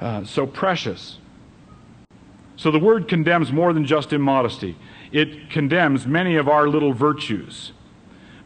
uh, 0.00 0.24
so 0.24 0.46
precious. 0.46 1.18
So 2.56 2.70
the 2.70 2.78
word 2.78 3.08
condemns 3.08 3.52
more 3.52 3.72
than 3.72 3.86
just 3.86 4.12
immodesty, 4.12 4.76
it 5.12 5.50
condemns 5.50 6.06
many 6.06 6.36
of 6.36 6.48
our 6.48 6.68
little 6.68 6.92
virtues. 6.92 7.72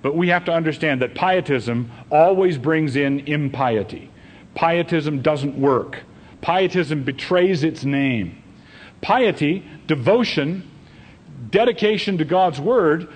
But 0.03 0.17
we 0.17 0.29
have 0.29 0.45
to 0.47 0.53
understand 0.53 1.01
that 1.01 1.15
pietism 1.15 1.91
always 2.11 2.59
brings 2.59 2.97
in 2.97 3.21
impiety. 3.21 4.11
Pietism 4.55 5.23
doesn't 5.23 5.57
work. 5.57 6.03
Pietism 6.41 7.05
betrays 7.05 7.63
its 7.63 7.85
name. 7.85 8.43
Piety, 9.01 9.65
devotion, 9.87 10.69
dedication 11.51 12.19
to 12.19 12.25
God's 12.25 12.61
Word 12.61 13.09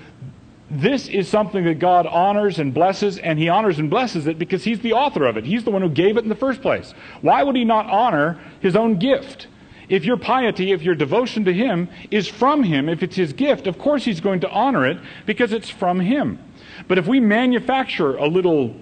this 0.71 1.09
is 1.09 1.29
something 1.29 1.65
that 1.65 1.79
God 1.79 2.07
honors 2.07 2.59
and 2.59 2.75
blesses, 2.75 3.19
and 3.19 3.39
He 3.39 3.49
honors 3.49 3.79
and 3.79 3.89
blesses 3.89 4.27
it 4.27 4.39
because 4.39 4.65
He's 4.65 4.81
the 4.81 4.93
author 4.93 5.27
of 5.27 5.37
it. 5.37 5.45
He's 5.45 5.65
the 5.65 5.71
one 5.71 5.83
who 5.83 5.89
gave 5.89 6.17
it 6.17 6.25
in 6.25 6.29
the 6.29 6.35
first 6.35 6.61
place. 6.61 6.93
Why 7.21 7.43
would 7.43 7.55
He 7.55 7.65
not 7.65 7.87
honor 7.87 8.41
His 8.61 8.75
own 8.75 8.99
gift? 8.99 9.47
If 9.89 10.05
your 10.05 10.17
piety, 10.17 10.73
if 10.73 10.83
your 10.83 10.97
devotion 10.97 11.45
to 11.45 11.53
Him 11.53 11.89
is 12.11 12.27
from 12.27 12.65
Him, 12.65 12.89
if 12.89 13.03
it's 13.05 13.15
His 13.15 13.33
gift, 13.33 13.69
of 13.69 13.79
course 13.79 14.05
He's 14.05 14.21
going 14.21 14.41
to 14.41 14.51
honor 14.51 14.87
it 14.87 14.99
because 15.25 15.53
it's 15.53 15.71
from 15.71 16.01
Him. 16.01 16.41
But 16.89 16.99
if 16.99 17.07
we 17.07 17.21
manufacture 17.21 18.17
a 18.17 18.27
little 18.27 18.75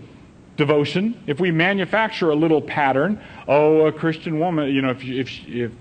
devotion, 0.56 1.22
if 1.26 1.40
we 1.40 1.50
manufacture 1.50 2.30
a 2.30 2.34
little 2.34 2.62
pattern, 2.62 3.20
oh, 3.46 3.86
a 3.86 3.92
Christian 3.92 4.38
woman, 4.38 4.72
you 4.74 4.80
know, 4.80 4.90
if, 4.90 5.04
if, 5.04 5.30
if 5.46 5.72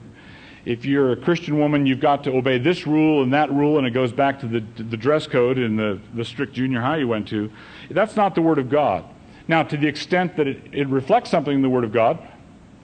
if 0.65 0.85
you're 0.85 1.11
a 1.11 1.17
Christian 1.17 1.59
woman, 1.59 1.85
you've 1.85 1.99
got 1.99 2.23
to 2.23 2.31
obey 2.31 2.57
this 2.57 2.87
rule 2.87 3.21
and 3.21 3.33
that 3.33 3.51
rule, 3.51 3.77
and 3.77 3.85
it 3.85 3.91
goes 3.91 4.13
back 4.13 4.39
to 4.39 4.47
the, 4.47 4.61
the 4.81 4.95
dress 4.95 5.27
code 5.27 5.57
in 5.57 5.75
the, 5.75 5.99
the 6.13 6.23
strict 6.23 6.53
junior 6.53 6.79
high 6.79 6.97
you 6.97 7.07
went 7.07 7.27
to. 7.29 7.51
That's 7.89 8.15
not 8.15 8.33
the 8.33 8.41
Word 8.41 8.59
of 8.59 8.69
God. 8.69 9.03
Now, 9.47 9.63
to 9.63 9.75
the 9.75 9.87
extent 9.87 10.37
that 10.37 10.47
it, 10.47 10.61
it 10.71 10.87
reflects 10.87 11.29
something 11.29 11.53
in 11.53 11.61
the 11.61 11.69
Word 11.69 11.83
of 11.83 11.91
God, 11.91 12.17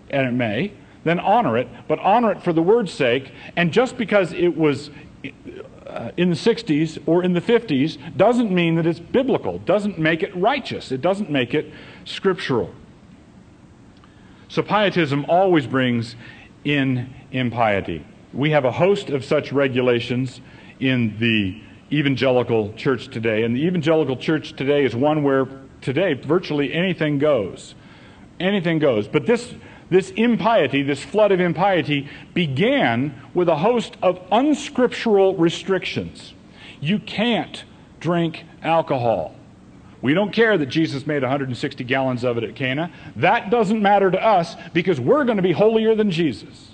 and 0.09 0.27
it 0.27 0.33
may, 0.33 0.73
then 1.05 1.19
honor 1.19 1.57
it, 1.57 1.69
but 1.87 1.99
honor 1.99 2.31
it 2.31 2.43
for 2.43 2.51
the 2.51 2.61
Word's 2.61 2.91
sake. 2.91 3.31
And 3.55 3.71
just 3.71 3.97
because 3.97 4.33
it 4.33 4.57
was 4.57 4.89
uh, 5.87 6.11
in 6.17 6.29
the 6.29 6.35
60s 6.35 7.01
or 7.05 7.23
in 7.23 7.31
the 7.31 7.41
50s 7.41 7.97
doesn't 8.17 8.51
mean 8.51 8.75
that 8.75 8.85
it's 8.85 8.99
biblical, 8.99 9.59
doesn't 9.59 9.97
make 9.97 10.21
it 10.21 10.35
righteous, 10.35 10.91
it 10.91 11.01
doesn't 11.01 11.29
make 11.29 11.53
it 11.53 11.71
scriptural. 12.03 12.73
So, 14.49 14.63
pietism 14.63 15.25
always 15.29 15.67
brings 15.67 16.15
in 16.65 17.13
impiety. 17.31 18.05
We 18.33 18.51
have 18.51 18.65
a 18.65 18.71
host 18.71 19.09
of 19.09 19.25
such 19.25 19.51
regulations 19.51 20.41
in 20.79 21.17
the 21.19 21.61
evangelical 21.91 22.73
church 22.73 23.09
today. 23.09 23.43
And 23.43 23.55
the 23.55 23.65
evangelical 23.65 24.17
church 24.17 24.55
today 24.55 24.85
is 24.85 24.95
one 24.95 25.23
where 25.23 25.47
today 25.81 26.13
virtually 26.13 26.73
anything 26.73 27.19
goes. 27.19 27.75
Anything 28.39 28.79
goes. 28.79 29.07
But 29.07 29.25
this, 29.25 29.53
this 29.89 30.11
impiety, 30.11 30.83
this 30.83 31.03
flood 31.03 31.31
of 31.31 31.39
impiety, 31.39 32.09
began 32.33 33.19
with 33.33 33.49
a 33.49 33.57
host 33.57 33.97
of 34.01 34.19
unscriptural 34.31 35.35
restrictions. 35.35 36.33
You 36.79 36.99
can't 36.99 37.63
drink 37.99 38.45
alcohol. 38.63 39.35
We 40.01 40.13
don't 40.13 40.31
care 40.31 40.57
that 40.57 40.67
Jesus 40.67 41.05
made 41.05 41.23
160 41.23 41.83
gallons 41.83 42.23
of 42.23 42.37
it 42.37 42.43
at 42.45 42.55
Cana. 42.55 42.91
That 43.17 43.49
doesn't 43.49 43.81
matter 43.81 44.09
to 44.09 44.23
us 44.23 44.55
because 44.73 44.99
we're 44.99 45.25
going 45.25 45.37
to 45.37 45.43
be 45.43 45.51
holier 45.51 45.93
than 45.95 46.09
Jesus. 46.09 46.68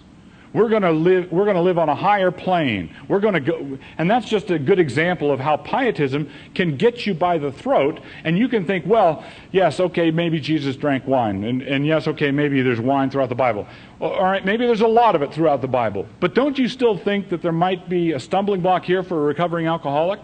We're 0.55 0.69
going 0.69 0.83
to 0.83 0.91
live, 0.91 1.33
we're 1.33 1.43
going 1.43 1.57
to 1.57 1.61
live 1.61 1.77
on 1.77 1.89
a 1.89 1.95
higher 1.95 2.31
plane. 2.31 2.95
We're 3.09 3.19
going 3.19 3.33
to 3.33 3.41
go, 3.41 3.77
and 3.97 4.09
that's 4.09 4.29
just 4.29 4.49
a 4.51 4.57
good 4.57 4.79
example 4.79 5.29
of 5.29 5.41
how 5.41 5.57
pietism 5.57 6.29
can 6.53 6.77
get 6.77 7.05
you 7.05 7.13
by 7.13 7.37
the 7.37 7.51
throat, 7.51 7.99
and 8.23 8.37
you 8.37 8.47
can 8.47 8.65
think, 8.65 8.85
well, 8.85 9.25
yes, 9.51 9.81
okay, 9.81 10.11
maybe 10.11 10.39
Jesus 10.39 10.77
drank 10.77 11.05
wine, 11.05 11.43
and, 11.43 11.61
and 11.61 11.85
yes, 11.85 12.07
okay, 12.07 12.31
maybe 12.31 12.61
there's 12.61 12.79
wine 12.79 13.09
throughout 13.09 13.27
the 13.27 13.35
Bible. 13.35 13.67
All 13.99 14.23
right, 14.23 14.45
maybe 14.45 14.65
there's 14.65 14.79
a 14.79 14.87
lot 14.87 15.13
of 15.13 15.21
it 15.21 15.33
throughout 15.33 15.59
the 15.59 15.67
Bible. 15.67 16.07
But 16.21 16.33
don't 16.33 16.57
you 16.57 16.69
still 16.69 16.97
think 16.97 17.27
that 17.31 17.41
there 17.41 17.51
might 17.51 17.89
be 17.89 18.13
a 18.13 18.19
stumbling 18.21 18.61
block 18.61 18.85
here 18.85 19.03
for 19.03 19.23
a 19.23 19.25
recovering 19.25 19.67
alcoholic? 19.67 20.21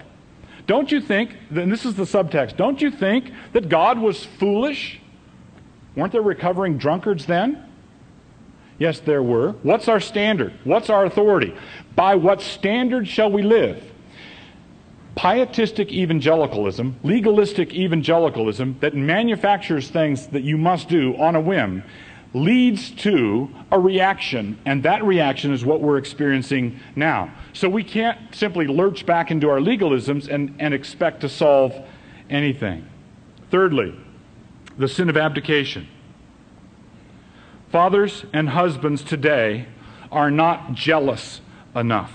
Don't 0.65 0.93
you 0.93 1.01
think, 1.01 1.35
and 1.53 1.69
this 1.69 1.83
is 1.83 1.95
the 1.95 2.03
subtext, 2.03 2.55
don't 2.55 2.81
you 2.81 2.89
think 2.89 3.33
that 3.51 3.67
God 3.67 3.99
was 3.99 4.23
foolish? 4.23 5.01
Weren't 5.93 6.13
there 6.13 6.21
recovering 6.21 6.77
drunkards 6.77 7.25
then? 7.25 7.67
Yes, 8.81 8.99
there 8.99 9.21
were. 9.21 9.51
What's 9.61 9.87
our 9.87 9.99
standard? 9.99 10.53
What's 10.63 10.89
our 10.89 11.05
authority? 11.05 11.53
By 11.95 12.15
what 12.15 12.41
standard 12.41 13.07
shall 13.07 13.31
we 13.31 13.43
live? 13.43 13.79
Pietistic 15.15 15.91
evangelicalism, 15.91 16.99
legalistic 17.03 17.75
evangelicalism 17.75 18.77
that 18.79 18.95
manufactures 18.95 19.87
things 19.91 20.25
that 20.29 20.41
you 20.41 20.57
must 20.57 20.89
do 20.89 21.15
on 21.17 21.35
a 21.35 21.39
whim, 21.39 21.83
leads 22.33 22.89
to 23.03 23.53
a 23.71 23.77
reaction, 23.77 24.57
and 24.65 24.81
that 24.81 25.03
reaction 25.03 25.53
is 25.53 25.63
what 25.63 25.79
we're 25.79 25.99
experiencing 25.99 26.79
now. 26.95 27.31
So 27.53 27.69
we 27.69 27.83
can't 27.83 28.33
simply 28.33 28.65
lurch 28.65 29.05
back 29.05 29.29
into 29.29 29.47
our 29.47 29.59
legalisms 29.59 30.27
and, 30.27 30.55
and 30.57 30.73
expect 30.73 31.21
to 31.21 31.29
solve 31.29 31.75
anything. 32.31 32.87
Thirdly, 33.51 33.95
the 34.79 34.87
sin 34.87 35.07
of 35.07 35.17
abdication. 35.17 35.87
Fathers 37.71 38.25
and 38.33 38.49
husbands 38.49 39.01
today 39.01 39.65
are 40.11 40.29
not 40.29 40.73
jealous 40.73 41.39
enough. 41.73 42.11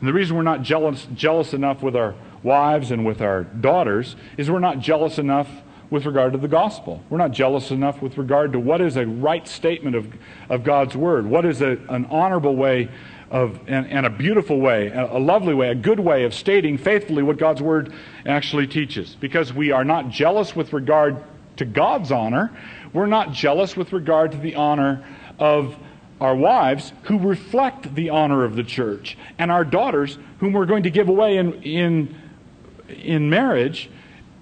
And 0.00 0.08
the 0.08 0.14
reason 0.14 0.36
we're 0.36 0.42
not 0.42 0.62
jealous, 0.62 1.06
jealous 1.14 1.52
enough 1.52 1.82
with 1.82 1.94
our 1.94 2.14
wives 2.42 2.90
and 2.90 3.04
with 3.04 3.20
our 3.20 3.44
daughters 3.44 4.16
is 4.38 4.50
we're 4.50 4.58
not 4.58 4.78
jealous 4.78 5.18
enough 5.18 5.48
with 5.90 6.06
regard 6.06 6.32
to 6.32 6.38
the 6.38 6.48
gospel. 6.48 7.02
We're 7.10 7.18
not 7.18 7.32
jealous 7.32 7.70
enough 7.70 8.00
with 8.00 8.16
regard 8.16 8.52
to 8.52 8.58
what 8.58 8.80
is 8.80 8.96
a 8.96 9.06
right 9.06 9.46
statement 9.46 9.94
of, 9.94 10.06
of 10.48 10.64
God's 10.64 10.96
word, 10.96 11.26
what 11.26 11.44
is 11.44 11.60
a, 11.60 11.76
an 11.90 12.06
honorable 12.06 12.56
way 12.56 12.88
of, 13.30 13.60
and, 13.66 13.86
and 13.86 14.06
a 14.06 14.10
beautiful 14.10 14.60
way, 14.60 14.86
a, 14.86 15.18
a 15.18 15.20
lovely 15.20 15.52
way, 15.52 15.68
a 15.68 15.74
good 15.74 16.00
way 16.00 16.24
of 16.24 16.32
stating 16.32 16.78
faithfully 16.78 17.22
what 17.22 17.36
God's 17.36 17.60
word 17.60 17.92
actually 18.24 18.66
teaches. 18.66 19.14
Because 19.20 19.52
we 19.52 19.72
are 19.72 19.84
not 19.84 20.08
jealous 20.08 20.56
with 20.56 20.72
regard 20.72 21.22
to 21.56 21.66
God's 21.66 22.10
honor, 22.10 22.50
we're 22.92 23.06
not 23.06 23.32
jealous 23.32 23.76
with 23.76 23.92
regard 23.92 24.32
to 24.32 24.38
the 24.38 24.54
honor 24.56 25.04
of 25.38 25.76
our 26.20 26.34
wives 26.34 26.92
who 27.04 27.18
reflect 27.18 27.94
the 27.94 28.10
honor 28.10 28.44
of 28.44 28.54
the 28.56 28.64
church, 28.64 29.16
and 29.38 29.50
our 29.50 29.64
daughters 29.64 30.18
whom 30.38 30.52
we're 30.52 30.66
going 30.66 30.82
to 30.82 30.90
give 30.90 31.08
away 31.08 31.38
in, 31.38 31.54
in, 31.62 32.14
in 32.88 33.30
marriage 33.30 33.90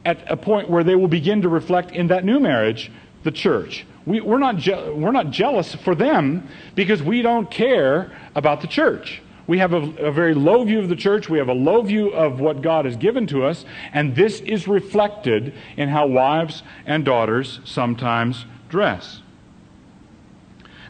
at 0.04 0.18
a 0.30 0.36
point 0.36 0.68
where 0.68 0.82
they 0.82 0.94
will 0.96 1.08
begin 1.08 1.42
to 1.42 1.48
reflect 1.48 1.92
in 1.92 2.08
that 2.08 2.24
new 2.24 2.40
marriage 2.40 2.90
the 3.22 3.30
church. 3.30 3.84
We, 4.06 4.20
are 4.20 4.38
not 4.38 4.56
je- 4.56 4.90
we're 4.90 5.12
not 5.12 5.30
jealous 5.30 5.74
for 5.74 5.94
them 5.94 6.48
because 6.74 7.02
we 7.02 7.22
don't 7.22 7.50
care 7.50 8.10
about 8.34 8.60
the 8.60 8.66
church. 8.66 9.22
We 9.48 9.58
have 9.58 9.72
a, 9.72 9.78
a, 9.96 10.12
very 10.12 10.34
low 10.34 10.62
view 10.62 10.78
of 10.78 10.90
the 10.90 10.94
church. 10.94 11.30
We 11.30 11.38
have 11.38 11.48
a 11.48 11.54
low 11.54 11.80
view 11.80 12.10
of 12.10 12.38
what 12.38 12.60
God 12.60 12.84
has 12.84 12.96
given 12.96 13.26
to 13.28 13.46
us. 13.46 13.64
And 13.94 14.14
this 14.14 14.40
is 14.40 14.68
reflected 14.68 15.54
in 15.78 15.88
how 15.88 16.06
wives 16.06 16.62
and 16.84 17.02
daughters 17.02 17.60
sometimes 17.64 18.44
dress. 18.68 19.22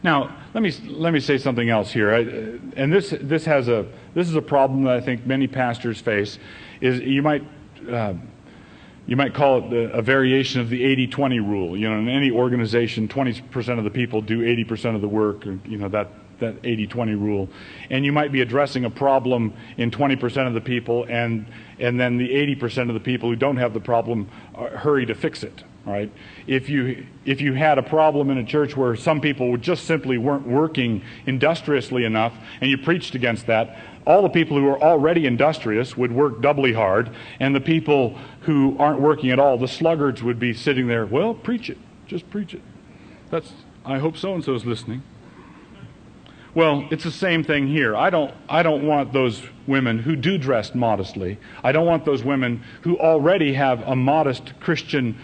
Now, 0.03 0.35
let 0.53 0.61
me, 0.61 0.71
let 0.87 1.13
me 1.13 1.21
say 1.21 1.37
something 1.37 1.69
else 1.69 1.91
here. 1.91 2.13
I, 2.13 2.19
and 2.75 2.91
this, 2.91 3.13
this, 3.21 3.45
has 3.45 3.69
a, 3.69 3.87
this 4.13 4.27
is 4.27 4.35
a 4.35 4.41
problem 4.41 4.83
that 4.83 4.97
I 4.97 5.01
think 5.01 5.25
many 5.25 5.47
pastors 5.47 6.01
face. 6.01 6.37
Is 6.81 6.99
you 6.99 7.21
might, 7.21 7.43
uh, 7.89 8.13
you 9.07 9.15
might 9.15 9.33
call 9.33 9.71
it 9.71 9.91
a 9.93 10.01
variation 10.01 10.59
of 10.59 10.69
the 10.69 10.81
80-20 11.07 11.47
rule. 11.47 11.77
You 11.77 11.89
know, 11.89 11.97
in 11.97 12.09
any 12.09 12.29
organization, 12.29 13.07
20% 13.07 13.77
of 13.77 13.85
the 13.85 13.89
people 13.89 14.21
do 14.21 14.41
80% 14.41 14.95
of 14.95 15.01
the 15.01 15.07
work. 15.07 15.45
You 15.45 15.77
know, 15.77 15.87
that 15.87 16.09
that 16.39 16.55
80 16.63 16.87
20 16.87 17.15
rule. 17.15 17.49
And 17.89 18.05
you 18.05 18.11
might 18.11 18.31
be 18.31 18.41
addressing 18.41 18.85
a 18.85 18.89
problem 18.89 19.53
in 19.77 19.91
20% 19.91 20.47
of 20.47 20.53
the 20.53 20.61
people, 20.61 21.05
and, 21.09 21.45
and 21.79 21.99
then 21.99 22.17
the 22.17 22.29
80% 22.29 22.89
of 22.89 22.93
the 22.93 22.99
people 22.99 23.29
who 23.29 23.35
don't 23.35 23.57
have 23.57 23.73
the 23.73 23.79
problem 23.79 24.29
uh, 24.55 24.69
hurry 24.69 25.05
to 25.05 25.15
fix 25.15 25.43
it. 25.43 25.63
Right? 25.85 26.11
If 26.45 26.69
you 26.69 27.07
if 27.25 27.41
you 27.41 27.53
had 27.53 27.79
a 27.79 27.81
problem 27.81 28.29
in 28.29 28.37
a 28.37 28.43
church 28.43 28.77
where 28.77 28.95
some 28.95 29.21
people 29.21 29.55
just 29.57 29.85
simply 29.85 30.19
weren't 30.19 30.45
working 30.45 31.01
industriously 31.25 32.03
enough, 32.03 32.33
and 32.61 32.69
you 32.69 32.77
preached 32.77 33.15
against 33.15 33.47
that, 33.47 33.77
all 34.05 34.21
the 34.21 34.29
people 34.29 34.57
who 34.57 34.67
are 34.67 34.79
already 34.79 35.25
industrious 35.25 35.97
would 35.97 36.11
work 36.11 36.41
doubly 36.41 36.73
hard, 36.73 37.09
and 37.39 37.55
the 37.55 37.61
people 37.61 38.19
who 38.41 38.75
aren't 38.77 38.99
working 38.99 39.31
at 39.31 39.39
all, 39.39 39.57
the 39.57 39.67
sluggards, 39.67 40.21
would 40.21 40.37
be 40.37 40.53
sitting 40.53 40.87
there. 40.87 41.05
Well, 41.05 41.33
preach 41.33 41.69
it, 41.69 41.77
just 42.07 42.29
preach 42.29 42.53
it. 42.53 42.61
That's 43.31 43.53
I 43.85 43.97
hope 43.97 44.17
so 44.17 44.35
and 44.35 44.43
so 44.43 44.53
is 44.53 44.65
listening. 44.65 45.01
Well, 46.55 46.87
it's 46.89 47.03
the 47.03 47.11
same 47.11 47.43
thing 47.43 47.67
here. 47.67 47.95
I 47.95 48.09
don't, 48.09 48.33
I 48.49 48.63
don't 48.63 48.85
want 48.85 49.13
those 49.13 49.41
women 49.67 49.99
who 49.99 50.15
do 50.15 50.37
dress 50.37 50.73
modestly. 50.73 51.37
I 51.63 51.71
don't 51.71 51.85
want 51.85 52.05
those 52.05 52.23
women 52.23 52.63
who 52.81 52.97
already 52.97 53.53
have 53.53 53.81
a 53.87 53.95
modest 53.95 54.59
Christian 54.59 55.15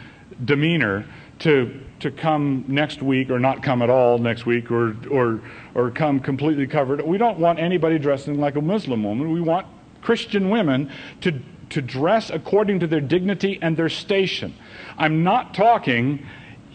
demeanor 0.44 1.06
to, 1.40 1.82
to 2.00 2.12
come 2.12 2.64
next 2.68 3.02
week 3.02 3.30
or 3.30 3.40
not 3.40 3.64
come 3.64 3.82
at 3.82 3.90
all 3.90 4.20
next 4.20 4.46
week 4.46 4.70
or, 4.72 4.96
or, 5.10 5.42
or 5.74 5.90
come 5.92 6.20
completely 6.20 6.68
covered. 6.68 7.02
We 7.02 7.18
don't 7.18 7.40
want 7.40 7.60
anybody 7.60 7.98
dressing 7.98 8.40
like 8.40 8.56
a 8.56 8.62
Muslim 8.62 9.04
woman. 9.04 9.32
We 9.32 9.42
want 9.42 9.66
Christian 10.02 10.50
women 10.50 10.92
to, 11.22 11.40
to 11.72 11.82
dress 11.82 12.30
according 12.30 12.82
to 12.82 12.88
their 12.88 13.02
dignity 13.02 13.58
and 13.62 13.76
their 13.76 13.90
station. 13.90 14.56
I'm 14.98 15.24
not 15.24 15.56
talking 15.56 16.26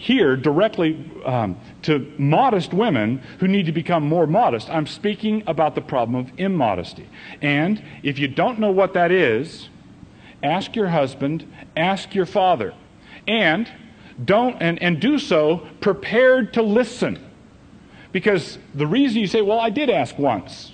here 0.01 0.35
directly 0.35 0.99
um, 1.27 1.59
to 1.83 2.11
modest 2.17 2.73
women 2.73 3.23
who 3.39 3.47
need 3.47 3.67
to 3.67 3.73
become 3.73 4.03
more 4.03 4.27
modest. 4.27 4.71
I'm 4.71 4.87
speaking 4.87 5.43
about 5.47 5.75
the 5.75 5.83
problem 5.83 6.15
of 6.15 6.33
immodesty. 6.39 7.07
And 7.43 7.85
if 8.03 8.19
you 8.19 8.27
don't 8.27 8.59
know 8.59 8.71
what 8.71 8.95
that 8.95 9.13
is, 9.13 9.69
ask 10.43 10.75
your 10.75 10.89
husband, 10.89 11.47
ask 11.77 12.15
your 12.15 12.25
father. 12.25 12.73
And 13.29 13.71
don't 14.25 14.57
and, 14.63 14.83
and 14.83 15.03
do 15.03 15.19
so 15.19 15.69
prepared 15.83 16.55
to 16.55 16.63
listen. 16.63 17.23
Because 18.11 18.57
the 18.75 18.87
reason 18.87 19.21
you 19.21 19.27
say, 19.27 19.43
Well, 19.43 19.61
I 19.61 19.69
did 19.69 19.91
ask 19.91 20.19
once, 20.19 20.73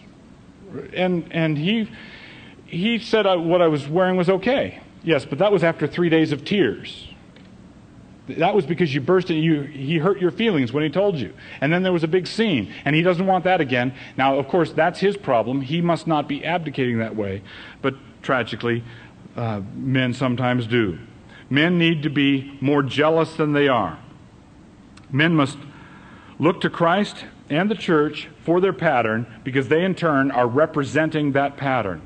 and 0.95 1.27
and 1.33 1.59
he 1.59 1.91
he 2.65 3.01
said 3.01 3.27
I, 3.27 3.35
what 3.35 3.61
I 3.61 3.67
was 3.67 3.89
wearing 3.89 4.17
was 4.17 4.31
okay. 4.31 4.81
Yes, 5.03 5.25
but 5.25 5.39
that 5.39 5.51
was 5.51 5.65
after 5.65 5.89
three 5.89 6.09
days 6.09 6.31
of 6.31 6.45
tears. 6.45 7.06
That 8.29 8.55
was 8.55 8.67
because 8.67 8.93
you 8.93 9.01
burst 9.01 9.31
and 9.31 9.43
you, 9.43 9.63
he 9.63 9.99
hurt 9.99 10.21
your 10.21 10.33
feelings 10.33 10.73
when 10.73 10.83
he 10.83 10.91
told 10.91 11.17
you. 11.17 11.33
And 11.61 11.73
then 11.73 11.83
there 11.85 11.93
was 11.93 12.03
a 12.03 12.09
big 12.09 12.27
scene, 12.27 12.73
and 12.85 12.97
he 12.97 13.03
doesn't 13.03 13.27
want 13.27 13.45
that 13.45 13.61
again. 13.61 13.95
Now, 14.17 14.39
of 14.39 14.49
course, 14.49 14.73
that's 14.73 14.99
his 14.99 15.17
problem. 15.17 15.61
He 15.61 15.81
must 15.81 16.07
not 16.07 16.29
be 16.29 16.45
abdicating 16.45 16.99
that 16.99 17.15
way. 17.15 17.43
But 17.83 17.95
tragically, 18.23 18.83
uh, 19.37 19.61
men 19.75 20.13
sometimes 20.13 20.67
do. 20.67 20.99
Men 21.49 21.79
need 21.79 22.03
to 22.03 22.11
be 22.11 22.59
more 22.61 22.83
jealous 22.83 23.35
than 23.37 23.53
they 23.53 23.69
are. 23.69 23.99
Men 25.13 25.37
must 25.37 25.59
look 26.41 26.61
to 26.63 26.71
Christ 26.71 27.25
and 27.49 27.71
the 27.71 27.77
church 27.77 28.29
for 28.45 28.61
their 28.61 28.73
pattern 28.73 29.27
because 29.45 29.69
they, 29.69 29.85
in 29.85 29.95
turn, 29.95 30.33
are 30.33 30.49
representing 30.49 31.33
that 31.33 31.57
pattern. 31.57 32.03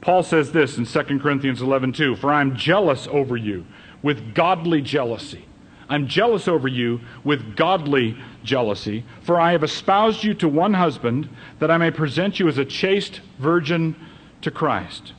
Paul 0.00 0.24
says 0.24 0.50
this 0.50 0.76
in 0.76 0.84
2 0.84 1.20
Corinthians 1.20 1.62
11:2, 1.62 2.16
"For 2.16 2.32
I'm 2.32 2.56
jealous 2.56 3.06
over 3.06 3.36
you 3.36 3.64
with 4.04 4.34
godly 4.34 4.82
jealousy. 4.82 5.46
I'm 5.88 6.06
jealous 6.06 6.46
over 6.46 6.68
you 6.68 7.00
with 7.24 7.56
godly 7.56 8.16
jealousy, 8.44 9.02
for 9.22 9.40
I 9.40 9.52
have 9.52 9.64
espoused 9.64 10.22
you 10.22 10.34
to 10.34 10.48
one 10.48 10.74
husband 10.74 11.28
that 11.58 11.70
I 11.70 11.78
may 11.78 11.90
present 11.90 12.38
you 12.38 12.46
as 12.46 12.58
a 12.58 12.64
chaste 12.66 13.22
virgin 13.38 13.96
to 14.42 14.50
Christ." 14.50 15.14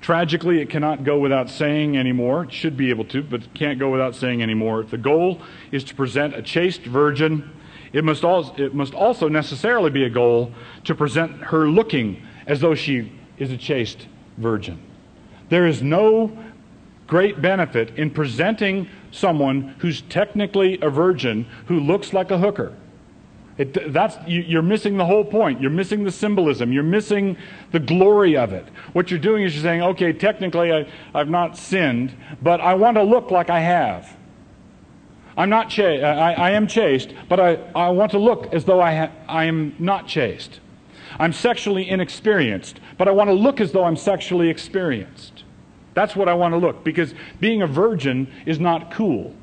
Tragically, 0.00 0.60
it 0.60 0.70
cannot 0.70 1.02
go 1.02 1.18
without 1.18 1.50
saying 1.50 1.96
anymore. 1.96 2.44
It 2.44 2.52
should 2.52 2.76
be 2.76 2.90
able 2.90 3.04
to, 3.06 3.22
but 3.22 3.42
it 3.42 3.54
can't 3.54 3.78
go 3.78 3.90
without 3.90 4.14
saying 4.14 4.42
anymore. 4.42 4.80
If 4.82 4.90
the 4.90 4.98
goal 4.98 5.40
is 5.72 5.82
to 5.84 5.94
present 5.94 6.36
a 6.36 6.42
chaste 6.42 6.82
virgin, 6.82 7.50
it 7.92 8.04
must, 8.04 8.22
also, 8.22 8.54
it 8.62 8.74
must 8.74 8.94
also 8.94 9.28
necessarily 9.28 9.90
be 9.90 10.04
a 10.04 10.10
goal 10.10 10.52
to 10.84 10.94
present 10.94 11.32
her 11.44 11.66
looking 11.68 12.22
as 12.46 12.60
though 12.60 12.74
she 12.74 13.12
is 13.38 13.50
a 13.50 13.56
chaste 13.56 14.06
virgin. 14.36 14.78
There 15.48 15.66
is 15.66 15.82
no 15.82 16.36
great 17.06 17.40
benefit 17.40 17.96
in 17.98 18.10
presenting 18.10 18.88
someone 19.10 19.74
who's 19.78 20.02
technically 20.02 20.78
a 20.80 20.90
virgin 20.90 21.46
who 21.66 21.80
looks 21.80 22.12
like 22.12 22.30
a 22.30 22.38
hooker. 22.38 22.74
It, 23.56 23.92
that's, 23.92 24.16
you, 24.26 24.58
are 24.58 24.62
missing 24.62 24.96
the 24.96 25.06
whole 25.06 25.24
point. 25.24 25.60
You're 25.60 25.70
missing 25.70 26.02
the 26.02 26.10
symbolism. 26.10 26.72
You're 26.72 26.82
missing 26.82 27.36
the 27.70 27.78
glory 27.78 28.36
of 28.36 28.52
it. 28.52 28.66
What 28.94 29.10
you're 29.10 29.20
doing 29.20 29.44
is 29.44 29.54
you're 29.54 29.62
saying, 29.62 29.82
okay, 29.82 30.12
technically 30.12 30.72
I, 30.72 30.88
I've 31.14 31.30
not 31.30 31.56
sinned, 31.56 32.16
but 32.42 32.60
I 32.60 32.74
want 32.74 32.96
to 32.96 33.02
look 33.04 33.30
like 33.30 33.50
I 33.50 33.60
have. 33.60 34.16
I'm 35.36 35.50
not 35.50 35.70
cha- 35.70 35.82
uh, 35.82 36.14
I, 36.14 36.32
I 36.32 36.50
am 36.50 36.66
chaste, 36.66 37.12
but 37.28 37.40
I, 37.40 37.54
I 37.74 37.90
want 37.90 38.12
to 38.12 38.18
look 38.18 38.52
as 38.52 38.64
though 38.64 38.80
I, 38.80 38.94
ha- 38.94 39.12
I 39.28 39.44
am 39.44 39.74
not 39.78 40.06
chaste. 40.06 40.60
I'm 41.18 41.32
sexually 41.32 41.88
inexperienced, 41.88 42.80
but 42.98 43.08
I 43.08 43.12
want 43.12 43.28
to 43.30 43.34
look 43.34 43.60
as 43.60 43.72
though 43.72 43.84
I'm 43.84 43.96
sexually 43.96 44.48
experienced. 44.48 45.33
That's 45.94 46.16
what 46.16 46.28
I 46.28 46.34
want 46.34 46.52
to 46.52 46.58
look 46.58 46.84
because 46.84 47.14
being 47.40 47.62
a 47.62 47.66
virgin 47.66 48.30
is 48.46 48.58
not 48.58 48.92
cool. 48.92 49.34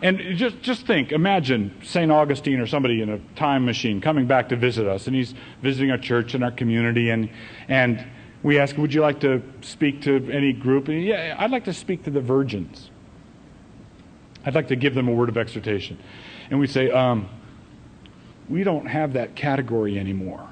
And 0.00 0.36
just, 0.36 0.60
just 0.62 0.86
think, 0.86 1.12
imagine 1.12 1.72
St. 1.84 2.10
Augustine 2.10 2.58
or 2.58 2.66
somebody 2.66 3.02
in 3.02 3.08
a 3.08 3.18
time 3.36 3.64
machine 3.64 4.00
coming 4.00 4.26
back 4.26 4.48
to 4.48 4.56
visit 4.56 4.86
us, 4.86 5.06
and 5.06 5.14
he's 5.14 5.32
visiting 5.62 5.92
our 5.92 5.98
church 5.98 6.34
and 6.34 6.42
our 6.42 6.50
community, 6.50 7.10
and, 7.10 7.30
and 7.68 8.04
we 8.42 8.58
ask, 8.58 8.76
Would 8.76 8.92
you 8.92 9.00
like 9.00 9.20
to 9.20 9.40
speak 9.60 10.02
to 10.02 10.28
any 10.32 10.52
group? 10.52 10.88
And, 10.88 11.04
yeah, 11.04 11.36
I'd 11.38 11.52
like 11.52 11.64
to 11.66 11.72
speak 11.72 12.02
to 12.04 12.10
the 12.10 12.20
virgins. 12.20 12.90
I'd 14.44 14.56
like 14.56 14.68
to 14.68 14.76
give 14.76 14.96
them 14.96 15.06
a 15.06 15.12
word 15.12 15.28
of 15.28 15.38
exhortation. 15.38 15.98
And 16.50 16.58
we 16.58 16.66
say, 16.66 16.90
um, 16.90 17.28
We 18.48 18.64
don't 18.64 18.86
have 18.86 19.12
that 19.12 19.36
category 19.36 20.00
anymore 20.00 20.48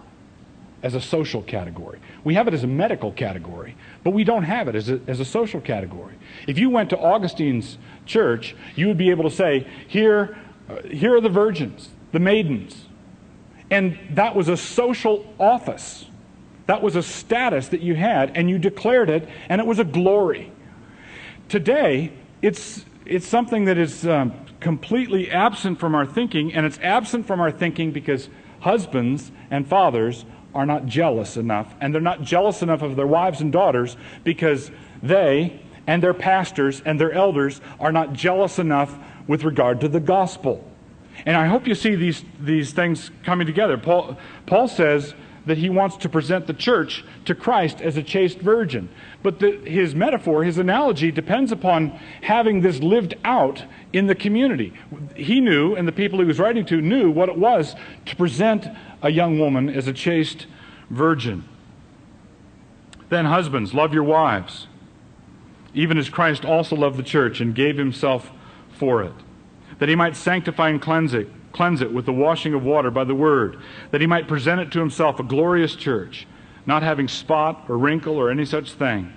as 0.82 0.94
a 0.94 1.00
social 1.00 1.42
category. 1.42 1.98
We 2.24 2.34
have 2.34 2.48
it 2.48 2.54
as 2.54 2.62
a 2.62 2.68
medical 2.68 3.12
category, 3.12 3.76
but 4.02 4.12
we 4.12 4.24
don't 4.24 4.44
have 4.44 4.68
it 4.68 4.74
as 4.74 4.88
a, 4.88 5.00
as 5.06 5.20
a 5.20 5.24
social 5.24 5.60
category. 5.60 6.14
If 6.46 6.58
you 6.58 6.70
went 6.70 6.90
to 6.90 6.96
Augustine's 6.96 7.78
church, 8.06 8.56
you 8.74 8.86
would 8.88 8.98
be 8.98 9.10
able 9.10 9.24
to 9.24 9.30
say, 9.30 9.66
here, 9.86 10.38
uh, 10.68 10.82
here 10.82 11.16
are 11.16 11.20
the 11.20 11.28
virgins, 11.28 11.90
the 12.12 12.20
maidens. 12.20 12.86
And 13.70 13.98
that 14.12 14.34
was 14.34 14.48
a 14.48 14.56
social 14.56 15.32
office. 15.38 16.06
That 16.66 16.82
was 16.82 16.96
a 16.96 17.02
status 17.02 17.68
that 17.68 17.80
you 17.80 17.94
had, 17.94 18.36
and 18.36 18.48
you 18.48 18.58
declared 18.58 19.10
it, 19.10 19.28
and 19.48 19.60
it 19.60 19.66
was 19.66 19.78
a 19.78 19.84
glory. 19.84 20.52
Today, 21.48 22.12
it's, 22.42 22.84
it's 23.04 23.26
something 23.26 23.64
that 23.64 23.76
is 23.76 24.06
um, 24.06 24.32
completely 24.60 25.30
absent 25.30 25.78
from 25.78 25.94
our 25.94 26.06
thinking, 26.06 26.54
and 26.54 26.64
it's 26.64 26.78
absent 26.78 27.26
from 27.26 27.40
our 27.40 27.50
thinking 27.50 27.90
because 27.90 28.28
husbands 28.60 29.32
and 29.50 29.66
fathers 29.66 30.24
are 30.54 30.66
not 30.66 30.86
jealous 30.86 31.36
enough, 31.36 31.74
and 31.80 31.94
they're 31.94 32.00
not 32.00 32.22
jealous 32.22 32.62
enough 32.62 32.82
of 32.82 32.96
their 32.96 33.06
wives 33.06 33.40
and 33.40 33.52
daughters 33.52 33.96
because 34.24 34.70
they 35.02 35.60
and 35.86 36.02
their 36.02 36.14
pastors 36.14 36.82
and 36.84 37.00
their 37.00 37.12
elders 37.12 37.60
are 37.78 37.92
not 37.92 38.12
jealous 38.12 38.58
enough 38.58 38.96
with 39.26 39.44
regard 39.44 39.80
to 39.80 39.88
the 39.88 40.00
gospel. 40.00 40.64
And 41.26 41.36
I 41.36 41.46
hope 41.46 41.66
you 41.66 41.74
see 41.74 41.94
these, 41.94 42.24
these 42.40 42.72
things 42.72 43.10
coming 43.24 43.46
together. 43.46 43.76
Paul, 43.76 44.16
Paul 44.46 44.68
says 44.68 45.14
that 45.46 45.58
he 45.58 45.70
wants 45.70 45.96
to 45.96 46.08
present 46.08 46.46
the 46.46 46.54
church 46.54 47.04
to 47.24 47.34
Christ 47.34 47.80
as 47.80 47.96
a 47.96 48.02
chaste 48.02 48.38
virgin. 48.38 48.88
But 49.22 49.38
the, 49.38 49.52
his 49.64 49.94
metaphor, 49.94 50.44
his 50.44 50.58
analogy, 50.58 51.10
depends 51.10 51.50
upon 51.50 51.98
having 52.22 52.60
this 52.60 52.80
lived 52.80 53.14
out 53.24 53.64
in 53.92 54.06
the 54.06 54.14
community. 54.14 54.72
He 55.16 55.40
knew, 55.40 55.74
and 55.74 55.88
the 55.88 55.92
people 55.92 56.18
he 56.18 56.24
was 56.24 56.38
writing 56.38 56.66
to 56.66 56.80
knew 56.80 57.10
what 57.10 57.28
it 57.28 57.38
was 57.38 57.74
to 58.06 58.16
present 58.16 58.66
a 59.02 59.10
young 59.10 59.38
woman 59.38 59.68
as 59.68 59.86
a 59.86 59.92
chaste 59.92 60.46
virgin. 60.90 61.44
Then, 63.08 63.24
husbands, 63.24 63.74
love 63.74 63.92
your 63.92 64.04
wives, 64.04 64.68
even 65.74 65.98
as 65.98 66.08
Christ 66.08 66.44
also 66.44 66.76
loved 66.76 66.96
the 66.96 67.02
church 67.02 67.40
and 67.40 67.54
gave 67.54 67.76
himself 67.76 68.30
for 68.72 69.02
it, 69.02 69.12
that 69.78 69.88
he 69.88 69.96
might 69.96 70.16
sanctify 70.16 70.68
and 70.68 70.80
cleanse 70.80 71.14
it, 71.14 71.28
cleanse 71.52 71.80
it 71.80 71.92
with 71.92 72.06
the 72.06 72.12
washing 72.12 72.54
of 72.54 72.62
water 72.62 72.90
by 72.90 73.04
the 73.04 73.14
word, 73.14 73.58
that 73.90 74.00
he 74.00 74.06
might 74.06 74.28
present 74.28 74.60
it 74.60 74.70
to 74.72 74.78
himself 74.78 75.18
a 75.18 75.22
glorious 75.22 75.74
church, 75.74 76.26
not 76.66 76.82
having 76.82 77.08
spot 77.08 77.64
or 77.68 77.76
wrinkle 77.76 78.16
or 78.16 78.30
any 78.30 78.44
such 78.44 78.72
thing, 78.72 79.12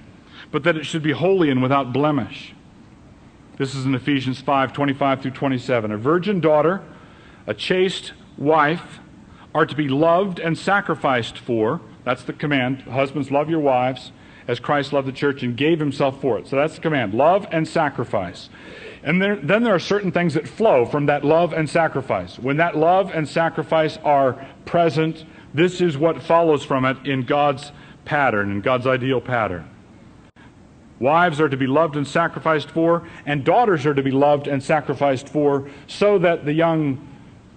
but 0.51 0.63
that 0.63 0.77
it 0.77 0.85
should 0.85 1.03
be 1.03 1.11
holy 1.11 1.49
and 1.49 1.61
without 1.61 1.93
blemish. 1.93 2.53
This 3.57 3.75
is 3.75 3.85
in 3.85 3.93
Ephesians 3.93 4.41
5 4.41 4.73
25 4.73 5.21
through 5.21 5.31
27. 5.31 5.91
A 5.91 5.97
virgin 5.97 6.39
daughter, 6.39 6.81
a 7.45 7.53
chaste 7.53 8.13
wife, 8.37 8.99
are 9.53 9.65
to 9.65 9.75
be 9.75 9.87
loved 9.87 10.39
and 10.39 10.57
sacrificed 10.57 11.37
for. 11.37 11.81
That's 12.03 12.23
the 12.23 12.33
command. 12.33 12.81
Husbands, 12.81 13.29
love 13.29 13.49
your 13.49 13.59
wives 13.59 14.11
as 14.47 14.59
Christ 14.59 14.93
loved 14.93 15.07
the 15.07 15.13
church 15.13 15.43
and 15.43 15.55
gave 15.55 15.79
himself 15.79 16.19
for 16.19 16.37
it. 16.37 16.47
So 16.47 16.55
that's 16.55 16.75
the 16.75 16.81
command 16.81 17.13
love 17.13 17.47
and 17.51 17.67
sacrifice. 17.67 18.49
And 19.03 19.21
then 19.21 19.63
there 19.63 19.75
are 19.75 19.79
certain 19.79 20.11
things 20.11 20.33
that 20.35 20.47
flow 20.47 20.85
from 20.85 21.07
that 21.07 21.25
love 21.25 21.51
and 21.51 21.69
sacrifice. 21.69 22.39
When 22.39 22.57
that 22.57 22.77
love 22.77 23.11
and 23.13 23.27
sacrifice 23.27 23.97
are 23.97 24.47
present, 24.65 25.25
this 25.53 25.81
is 25.81 25.97
what 25.97 26.23
follows 26.23 26.63
from 26.63 26.85
it 26.85 27.05
in 27.05 27.23
God's 27.23 27.73
pattern, 28.05 28.51
in 28.51 28.61
God's 28.61 28.87
ideal 28.87 29.19
pattern. 29.19 29.69
Wives 30.99 31.41
are 31.41 31.49
to 31.49 31.57
be 31.57 31.67
loved 31.67 31.97
and 31.97 32.07
sacrificed 32.07 32.71
for, 32.71 33.05
and 33.25 33.43
daughters 33.43 33.85
are 33.85 33.93
to 33.93 34.03
be 34.03 34.11
loved 34.11 34.47
and 34.47 34.63
sacrificed 34.63 35.27
for, 35.27 35.69
so 35.85 36.17
that 36.19 36.45
the 36.45 36.53
young 36.53 37.05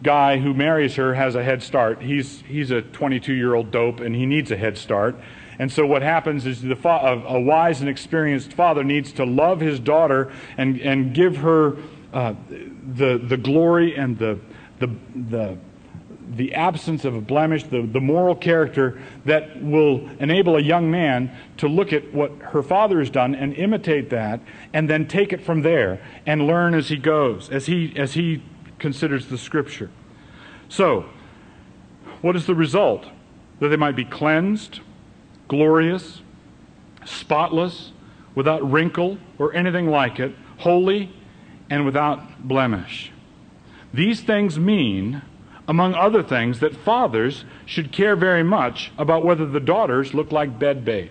guy 0.03 0.39
who 0.39 0.53
marries 0.53 0.97
her 0.97 1.15
has 1.15 1.37
a 1.37 1.45
head 1.45 1.63
start. 1.63 2.03
He's, 2.03 2.43
he's 2.43 2.71
a 2.71 2.83
22 2.83 3.33
year 3.33 3.55
old 3.55 3.71
dope 3.71 4.01
and 4.01 4.15
he 4.15 4.27
needs 4.27 4.51
a 4.51 4.57
head 4.57 4.77
start. 4.77 5.17
And 5.59 5.73
so 5.73 5.87
what 5.87 6.03
happens 6.03 6.47
is 6.47 6.63
the 6.63 6.77
fa- 6.77 7.23
a, 7.27 7.41
wise 7.41 7.81
and 7.81 7.89
experienced 7.89 8.53
father 8.53 8.85
needs 8.85 9.13
to 9.13 9.25
love 9.25 9.61
his 9.61 9.81
daughter 9.81 10.33
and, 10.57 10.79
and 10.81 11.15
give 11.15 11.39
her 11.39 11.77
uh, 12.13 12.35
the, 12.49 13.19
the 13.19 13.37
glory 13.37 13.97
and 13.97 14.19
the, 14.19 14.39
the, 14.79 14.95
the, 15.15 15.59
the 16.35 16.55
absence 16.55 17.05
of 17.05 17.15
a 17.15 17.21
blemish, 17.21 17.65
the, 17.65 17.83
the 17.83 18.01
moral 18.01 18.35
character 18.35 19.01
that 19.25 19.63
will 19.63 20.09
enable 20.19 20.57
a 20.57 20.61
young 20.61 20.91
man 20.91 21.35
to 21.57 21.69
look 21.69 21.93
at 21.93 22.13
what 22.13 22.33
her 22.41 22.63
father 22.63 22.99
has 22.99 23.11
done 23.11 23.35
and 23.35 23.55
imitate 23.55 24.11
that 24.11 24.41
and 24.73 24.91
then 24.91 25.07
take 25.07 25.33
it 25.33 25.43
from 25.43 25.63
there 25.63 26.05
and 26.27 26.47
learn 26.47 26.75
as 26.75 26.89
he 26.89 26.97
goes, 26.97 27.49
as 27.51 27.67
he, 27.67 27.93
as 27.97 28.15
he 28.15 28.43
considers 28.79 29.27
the 29.27 29.39
scripture. 29.39 29.91
So, 30.69 31.07
what 32.23 32.37
is 32.37 32.47
the 32.47 32.55
result? 32.55 33.07
That 33.61 33.69
they 33.69 33.77
might 33.77 33.97
be 33.97 34.05
cleansed, 34.05 34.81
glorious, 35.49 36.23
spotless, 37.05 37.93
without 38.35 38.71
wrinkle 38.71 39.19
or 39.39 39.55
anything 39.55 39.89
like 39.89 40.21
it, 40.21 40.35
holy, 40.59 41.13
and 41.71 41.85
without 41.85 42.47
blemish. 42.47 43.11
These 43.93 44.21
things 44.21 44.59
mean, 44.59 45.23
among 45.67 45.95
other 45.95 46.23
things, 46.23 46.61
that 46.61 46.77
fathers 46.77 47.45
should 47.65 47.91
care 47.91 48.15
very 48.15 48.43
much 48.43 48.93
about 48.99 49.25
whether 49.25 49.47
the 49.47 49.61
daughters 49.61 50.15
look 50.15 50.31
like 50.31 50.59
bed 50.59 50.85
bait. 50.85 51.11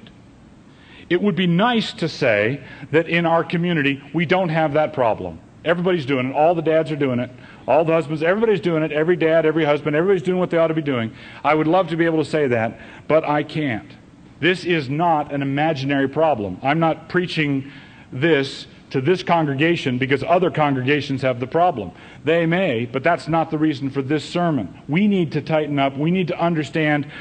It 1.09 1.21
would 1.21 1.35
be 1.35 1.47
nice 1.47 1.93
to 1.93 2.07
say 2.07 2.63
that 2.91 3.07
in 3.07 3.25
our 3.25 3.43
community 3.43 4.01
we 4.13 4.25
don't 4.25 4.49
have 4.49 4.73
that 4.73 4.93
problem. 4.93 5.39
Everybody's 5.63 6.05
doing 6.05 6.27
it. 6.27 6.35
All 6.35 6.53
the 6.53 6.61
dads 6.61 6.91
are 6.91 6.95
doing 6.95 7.19
it. 7.19 7.31
All 7.67 7.83
the 7.83 7.93
husbands, 7.93 8.21
everybody's 8.21 8.61
doing 8.61 8.83
it. 8.83 8.91
Every 8.91 9.15
dad, 9.15 9.47
every 9.47 9.65
husband, 9.65 9.95
everybody's 9.95 10.21
doing 10.21 10.37
what 10.37 10.51
they 10.51 10.57
ought 10.57 10.67
to 10.67 10.75
be 10.75 10.81
doing. 10.81 11.11
I 11.43 11.55
would 11.55 11.65
love 11.65 11.87
to 11.89 11.97
be 11.97 12.05
able 12.05 12.23
to 12.23 12.29
say 12.29 12.47
that, 12.47 12.79
but 13.07 13.23
I 13.23 13.41
can't. 13.41 13.91
This 14.39 14.65
is 14.65 14.89
not 14.89 15.33
an 15.33 15.41
imaginary 15.41 16.07
problem. 16.07 16.59
I'm 16.61 16.79
not 16.79 17.09
preaching 17.09 17.71
this 18.11 18.67
to 18.91 19.01
this 19.01 19.23
congregation 19.23 19.97
because 19.97 20.23
other 20.23 20.51
congregations 20.51 21.21
have 21.21 21.39
the 21.39 21.47
problem. 21.47 21.91
They 22.23 22.45
may, 22.45 22.85
but 22.85 23.03
that's 23.03 23.27
not 23.27 23.51
the 23.51 23.57
reason 23.57 23.89
for 23.89 24.01
this 24.01 24.23
sermon. 24.23 24.79
We 24.87 25.07
need 25.07 25.31
to 25.33 25.41
tighten 25.41 25.79
up. 25.79 25.97
We 25.97 26.11
need 26.11 26.27
to 26.29 26.39
understand 26.39 27.11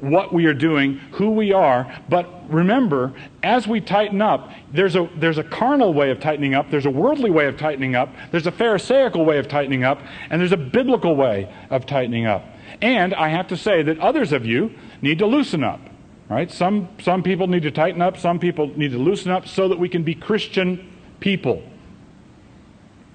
what 0.00 0.32
we 0.32 0.46
are 0.46 0.54
doing, 0.54 0.98
who 1.12 1.30
we 1.30 1.52
are. 1.52 1.92
But 2.08 2.28
remember, 2.52 3.12
as 3.42 3.66
we 3.66 3.80
tighten 3.80 4.20
up, 4.20 4.50
there's 4.72 4.96
a, 4.96 5.08
there's 5.16 5.38
a 5.38 5.44
carnal 5.44 5.94
way 5.94 6.10
of 6.10 6.20
tightening 6.20 6.54
up, 6.54 6.70
there's 6.70 6.86
a 6.86 6.90
worldly 6.90 7.30
way 7.30 7.46
of 7.46 7.56
tightening 7.56 7.94
up, 7.94 8.10
there's 8.30 8.46
a 8.46 8.52
Pharisaical 8.52 9.24
way 9.24 9.38
of 9.38 9.48
tightening 9.48 9.84
up, 9.84 10.00
and 10.30 10.40
there's 10.40 10.52
a 10.52 10.56
biblical 10.56 11.16
way 11.16 11.52
of 11.70 11.86
tightening 11.86 12.26
up. 12.26 12.44
And 12.82 13.14
I 13.14 13.28
have 13.28 13.48
to 13.48 13.56
say 13.56 13.82
that 13.82 13.98
others 13.98 14.32
of 14.32 14.44
you 14.44 14.72
need 15.00 15.18
to 15.20 15.26
loosen 15.26 15.64
up. 15.64 15.80
Right? 16.28 16.50
Some, 16.50 16.88
some 17.00 17.22
people 17.22 17.46
need 17.46 17.62
to 17.64 17.70
tighten 17.70 18.00
up, 18.00 18.16
some 18.16 18.38
people 18.38 18.68
need 18.76 18.92
to 18.92 18.98
loosen 18.98 19.30
up 19.30 19.46
so 19.46 19.68
that 19.68 19.78
we 19.78 19.88
can 19.88 20.02
be 20.02 20.14
Christian 20.14 20.90
people. 21.20 21.62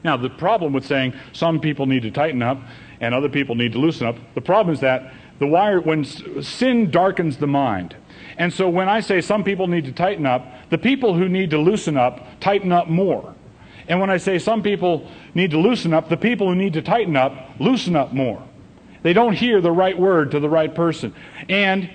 Now, 0.04 0.16
the 0.16 0.30
problem 0.30 0.74
with 0.74 0.86
saying 0.86 1.14
some 1.34 1.60
people 1.60 1.86
need 1.86 2.04
to 2.04 2.12
tighten 2.12 2.42
up 2.42 2.60
and 3.02 3.14
other 3.14 3.30
people 3.30 3.56
need 3.56 3.74
to 3.74 3.80
loosen 3.80 4.08
up, 4.08 4.18
the 4.36 4.42
problem 4.42 4.74
is 4.74 4.82
that 4.82 5.14
the 5.40 5.48
wire, 5.48 5.80
when 5.80 6.04
sin 6.04 6.92
darkens 6.92 7.38
the 7.38 7.48
mind. 7.48 7.96
And 8.38 8.54
so 8.54 8.70
when 8.70 8.90
I 8.90 9.00
say 9.00 9.22
some 9.22 9.44
people 9.44 9.68
need 9.68 9.86
to 9.86 9.92
tighten 9.92 10.26
up, 10.26 10.46
the 10.70 10.78
people 10.78 11.14
who 11.14 11.30
need 11.30 11.50
to 11.52 11.58
loosen 11.58 11.98
up 11.98 12.26
tighten 12.40 12.72
up 12.72 12.88
more. 12.88 13.34
And 13.88 14.00
when 14.00 14.10
I 14.10 14.18
say 14.18 14.38
some 14.38 14.62
people 14.62 15.10
need 15.34 15.52
to 15.52 15.58
loosen 15.58 15.94
up, 15.94 16.10
the 16.10 16.18
people 16.18 16.48
who 16.48 16.56
need 16.56 16.74
to 16.74 16.82
tighten 16.82 17.16
up 17.16 17.34
loosen 17.60 17.96
up 17.96 18.14
more. 18.14 18.44
They 19.02 19.14
don't 19.14 19.34
hear 19.34 19.62
the 19.62 19.72
right 19.72 19.98
word 19.98 20.32
to 20.32 20.40
the 20.40 20.50
right 20.50 20.74
person. 20.74 21.16
And 21.48 21.90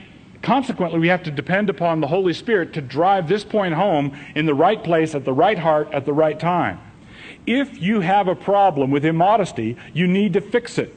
consequently, 0.45 1.01
we 1.01 1.09
have 1.09 1.25
to 1.25 1.31
depend 1.31 1.71
upon 1.71 2.01
the 2.01 2.07
Holy 2.07 2.33
Spirit 2.33 2.73
to 2.75 2.81
drive 2.81 3.27
this 3.29 3.43
point 3.43 3.75
home 3.75 4.17
in 4.37 4.47
the 4.47 4.55
right 4.55 4.85
place, 4.85 5.15
at 5.15 5.25
the 5.25 5.33
right 5.33 5.59
heart, 5.59 5.89
at 5.93 6.05
the 6.05 6.13
right 6.13 6.39
time. 6.39 6.79
If 7.47 7.81
you 7.81 8.01
have 8.01 8.29
a 8.29 8.37
problem 8.37 8.91
with 8.91 9.05
immodesty, 9.05 9.77
you 9.93 10.07
need 10.07 10.35
to 10.35 10.41
fix 10.41 10.79
it. 10.79 10.95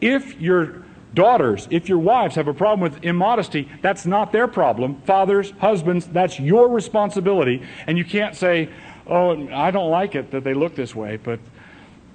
If 0.00 0.40
your 0.40 0.84
daughters, 1.14 1.68
if 1.70 1.88
your 1.88 1.98
wives 1.98 2.34
have 2.34 2.48
a 2.48 2.54
problem 2.54 2.80
with 2.80 3.02
immodesty, 3.04 3.68
that's 3.82 4.04
not 4.04 4.32
their 4.32 4.48
problem. 4.48 5.00
Fathers, 5.02 5.52
husbands, 5.58 6.06
that's 6.06 6.38
your 6.38 6.68
responsibility. 6.68 7.62
And 7.86 7.96
you 7.96 8.04
can't 8.04 8.34
say, 8.34 8.68
oh, 9.06 9.48
I 9.48 9.70
don't 9.70 9.90
like 9.90 10.14
it 10.14 10.30
that 10.32 10.44
they 10.44 10.54
look 10.54 10.74
this 10.74 10.94
way, 10.94 11.16
but 11.16 11.38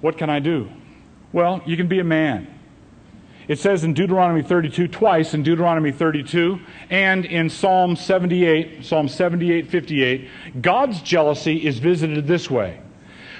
what 0.00 0.18
can 0.18 0.30
I 0.30 0.38
do? 0.38 0.70
Well, 1.32 1.62
you 1.66 1.76
can 1.76 1.88
be 1.88 1.98
a 1.98 2.04
man. 2.04 2.57
It 3.48 3.58
says 3.58 3.82
in 3.82 3.94
Deuteronomy 3.94 4.42
32, 4.42 4.88
twice 4.88 5.32
in 5.32 5.42
Deuteronomy 5.42 5.90
32, 5.90 6.60
and 6.90 7.24
in 7.24 7.48
Psalm 7.48 7.96
78, 7.96 8.84
Psalm 8.84 9.08
78, 9.08 9.70
58, 9.70 10.28
God's 10.60 11.00
jealousy 11.00 11.66
is 11.66 11.78
visited 11.78 12.26
this 12.26 12.50
way. 12.50 12.78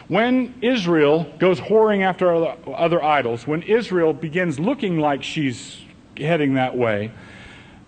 When 0.09 0.55
Israel 0.63 1.31
goes 1.39 1.61
whoring 1.61 2.03
after 2.03 2.33
other 2.75 3.05
idols, 3.05 3.47
when 3.47 3.61
Israel 3.61 4.15
begins 4.15 4.59
looking 4.59 4.99
like 4.99 5.23
she's 5.23 5.79
heading 6.17 6.55
that 6.55 6.75
way, 6.75 7.13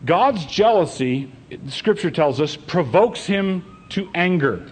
God's 0.04 0.44
jealousy, 0.44 1.32
Scripture 1.68 2.10
tells 2.10 2.38
us, 2.38 2.54
provokes 2.54 3.24
him 3.24 3.64
to 3.90 4.10
anger. 4.14 4.70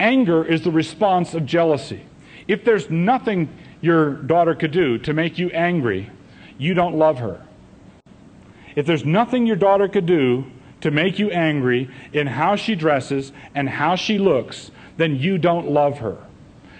Anger 0.00 0.44
is 0.44 0.62
the 0.62 0.72
response 0.72 1.34
of 1.34 1.46
jealousy. 1.46 2.04
If 2.48 2.64
there's 2.64 2.90
nothing 2.90 3.48
your 3.80 4.14
daughter 4.14 4.56
could 4.56 4.72
do 4.72 4.98
to 4.98 5.12
make 5.12 5.38
you 5.38 5.48
angry, 5.50 6.10
you 6.62 6.74
don't 6.74 6.96
love 6.96 7.18
her. 7.18 7.44
If 8.76 8.86
there's 8.86 9.04
nothing 9.04 9.46
your 9.46 9.56
daughter 9.56 9.88
could 9.88 10.06
do 10.06 10.46
to 10.80 10.90
make 10.90 11.18
you 11.18 11.30
angry 11.30 11.90
in 12.12 12.26
how 12.26 12.56
she 12.56 12.74
dresses 12.74 13.32
and 13.54 13.68
how 13.68 13.96
she 13.96 14.18
looks, 14.18 14.70
then 14.96 15.16
you 15.16 15.38
don't 15.38 15.70
love 15.70 15.98
her. 15.98 16.18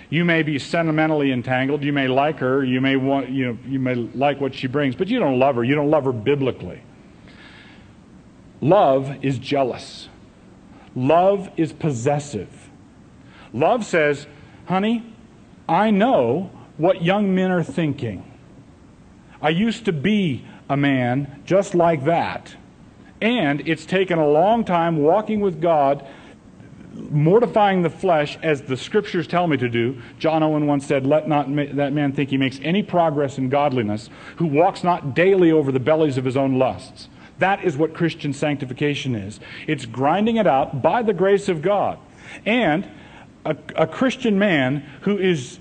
You 0.08 0.24
may 0.24 0.42
be 0.42 0.58
sentimentally 0.58 1.32
entangled. 1.32 1.82
You 1.82 1.92
may 1.92 2.06
like 2.06 2.38
her. 2.38 2.62
You 2.62 2.80
may 2.80 2.96
want, 2.96 3.30
you 3.30 3.46
know, 3.46 3.58
you 3.66 3.78
may 3.78 3.94
like 3.94 4.40
what 4.40 4.54
she 4.54 4.66
brings, 4.66 4.94
but 4.94 5.08
you 5.08 5.18
don't 5.18 5.38
love 5.38 5.56
her. 5.56 5.64
You 5.64 5.74
don't 5.74 5.90
love 5.90 6.04
her 6.04 6.12
biblically. 6.12 6.82
Love 8.60 9.24
is 9.24 9.38
jealous. 9.38 10.08
Love 10.94 11.50
is 11.56 11.72
possessive. 11.72 12.70
Love 13.52 13.84
says, 13.84 14.26
honey, 14.66 15.04
I 15.68 15.90
know 15.90 16.50
what 16.76 17.02
young 17.02 17.34
men 17.34 17.50
are 17.50 17.62
thinking. 17.62 18.31
I 19.42 19.50
used 19.50 19.84
to 19.86 19.92
be 19.92 20.44
a 20.68 20.76
man 20.76 21.42
just 21.44 21.74
like 21.74 22.04
that. 22.04 22.54
And 23.20 23.68
it's 23.68 23.84
taken 23.84 24.18
a 24.18 24.26
long 24.26 24.64
time 24.64 24.96
walking 24.96 25.40
with 25.40 25.60
God, 25.60 26.06
mortifying 26.92 27.82
the 27.82 27.90
flesh 27.90 28.38
as 28.42 28.62
the 28.62 28.76
scriptures 28.76 29.26
tell 29.26 29.46
me 29.46 29.56
to 29.56 29.68
do. 29.68 30.00
John 30.18 30.42
Owen 30.42 30.66
once 30.66 30.86
said, 30.86 31.06
Let 31.06 31.28
not 31.28 31.50
ma- 31.50 31.66
that 31.72 31.92
man 31.92 32.12
think 32.12 32.30
he 32.30 32.36
makes 32.36 32.58
any 32.62 32.82
progress 32.82 33.36
in 33.36 33.48
godliness, 33.48 34.08
who 34.36 34.46
walks 34.46 34.82
not 34.82 35.14
daily 35.14 35.50
over 35.52 35.70
the 35.70 35.80
bellies 35.80 36.18
of 36.18 36.24
his 36.24 36.36
own 36.36 36.58
lusts. 36.58 37.08
That 37.38 37.64
is 37.64 37.76
what 37.76 37.94
Christian 37.94 38.32
sanctification 38.32 39.14
is. 39.16 39.40
It's 39.66 39.86
grinding 39.86 40.36
it 40.36 40.46
out 40.46 40.82
by 40.82 41.02
the 41.02 41.12
grace 41.12 41.48
of 41.48 41.62
God. 41.62 41.98
And 42.46 42.88
a, 43.44 43.56
a 43.76 43.86
Christian 43.86 44.38
man 44.38 44.88
who 45.02 45.18
is 45.18 45.58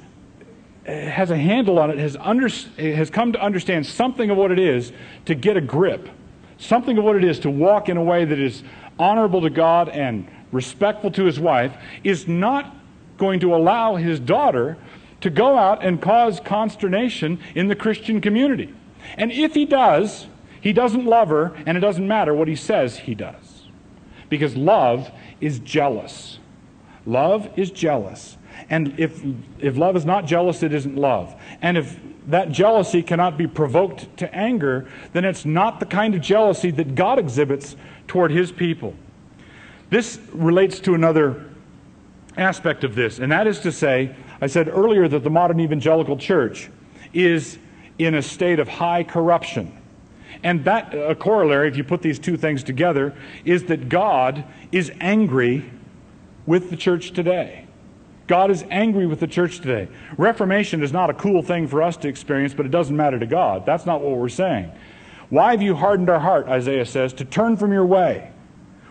has 0.85 1.29
a 1.29 1.37
handle 1.37 1.79
on 1.79 1.91
it, 1.91 1.97
has, 1.97 2.17
under, 2.19 2.47
has 2.47 3.09
come 3.09 3.33
to 3.33 3.41
understand 3.41 3.85
something 3.85 4.29
of 4.29 4.37
what 4.37 4.51
it 4.51 4.59
is 4.59 4.91
to 5.25 5.35
get 5.35 5.57
a 5.57 5.61
grip, 5.61 6.09
something 6.57 6.97
of 6.97 7.03
what 7.03 7.15
it 7.15 7.23
is 7.23 7.39
to 7.39 7.49
walk 7.49 7.89
in 7.89 7.97
a 7.97 8.03
way 8.03 8.25
that 8.25 8.39
is 8.39 8.63
honorable 8.97 9.41
to 9.41 9.49
God 9.49 9.89
and 9.89 10.27
respectful 10.51 11.11
to 11.11 11.23
his 11.23 11.39
wife, 11.39 11.73
is 12.03 12.27
not 12.27 12.75
going 13.17 13.39
to 13.39 13.55
allow 13.55 13.95
his 13.95 14.19
daughter 14.19 14.77
to 15.21 15.29
go 15.29 15.57
out 15.57 15.83
and 15.83 16.01
cause 16.01 16.39
consternation 16.39 17.39
in 17.53 17.67
the 17.67 17.75
Christian 17.75 18.19
community. 18.19 18.73
And 19.17 19.31
if 19.31 19.53
he 19.53 19.65
does, 19.65 20.27
he 20.59 20.73
doesn't 20.73 21.05
love 21.05 21.29
her, 21.29 21.53
and 21.65 21.77
it 21.77 21.81
doesn't 21.81 22.07
matter 22.07 22.33
what 22.33 22.47
he 22.47 22.55
says 22.55 22.97
he 22.97 23.15
does. 23.15 23.67
Because 24.29 24.55
love 24.55 25.11
is 25.39 25.59
jealous. 25.59 26.39
Love 27.05 27.49
is 27.55 27.71
jealous. 27.71 28.37
And 28.69 28.99
if, 28.99 29.21
if 29.59 29.77
love 29.77 29.95
is 29.95 30.05
not 30.05 30.25
jealous, 30.25 30.63
it 30.63 30.73
isn't 30.73 30.95
love. 30.95 31.35
And 31.61 31.77
if 31.77 31.99
that 32.27 32.51
jealousy 32.51 33.01
cannot 33.01 33.37
be 33.37 33.47
provoked 33.47 34.15
to 34.17 34.33
anger, 34.33 34.87
then 35.13 35.25
it's 35.25 35.45
not 35.45 35.79
the 35.79 35.85
kind 35.85 36.15
of 36.15 36.21
jealousy 36.21 36.71
that 36.71 36.95
God 36.95 37.19
exhibits 37.19 37.75
toward 38.07 38.31
his 38.31 38.51
people. 38.51 38.93
This 39.89 40.19
relates 40.31 40.79
to 40.81 40.93
another 40.93 41.45
aspect 42.37 42.83
of 42.83 42.95
this, 42.95 43.19
and 43.19 43.31
that 43.31 43.47
is 43.47 43.59
to 43.59 43.71
say, 43.71 44.15
I 44.39 44.47
said 44.47 44.69
earlier 44.69 45.07
that 45.07 45.23
the 45.23 45.29
modern 45.29 45.59
evangelical 45.59 46.17
church 46.17 46.69
is 47.13 47.57
in 47.97 48.15
a 48.15 48.21
state 48.21 48.59
of 48.59 48.67
high 48.67 49.03
corruption. 49.03 49.77
And 50.43 50.63
that, 50.65 50.93
uh, 50.93 51.09
a 51.09 51.15
corollary, 51.15 51.67
if 51.67 51.77
you 51.77 51.83
put 51.83 52.01
these 52.01 52.17
two 52.17 52.37
things 52.37 52.63
together, 52.63 53.13
is 53.45 53.65
that 53.65 53.89
God 53.89 54.43
is 54.71 54.91
angry 54.99 55.69
with 56.45 56.69
the 56.69 56.77
church 56.77 57.11
today. 57.11 57.67
God 58.31 58.49
is 58.49 58.63
angry 58.69 59.07
with 59.07 59.19
the 59.19 59.27
church 59.27 59.57
today. 59.57 59.89
Reformation 60.17 60.81
is 60.81 60.93
not 60.93 61.09
a 61.09 61.13
cool 61.13 61.41
thing 61.41 61.67
for 61.67 61.83
us 61.83 61.97
to 61.97 62.07
experience, 62.07 62.53
but 62.53 62.65
it 62.65 62.71
doesn't 62.71 62.95
matter 62.95 63.19
to 63.19 63.25
God. 63.25 63.65
That's 63.65 63.85
not 63.85 63.99
what 63.99 64.15
we're 64.15 64.29
saying. 64.29 64.71
Why 65.29 65.51
have 65.51 65.61
you 65.61 65.75
hardened 65.75 66.09
our 66.09 66.21
heart, 66.21 66.47
Isaiah 66.47 66.85
says, 66.85 67.11
to 67.15 67.25
turn 67.25 67.57
from 67.57 67.73
your 67.73 67.85
way? 67.85 68.31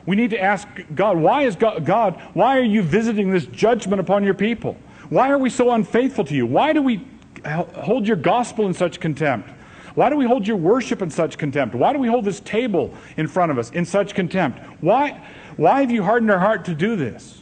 We 0.04 0.14
need 0.14 0.28
to 0.32 0.38
ask 0.38 0.68
God, 0.94 1.16
why 1.16 1.44
is 1.44 1.56
God, 1.56 1.86
God, 1.86 2.20
why 2.34 2.58
are 2.58 2.62
you 2.62 2.82
visiting 2.82 3.30
this 3.30 3.46
judgment 3.46 3.98
upon 3.98 4.24
your 4.24 4.34
people? 4.34 4.76
Why 5.08 5.30
are 5.30 5.38
we 5.38 5.48
so 5.48 5.70
unfaithful 5.70 6.26
to 6.26 6.34
you? 6.34 6.44
Why 6.44 6.74
do 6.74 6.82
we 6.82 7.08
hold 7.46 8.06
your 8.06 8.18
gospel 8.18 8.66
in 8.66 8.74
such 8.74 9.00
contempt? 9.00 9.48
Why 9.94 10.10
do 10.10 10.16
we 10.16 10.26
hold 10.26 10.46
your 10.46 10.58
worship 10.58 11.00
in 11.00 11.08
such 11.08 11.38
contempt? 11.38 11.74
Why 11.74 11.94
do 11.94 11.98
we 11.98 12.08
hold 12.08 12.26
this 12.26 12.40
table 12.40 12.92
in 13.16 13.26
front 13.26 13.50
of 13.50 13.56
us 13.56 13.70
in 13.70 13.86
such 13.86 14.14
contempt? 14.14 14.58
Why, 14.82 15.18
why 15.56 15.80
have 15.80 15.90
you 15.90 16.02
hardened 16.02 16.30
our 16.30 16.40
heart 16.40 16.66
to 16.66 16.74
do 16.74 16.94
this? 16.94 17.39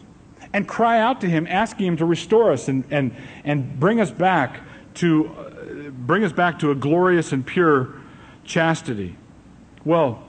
And 0.52 0.66
cry 0.66 1.00
out 1.00 1.20
to 1.20 1.28
Him, 1.28 1.46
asking 1.46 1.86
Him 1.86 1.96
to 1.98 2.04
restore 2.04 2.52
us 2.52 2.68
and, 2.68 2.84
and, 2.90 3.14
and 3.44 3.78
bring 3.78 4.00
us 4.00 4.10
back 4.10 4.60
to 4.94 5.28
uh, 5.28 5.90
bring 5.90 6.24
us 6.24 6.32
back 6.32 6.58
to 6.58 6.70
a 6.70 6.74
glorious 6.74 7.32
and 7.32 7.46
pure 7.46 7.94
chastity. 8.44 9.16
Well, 9.84 10.26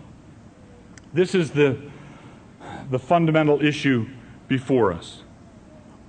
this 1.14 1.34
is 1.34 1.52
the, 1.52 1.78
the 2.90 3.00
fundamental 3.00 3.64
issue 3.64 4.08
before 4.48 4.94
us. 4.94 5.24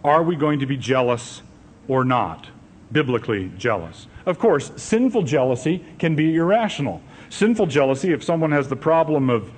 Are 0.05 0.23
we 0.23 0.37
going 0.37 0.59
to 0.61 0.67
be 0.67 0.77
jealous 0.77 1.43
or 1.89 2.05
not? 2.05 2.49
Biblically 2.93 3.53
jealous. 3.57 4.09
Of 4.27 4.39
course, 4.39 4.73
sinful 4.77 5.23
jealousy 5.23 5.85
can 5.99 6.17
be 6.17 6.35
irrational. 6.35 7.01
Sinful 7.29 7.67
jealousy, 7.67 8.13
if 8.13 8.25
someone 8.25 8.51
has 8.51 8.69
the 8.69 8.77
problem 8.77 9.31
of 9.31 9.51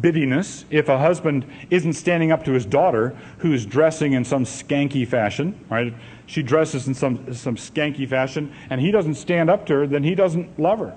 biddiness 0.00 0.64
if 0.70 0.88
a 0.88 0.98
husband 0.98 1.46
isn't 1.70 1.92
standing 1.92 2.32
up 2.32 2.44
to 2.44 2.52
his 2.52 2.66
daughter 2.66 3.16
who's 3.38 3.64
dressing 3.64 4.12
in 4.12 4.24
some 4.24 4.44
skanky 4.44 5.06
fashion, 5.06 5.58
right? 5.70 5.94
She 6.26 6.42
dresses 6.42 6.88
in 6.88 6.94
some, 6.94 7.32
some 7.34 7.56
skanky 7.56 8.08
fashion 8.08 8.52
and 8.70 8.80
he 8.80 8.90
doesn't 8.90 9.14
stand 9.14 9.48
up 9.48 9.66
to 9.66 9.74
her, 9.74 9.86
then 9.86 10.02
he 10.02 10.14
doesn't 10.14 10.58
love 10.58 10.80
her. 10.80 10.96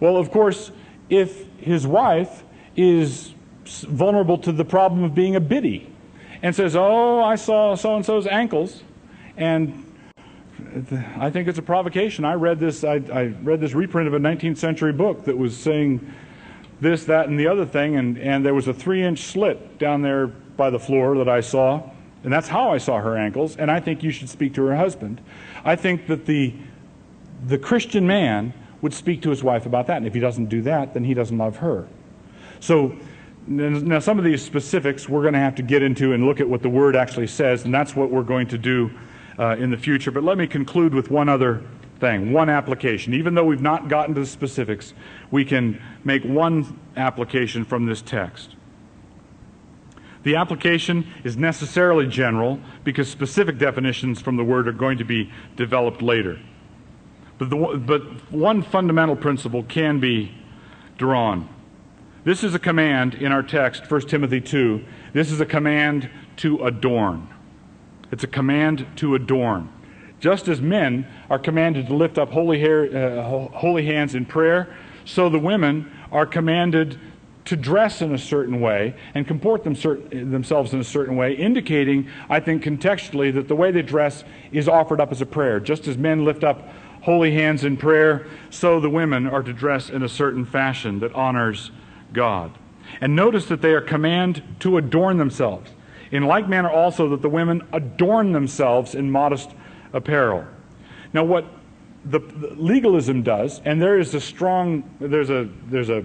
Well, 0.00 0.16
of 0.16 0.30
course, 0.30 0.70
if 1.08 1.46
his 1.58 1.86
wife 1.86 2.44
is 2.76 3.34
vulnerable 3.64 4.38
to 4.38 4.52
the 4.52 4.64
problem 4.64 5.02
of 5.02 5.14
being 5.14 5.36
a 5.36 5.40
biddy 5.40 5.90
and 6.42 6.54
says, 6.54 6.76
Oh, 6.76 7.22
I 7.22 7.36
saw 7.36 7.74
so 7.74 7.96
and 7.96 8.04
so's 8.04 8.26
ankles. 8.26 8.82
And 9.36 9.82
I 11.16 11.30
think 11.30 11.48
it's 11.48 11.58
a 11.58 11.62
provocation. 11.62 12.24
I 12.24 12.34
read 12.34 12.60
this. 12.60 12.84
I, 12.84 13.00
I, 13.12 13.34
read 13.42 13.60
this 13.60 13.72
reprint 13.72 14.08
of 14.08 14.14
a 14.14 14.18
19th 14.18 14.58
century 14.58 14.92
book 14.92 15.24
that 15.24 15.36
was 15.36 15.56
saying 15.56 16.12
this, 16.80 17.04
that, 17.04 17.28
and 17.28 17.38
the 17.38 17.46
other 17.46 17.64
thing, 17.64 17.96
and, 17.96 18.18
and 18.18 18.44
there 18.44 18.54
was 18.54 18.68
a 18.68 18.74
three-inch 18.74 19.20
slit 19.20 19.78
down 19.78 20.02
there 20.02 20.26
by 20.26 20.70
the 20.70 20.78
floor 20.78 21.16
that 21.18 21.28
I 21.28 21.40
saw, 21.40 21.90
and 22.22 22.32
that's 22.32 22.48
how 22.48 22.72
I 22.72 22.78
saw 22.78 23.00
her 23.00 23.16
ankles. 23.16 23.56
And 23.56 23.70
I 23.70 23.80
think 23.80 24.02
you 24.02 24.10
should 24.10 24.28
speak 24.28 24.54
to 24.54 24.64
her 24.64 24.76
husband. 24.76 25.20
I 25.64 25.76
think 25.76 26.06
that 26.06 26.26
the 26.26 26.54
the 27.46 27.58
Christian 27.58 28.06
man 28.06 28.54
would 28.80 28.94
speak 28.94 29.22
to 29.22 29.30
his 29.30 29.44
wife 29.44 29.66
about 29.66 29.86
that, 29.86 29.98
and 29.98 30.06
if 30.06 30.14
he 30.14 30.20
doesn't 30.20 30.46
do 30.46 30.62
that, 30.62 30.94
then 30.94 31.04
he 31.04 31.14
doesn't 31.14 31.36
love 31.36 31.56
her. 31.56 31.86
So 32.60 32.96
now 33.46 33.98
some 34.00 34.18
of 34.18 34.24
these 34.24 34.42
specifics 34.42 35.08
we're 35.08 35.22
going 35.22 35.34
to 35.34 35.40
have 35.40 35.54
to 35.56 35.62
get 35.62 35.82
into 35.82 36.12
and 36.12 36.24
look 36.24 36.40
at 36.40 36.48
what 36.48 36.62
the 36.62 36.68
word 36.68 36.96
actually 36.96 37.26
says, 37.26 37.64
and 37.64 37.74
that's 37.74 37.94
what 37.94 38.10
we're 38.10 38.22
going 38.22 38.48
to 38.48 38.58
do 38.58 38.90
uh, 39.38 39.56
in 39.58 39.70
the 39.70 39.76
future. 39.76 40.10
But 40.10 40.24
let 40.24 40.38
me 40.38 40.46
conclude 40.46 40.94
with 40.94 41.10
one 41.10 41.28
other 41.28 41.62
thing, 41.98 42.32
one 42.32 42.48
application. 42.48 43.14
Even 43.14 43.34
though 43.34 43.44
we've 43.44 43.60
not 43.60 43.88
gotten 43.88 44.14
to 44.14 44.20
the 44.20 44.26
specifics, 44.26 44.94
we 45.30 45.44
can 45.44 45.80
make 46.04 46.24
one 46.24 46.78
application 46.96 47.64
from 47.64 47.86
this 47.86 48.02
text. 48.02 48.54
The 50.22 50.36
application 50.36 51.06
is 51.22 51.36
necessarily 51.36 52.06
general 52.06 52.58
because 52.82 53.08
specific 53.08 53.58
definitions 53.58 54.20
from 54.20 54.36
the 54.36 54.44
word 54.44 54.66
are 54.66 54.72
going 54.72 54.98
to 54.98 55.04
be 55.04 55.30
developed 55.54 56.02
later. 56.02 56.40
But, 57.38 57.50
the, 57.50 57.56
but 57.56 58.32
one 58.32 58.62
fundamental 58.62 59.14
principle 59.14 59.62
can 59.62 60.00
be 60.00 60.32
drawn. 60.98 61.48
This 62.24 62.42
is 62.42 62.54
a 62.54 62.58
command 62.58 63.14
in 63.14 63.30
our 63.30 63.42
text, 63.42 63.88
1 63.88 64.00
Timothy 64.02 64.40
2. 64.40 64.84
This 65.12 65.30
is 65.30 65.40
a 65.40 65.46
command 65.46 66.10
to 66.38 66.64
adorn. 66.64 67.28
It's 68.10 68.24
a 68.24 68.28
command 68.28 68.84
to 68.96 69.14
adorn. 69.14 69.68
Just 70.20 70.48
as 70.48 70.60
men 70.60 71.06
are 71.28 71.38
commanded 71.38 71.88
to 71.88 71.94
lift 71.94 72.18
up 72.18 72.30
holy, 72.30 72.58
hair, 72.60 72.84
uh, 72.84 73.22
holy 73.58 73.86
hands 73.86 74.14
in 74.14 74.24
prayer, 74.24 74.74
so 75.04 75.28
the 75.28 75.38
women 75.38 75.90
are 76.10 76.26
commanded 76.26 76.98
to 77.44 77.56
dress 77.56 78.02
in 78.02 78.12
a 78.12 78.18
certain 78.18 78.60
way 78.60 78.94
and 79.14 79.26
comport 79.26 79.62
them 79.62 79.74
themselves 80.10 80.72
in 80.72 80.80
a 80.80 80.84
certain 80.84 81.16
way, 81.16 81.32
indicating, 81.32 82.08
I 82.28 82.40
think, 82.40 82.64
contextually, 82.64 83.32
that 83.34 83.46
the 83.46 83.54
way 83.54 83.70
they 83.70 83.82
dress 83.82 84.24
is 84.50 84.68
offered 84.68 85.00
up 85.00 85.12
as 85.12 85.20
a 85.20 85.26
prayer. 85.26 85.60
Just 85.60 85.86
as 85.86 85.96
men 85.96 86.24
lift 86.24 86.42
up 86.42 86.68
holy 87.02 87.32
hands 87.32 87.62
in 87.62 87.76
prayer, 87.76 88.26
so 88.50 88.80
the 88.80 88.90
women 88.90 89.28
are 89.28 89.42
to 89.42 89.52
dress 89.52 89.90
in 89.90 90.02
a 90.02 90.08
certain 90.08 90.44
fashion 90.44 90.98
that 91.00 91.14
honors 91.14 91.70
God. 92.12 92.50
And 93.00 93.14
notice 93.14 93.46
that 93.46 93.62
they 93.62 93.72
are 93.72 93.80
commanded 93.80 94.42
to 94.60 94.76
adorn 94.76 95.18
themselves. 95.18 95.70
In 96.10 96.24
like 96.24 96.48
manner 96.48 96.70
also 96.70 97.08
that 97.10 97.22
the 97.22 97.28
women 97.28 97.62
adorn 97.72 98.32
themselves 98.32 98.94
in 98.94 99.10
modest 99.10 99.50
apparel. 99.92 100.44
Now 101.12 101.24
what 101.24 101.46
the, 102.04 102.20
the 102.20 102.54
legalism 102.54 103.22
does, 103.22 103.60
and 103.64 103.80
there 103.80 103.98
is 103.98 104.14
a 104.14 104.20
strong 104.20 104.88
there's 105.00 105.30
a 105.30 105.48
there's 105.68 105.88
a, 105.88 106.04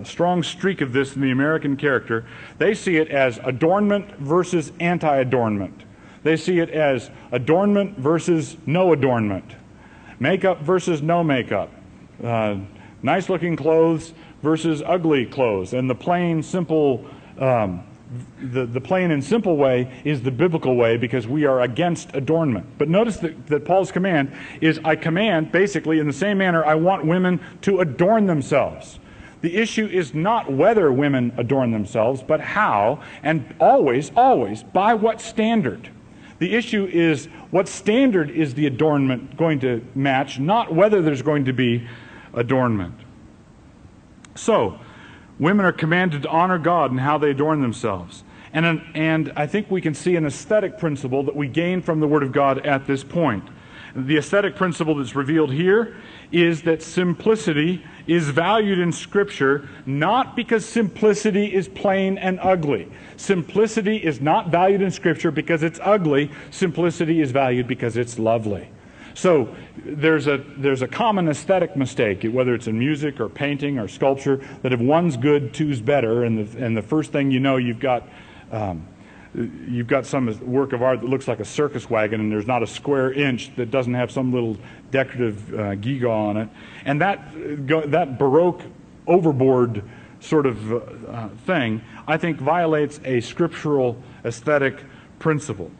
a 0.00 0.04
strong 0.04 0.42
streak 0.42 0.80
of 0.80 0.92
this 0.92 1.14
in 1.14 1.22
the 1.22 1.30
American 1.30 1.76
character, 1.76 2.26
they 2.58 2.74
see 2.74 2.96
it 2.96 3.08
as 3.08 3.38
adornment 3.44 4.16
versus 4.18 4.72
anti-adornment. 4.80 5.84
They 6.22 6.36
see 6.36 6.60
it 6.60 6.70
as 6.70 7.10
adornment 7.32 7.98
versus 7.98 8.56
no 8.64 8.92
adornment. 8.92 9.56
Makeup 10.20 10.60
versus 10.60 11.02
no 11.02 11.24
makeup. 11.24 11.70
Uh, 12.22 12.58
nice 13.02 13.28
looking 13.28 13.56
clothes 13.56 14.14
versus 14.40 14.82
ugly 14.86 15.26
clothes. 15.26 15.72
And 15.72 15.90
the 15.90 15.94
plain, 15.94 16.42
simple 16.42 17.04
um, 17.38 17.84
the, 18.40 18.66
the 18.66 18.80
plain 18.80 19.10
and 19.10 19.22
simple 19.22 19.56
way 19.56 20.02
is 20.04 20.22
the 20.22 20.30
biblical 20.30 20.76
way 20.76 20.96
because 20.96 21.26
we 21.26 21.44
are 21.44 21.62
against 21.62 22.14
adornment. 22.14 22.66
But 22.78 22.88
notice 22.88 23.16
that, 23.18 23.46
that 23.46 23.64
Paul's 23.64 23.92
command 23.92 24.32
is 24.60 24.80
I 24.84 24.96
command, 24.96 25.52
basically, 25.52 25.98
in 25.98 26.06
the 26.06 26.12
same 26.12 26.38
manner, 26.38 26.64
I 26.64 26.74
want 26.74 27.04
women 27.04 27.40
to 27.62 27.80
adorn 27.80 28.26
themselves. 28.26 28.98
The 29.40 29.56
issue 29.56 29.86
is 29.86 30.14
not 30.14 30.52
whether 30.52 30.92
women 30.92 31.32
adorn 31.36 31.72
themselves, 31.72 32.22
but 32.22 32.40
how, 32.40 33.02
and 33.22 33.54
always, 33.58 34.12
always, 34.16 34.62
by 34.62 34.94
what 34.94 35.20
standard. 35.20 35.88
The 36.38 36.54
issue 36.54 36.86
is 36.86 37.26
what 37.50 37.68
standard 37.68 38.30
is 38.30 38.54
the 38.54 38.66
adornment 38.66 39.36
going 39.36 39.60
to 39.60 39.84
match, 39.94 40.38
not 40.38 40.74
whether 40.74 41.02
there's 41.02 41.22
going 41.22 41.44
to 41.46 41.52
be 41.52 41.86
adornment. 42.34 42.94
So, 44.34 44.78
Women 45.42 45.66
are 45.66 45.72
commanded 45.72 46.22
to 46.22 46.28
honor 46.28 46.56
God 46.56 46.92
in 46.92 46.98
how 46.98 47.18
they 47.18 47.30
adorn 47.30 47.62
themselves. 47.62 48.22
And, 48.52 48.64
an, 48.64 48.92
and 48.94 49.32
I 49.34 49.48
think 49.48 49.72
we 49.72 49.80
can 49.80 49.92
see 49.92 50.14
an 50.14 50.24
aesthetic 50.24 50.78
principle 50.78 51.24
that 51.24 51.34
we 51.34 51.48
gain 51.48 51.82
from 51.82 51.98
the 51.98 52.06
Word 52.06 52.22
of 52.22 52.30
God 52.30 52.64
at 52.64 52.86
this 52.86 53.02
point. 53.02 53.42
The 53.96 54.18
aesthetic 54.18 54.54
principle 54.54 54.94
that's 54.94 55.16
revealed 55.16 55.52
here 55.52 55.96
is 56.30 56.62
that 56.62 56.80
simplicity 56.80 57.84
is 58.06 58.28
valued 58.28 58.78
in 58.78 58.92
Scripture 58.92 59.68
not 59.84 60.36
because 60.36 60.64
simplicity 60.64 61.52
is 61.52 61.66
plain 61.66 62.18
and 62.18 62.38
ugly. 62.40 62.88
Simplicity 63.16 63.96
is 63.96 64.20
not 64.20 64.50
valued 64.50 64.80
in 64.80 64.92
Scripture 64.92 65.32
because 65.32 65.64
it's 65.64 65.80
ugly. 65.82 66.30
Simplicity 66.52 67.20
is 67.20 67.32
valued 67.32 67.66
because 67.66 67.96
it's 67.96 68.16
lovely. 68.16 68.68
So 69.14 69.54
there's 69.76 70.26
a, 70.26 70.38
there's 70.56 70.82
a 70.82 70.88
common 70.88 71.28
aesthetic 71.28 71.76
mistake, 71.76 72.24
whether 72.24 72.54
it's 72.54 72.66
in 72.66 72.78
music 72.78 73.20
or 73.20 73.28
painting 73.28 73.78
or 73.78 73.88
sculpture, 73.88 74.40
that 74.62 74.72
if 74.72 74.80
one's 74.80 75.16
good, 75.16 75.52
two's 75.52 75.80
better. 75.80 76.24
And 76.24 76.46
the, 76.46 76.64
and 76.64 76.76
the 76.76 76.82
first 76.82 77.12
thing 77.12 77.30
you 77.30 77.40
know, 77.40 77.56
you've 77.56 77.80
got, 77.80 78.08
um, 78.50 78.86
you've 79.34 79.86
got 79.86 80.06
some 80.06 80.26
work 80.50 80.72
of 80.72 80.82
art 80.82 81.00
that 81.00 81.08
looks 81.08 81.28
like 81.28 81.40
a 81.40 81.44
circus 81.44 81.88
wagon, 81.90 82.20
and 82.20 82.30
there's 82.30 82.46
not 82.46 82.62
a 82.62 82.66
square 82.66 83.12
inch 83.12 83.54
that 83.56 83.70
doesn't 83.70 83.94
have 83.94 84.10
some 84.10 84.32
little 84.32 84.56
decorative 84.90 85.54
uh, 85.54 85.56
gewgaw 85.76 86.28
on 86.28 86.36
it. 86.36 86.48
And 86.84 87.00
that, 87.00 87.32
that 87.90 88.18
Baroque 88.18 88.62
overboard 89.06 89.82
sort 90.20 90.46
of 90.46 90.72
uh, 91.08 91.28
thing, 91.46 91.82
I 92.06 92.16
think, 92.16 92.38
violates 92.38 93.00
a 93.04 93.20
scriptural 93.20 94.00
aesthetic 94.24 94.78
principle 95.18 95.70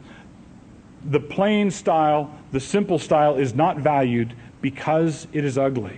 the 1.05 1.19
plain 1.19 1.71
style, 1.71 2.33
the 2.51 2.59
simple 2.59 2.99
style 2.99 3.35
is 3.35 3.53
not 3.53 3.77
valued 3.77 4.33
because 4.61 5.27
it 5.33 5.43
is 5.43 5.57
ugly. 5.57 5.97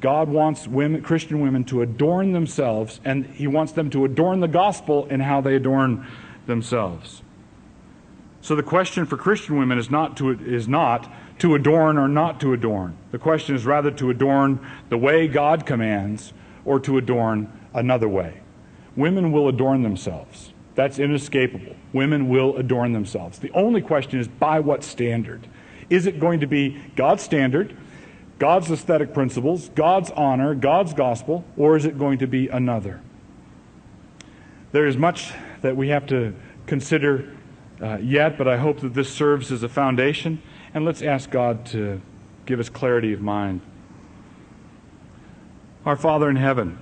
God 0.00 0.28
wants 0.28 0.66
women, 0.66 1.02
Christian 1.02 1.40
women 1.40 1.64
to 1.64 1.82
adorn 1.82 2.32
themselves, 2.32 3.00
and 3.04 3.26
He 3.26 3.46
wants 3.46 3.72
them 3.72 3.90
to 3.90 4.04
adorn 4.04 4.40
the 4.40 4.48
gospel 4.48 5.06
in 5.06 5.20
how 5.20 5.40
they 5.40 5.54
adorn 5.54 6.06
themselves. 6.46 7.22
So 8.40 8.54
the 8.54 8.62
question 8.62 9.06
for 9.06 9.16
Christian 9.16 9.56
women 9.56 9.78
is 9.78 9.90
not 9.90 10.16
to, 10.18 10.30
is 10.30 10.68
not 10.68 11.10
to 11.38 11.54
adorn 11.54 11.98
or 11.98 12.08
not 12.08 12.40
to 12.40 12.52
adorn. 12.52 12.96
The 13.10 13.18
question 13.18 13.54
is 13.54 13.64
rather 13.64 13.90
to 13.92 14.10
adorn 14.10 14.60
the 14.90 14.98
way 14.98 15.26
God 15.28 15.64
commands 15.66 16.32
or 16.64 16.78
to 16.80 16.98
adorn 16.98 17.50
another 17.72 18.08
way. 18.08 18.40
Women 18.96 19.32
will 19.32 19.48
adorn 19.48 19.82
themselves. 19.82 20.52
That's 20.74 20.98
inescapable. 20.98 21.76
Women 21.92 22.28
will 22.28 22.56
adorn 22.56 22.92
themselves. 22.92 23.38
The 23.38 23.52
only 23.52 23.80
question 23.80 24.18
is 24.18 24.28
by 24.28 24.60
what 24.60 24.82
standard? 24.82 25.46
Is 25.88 26.06
it 26.06 26.18
going 26.18 26.40
to 26.40 26.46
be 26.46 26.80
God's 26.96 27.22
standard, 27.22 27.76
God's 28.38 28.70
aesthetic 28.70 29.14
principles, 29.14 29.68
God's 29.70 30.10
honor, 30.10 30.54
God's 30.54 30.92
gospel, 30.92 31.44
or 31.56 31.76
is 31.76 31.84
it 31.84 31.98
going 31.98 32.18
to 32.18 32.26
be 32.26 32.48
another? 32.48 33.00
There 34.72 34.86
is 34.86 34.96
much 34.96 35.32
that 35.62 35.76
we 35.76 35.88
have 35.90 36.06
to 36.06 36.34
consider 36.66 37.32
uh, 37.80 37.98
yet, 37.98 38.36
but 38.36 38.48
I 38.48 38.56
hope 38.56 38.80
that 38.80 38.94
this 38.94 39.08
serves 39.08 39.52
as 39.52 39.62
a 39.62 39.68
foundation. 39.68 40.42
And 40.72 40.84
let's 40.84 41.02
ask 41.02 41.30
God 41.30 41.64
to 41.66 42.00
give 42.46 42.58
us 42.58 42.68
clarity 42.68 43.12
of 43.12 43.20
mind. 43.20 43.60
Our 45.86 45.96
Father 45.96 46.28
in 46.28 46.36
heaven, 46.36 46.78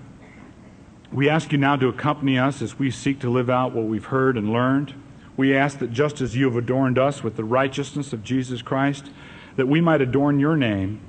we 1.13 1.29
ask 1.29 1.53
you 1.53 1.59
now 1.59 1.77
to 1.77 1.89
accompany 1.89 2.39
us 2.39 2.63
as 2.63 2.79
we 2.79 2.91
seek 2.91 3.21
to 3.21 3.31
live 3.31 3.51
out 3.51 3.75
what 3.75 3.85
we've 3.85 4.07
heard 4.07 4.37
and 4.39 4.51
learned. 4.51 4.95
We 5.37 5.55
ask 5.55 5.79
that 5.79 5.93
just 5.93 6.21
as 6.21 6.37
you 6.37 6.47
have 6.47 6.57
adorned 6.57 6.99
us 6.99 7.23
with 7.23 7.37
the 7.37 7.45
righteousness 7.45 8.13
of 8.13 8.25
Jesus 8.25 8.63
Christ, 8.63 9.11
that 9.57 9.69
we 9.69 9.81
might 9.81 10.01
adorn 10.01 10.41
your 10.41 10.57
name 10.57 11.01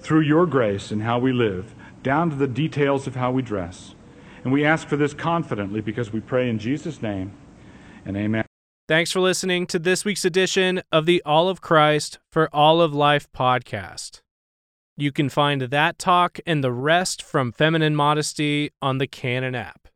through 0.00 0.20
your 0.20 0.46
grace 0.46 0.90
in 0.90 1.00
how 1.00 1.18
we 1.18 1.32
live, 1.32 1.74
down 2.02 2.30
to 2.30 2.36
the 2.36 2.48
details 2.48 3.06
of 3.06 3.16
how 3.16 3.30
we 3.30 3.42
dress. 3.42 3.94
And 4.42 4.52
we 4.52 4.64
ask 4.64 4.88
for 4.88 4.96
this 4.96 5.14
confidently 5.14 5.80
because 5.80 6.12
we 6.12 6.20
pray 6.20 6.48
in 6.48 6.58
Jesus' 6.58 7.02
name 7.02 7.32
and 8.04 8.16
amen. 8.16 8.44
Thanks 8.88 9.12
for 9.12 9.20
listening 9.20 9.66
to 9.68 9.78
this 9.78 10.04
week's 10.04 10.24
edition 10.24 10.82
of 10.90 11.06
the 11.06 11.22
All 11.24 11.48
of 11.48 11.60
Christ 11.60 12.18
for 12.28 12.48
All 12.52 12.80
of 12.80 12.92
Life 12.92 13.28
podcast. 13.32 14.22
You 15.00 15.12
can 15.12 15.30
find 15.30 15.62
that 15.62 15.98
talk 15.98 16.40
and 16.46 16.62
the 16.62 16.70
rest 16.70 17.22
from 17.22 17.52
Feminine 17.52 17.96
Modesty 17.96 18.70
on 18.82 18.98
the 18.98 19.06
Canon 19.06 19.54
app. 19.54 19.88